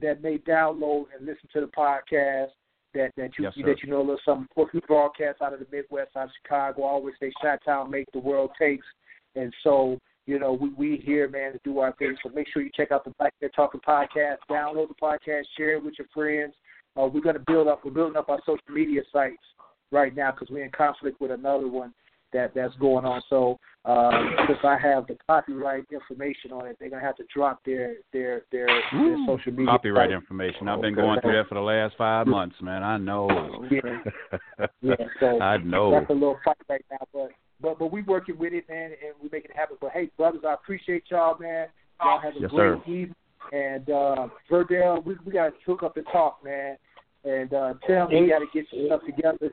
that 0.00 0.22
may 0.22 0.38
download 0.38 1.06
and 1.16 1.26
listen 1.26 1.48
to 1.52 1.60
the 1.60 1.66
podcast. 1.66 2.48
That 2.94 3.10
that 3.16 3.30
you 3.38 3.44
Yes, 3.44 3.54
that 3.56 3.82
you 3.82 3.90
know 3.90 3.98
a 3.98 4.00
little 4.00 4.20
something. 4.24 4.44
Of 4.44 4.54
course, 4.54 4.70
we 4.72 4.80
broadcast 4.86 5.42
out 5.42 5.52
of 5.52 5.58
the 5.58 5.66
Midwest, 5.70 6.16
out 6.16 6.24
of 6.24 6.30
Chicago. 6.42 6.84
I 6.84 6.90
always 6.90 7.14
say, 7.20 7.32
"Shot 7.42 7.60
Town 7.64 7.90
make 7.90 8.06
the 8.12 8.20
world 8.20 8.50
takes," 8.58 8.86
and 9.34 9.52
so 9.62 9.98
you 10.26 10.38
know 10.38 10.52
we 10.52 10.70
we 10.70 11.02
here, 11.04 11.28
man, 11.28 11.52
to 11.52 11.60
do 11.64 11.78
our 11.78 11.92
thing. 11.94 12.16
So 12.22 12.30
make 12.30 12.46
sure 12.52 12.62
you 12.62 12.70
check 12.74 12.92
out 12.92 13.04
the 13.04 13.12
Black 13.18 13.34
Man 13.40 13.50
Talking 13.50 13.80
podcast. 13.86 14.36
Download 14.50 14.88
the 14.88 14.94
podcast, 14.94 15.44
share 15.56 15.74
it 15.74 15.84
with 15.84 15.94
your 15.98 16.08
friends. 16.14 16.54
Uh, 16.96 17.06
we're 17.06 17.20
going 17.20 17.34
to 17.34 17.42
build 17.46 17.66
up. 17.66 17.84
We're 17.84 17.90
building 17.90 18.16
up 18.16 18.28
our 18.28 18.38
social 18.46 18.62
media 18.70 19.02
sites 19.12 19.42
right 19.90 20.14
now 20.14 20.30
because 20.30 20.48
we're 20.50 20.64
in 20.64 20.70
conflict 20.70 21.20
with 21.20 21.30
another 21.32 21.68
one 21.68 21.92
that 22.32 22.52
that's 22.54 22.74
going 22.76 23.04
on. 23.04 23.22
So 23.30 23.58
uh, 23.84 24.10
since 24.46 24.58
I 24.64 24.76
have 24.76 25.06
the 25.06 25.16
copyright 25.26 25.84
information 25.90 26.52
on 26.52 26.66
it, 26.66 26.76
they're 26.78 26.90
gonna 26.90 27.02
have 27.02 27.16
to 27.16 27.24
drop 27.34 27.60
their 27.64 27.96
their 28.12 28.42
their, 28.52 28.66
their 28.66 29.16
social 29.26 29.52
media 29.52 29.66
Copyright 29.66 30.10
site. 30.10 30.14
information. 30.14 30.68
I've 30.68 30.82
been 30.82 30.94
going 30.94 31.20
through 31.20 31.32
that 31.32 31.48
for 31.48 31.54
the 31.54 31.60
last 31.60 31.94
five 31.96 32.26
months, 32.26 32.56
man. 32.60 32.82
I 32.82 32.98
know. 32.98 33.28
Yeah, 33.70 34.66
yeah. 34.82 34.94
So 35.20 35.40
I 35.40 35.58
know. 35.58 35.92
that's 35.92 36.10
a 36.10 36.12
little 36.12 36.38
fight 36.44 36.56
right 36.68 36.84
now, 36.90 37.06
but 37.12 37.30
but 37.60 37.78
but 37.78 37.92
we 37.92 38.02
working 38.02 38.38
with 38.38 38.52
it, 38.52 38.68
man, 38.68 38.92
and 38.92 39.14
we 39.22 39.28
making 39.32 39.50
it 39.50 39.56
happen. 39.56 39.76
But 39.80 39.92
hey, 39.92 40.10
brothers, 40.16 40.42
I 40.46 40.54
appreciate 40.54 41.04
y'all, 41.10 41.38
man. 41.38 41.68
Y'all 42.02 42.20
have 42.20 42.36
a 42.36 42.40
Yes, 42.40 42.50
great 42.50 42.84
sir. 42.84 42.90
evening. 42.90 43.14
And 43.52 43.90
uh, 43.90 44.28
Verdell, 44.50 45.04
we 45.04 45.16
we 45.24 45.32
got 45.32 45.48
to 45.50 45.52
hook 45.66 45.82
up 45.82 45.96
and 45.96 46.06
talk, 46.10 46.42
man. 46.44 46.76
And 47.24 47.52
uh, 47.54 47.74
tell 47.86 48.08
me, 48.08 48.20
you 48.20 48.28
got 48.28 48.40
to 48.40 48.46
get 48.52 48.66
some 48.70 48.86
stuff 48.86 49.00
together. 49.06 49.52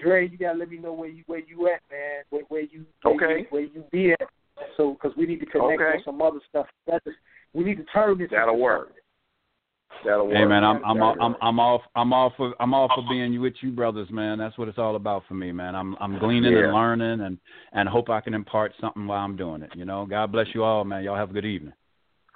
Dre, 0.00 0.28
you 0.28 0.38
got 0.38 0.52
to 0.52 0.58
let 0.58 0.70
me 0.70 0.78
know 0.78 0.92
where 0.92 1.08
you 1.08 1.22
where 1.26 1.40
you 1.40 1.66
at, 1.68 1.80
man. 1.90 2.22
Where, 2.30 2.42
where 2.48 2.62
you 2.62 2.84
where 3.02 3.14
Okay. 3.14 3.40
you, 3.40 3.46
where 3.50 3.62
you 3.62 3.84
be 3.90 4.12
at. 4.12 4.28
So 4.76 4.92
because 4.92 5.16
we 5.16 5.26
need 5.26 5.40
to 5.40 5.46
connect 5.46 5.80
Okay. 5.80 5.98
on 5.98 6.02
some 6.04 6.22
other 6.22 6.40
stuff. 6.48 6.66
That's 6.86 7.04
we 7.54 7.64
need 7.64 7.76
to 7.78 7.84
turn 7.84 8.18
this. 8.18 8.28
That'll 8.30 8.58
work. 8.58 8.88
something. 8.88 9.02
That'll. 10.04 10.30
Hey 10.30 10.44
man, 10.44 10.64
I'm 10.64 10.84
I'm 10.84 10.96
That'll 10.96 11.22
I'm. 11.22 11.36
I'm 11.40 11.60
off 11.60 11.82
I'm 11.94 12.12
off 12.12 12.32
for 12.36 12.54
I'm 12.60 12.74
off 12.74 12.90
for 12.94 13.04
being 13.08 13.40
with 13.40 13.54
you 13.60 13.70
brothers, 13.70 14.08
man. 14.10 14.38
That's 14.38 14.56
what 14.58 14.68
it's 14.68 14.78
all 14.78 14.96
about 14.96 15.24
for 15.26 15.34
me, 15.34 15.52
man. 15.52 15.74
I'm 15.74 15.96
I'm 16.00 16.18
gleaning 16.18 16.52
Yeah. 16.52 16.64
and 16.64 16.72
learning 16.72 17.20
and 17.20 17.38
and 17.72 17.88
hope 17.88 18.10
I 18.10 18.20
can 18.20 18.34
impart 18.34 18.72
something 18.80 19.06
while 19.06 19.24
I'm 19.24 19.36
doing 19.36 19.62
it. 19.62 19.70
You 19.74 19.84
know, 19.84 20.06
God 20.06 20.32
bless 20.32 20.46
you 20.54 20.62
all, 20.64 20.84
man. 20.84 21.04
Y'all 21.04 21.16
have 21.16 21.30
a 21.30 21.34
good 21.34 21.44
evening. 21.44 21.72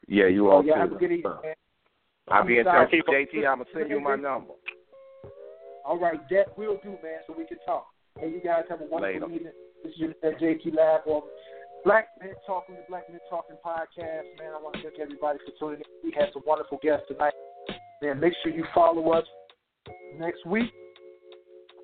Yeah, 0.08 0.26
you 0.26 0.48
Oh 0.48 0.56
all 0.56 0.64
yeah, 0.64 0.74
too. 0.74 0.80
have 0.80 0.92
a 0.92 0.96
good 0.96 1.12
evening, 1.12 1.32
man. 1.42 1.54
I'll 2.30 2.46
be 2.46 2.58
in 2.58 2.64
touch 2.64 2.90
with 2.92 3.06
JT. 3.06 3.46
I'm 3.46 3.58
gonna 3.58 3.64
send 3.74 3.90
you 3.90 4.00
my 4.00 4.16
number. 4.16 4.54
All 5.84 5.98
right, 5.98 6.20
that 6.30 6.56
will 6.56 6.78
do, 6.82 6.90
man, 7.02 7.20
so 7.26 7.34
we 7.36 7.44
can 7.44 7.58
talk. 7.66 7.86
Hey, 8.18 8.28
you 8.30 8.40
guys 8.42 8.64
have 8.68 8.80
a 8.80 8.84
wonderful 8.84 9.28
Later. 9.28 9.34
evening. 9.34 9.52
This 9.82 9.92
is 9.94 9.98
your 9.98 10.14
man, 10.22 10.34
JT 10.40 10.66
Live 10.74 11.00
on 11.06 11.22
Black 11.84 12.08
Men 12.20 12.34
Talking, 12.46 12.76
the 12.76 12.82
Black 12.88 13.10
Men 13.10 13.18
Talking 13.28 13.56
podcast. 13.64 14.22
Man, 14.38 14.52
I 14.54 14.62
want 14.62 14.76
to 14.76 14.82
thank 14.82 15.00
everybody 15.00 15.38
for 15.44 15.52
tuning 15.58 15.80
in. 15.80 16.10
We 16.10 16.14
had 16.16 16.28
some 16.32 16.42
wonderful 16.46 16.78
guests 16.82 17.06
tonight. 17.08 17.32
Man, 18.00 18.20
make 18.20 18.34
sure 18.42 18.52
you 18.52 18.64
follow 18.74 19.10
us 19.12 19.24
next 20.18 20.46
week, 20.46 20.70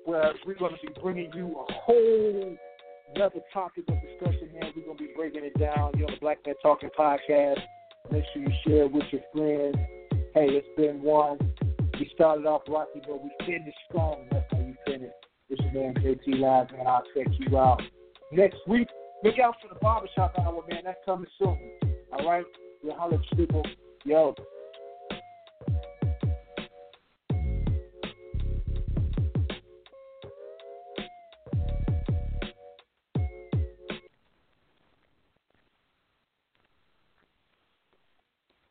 where 0.05 0.31
we're 0.45 0.57
going 0.57 0.73
to 0.73 0.87
be 0.87 1.01
bringing 1.01 1.31
you 1.35 1.47
a 1.47 1.73
whole 1.73 2.55
another 3.15 3.41
topic 3.53 3.83
of 3.89 3.95
discussion. 4.01 4.49
Man, 4.53 4.71
we're 4.75 4.85
going 4.85 4.97
to 4.97 5.03
be 5.03 5.11
breaking 5.15 5.43
it 5.43 5.57
down. 5.59 5.91
You're 5.97 6.07
on 6.07 6.13
the 6.13 6.19
Black 6.21 6.37
Men 6.45 6.55
Talking 6.61 6.89
podcast. 6.97 7.59
Make 8.09 8.23
sure 8.33 8.41
you 8.41 8.53
share 8.65 8.83
it 8.83 8.91
with 8.91 9.03
your 9.11 9.21
friends. 9.33 9.75
Hey, 10.33 10.47
it's 10.47 10.67
been 10.77 11.01
one. 11.01 11.37
We 11.99 12.09
started 12.15 12.45
off 12.45 12.61
rocky, 12.69 13.01
but 13.05 13.21
we 13.21 13.31
finished 13.45 13.77
strong. 13.89 14.27
That's 14.31 14.45
how 14.51 14.59
we 14.59 14.75
finished. 14.85 15.13
This 15.49 15.59
is 15.59 15.73
man 15.73 15.93
JT 15.95 16.39
Live, 16.39 16.71
man. 16.71 16.87
I'll 16.87 17.03
check 17.13 17.27
you 17.37 17.57
out 17.57 17.81
next 18.31 18.59
week. 18.65 18.87
Look 19.23 19.37
out 19.39 19.55
for 19.61 19.73
the 19.73 19.79
barbershop 19.81 20.33
hour, 20.39 20.63
man. 20.69 20.81
That's 20.85 20.97
coming 21.05 21.27
soon. 21.37 21.57
All 22.13 22.25
right? 22.25 22.45
We'll 22.81 22.95
holler 22.95 23.21
people. 23.35 23.63
Yo, 24.05 24.33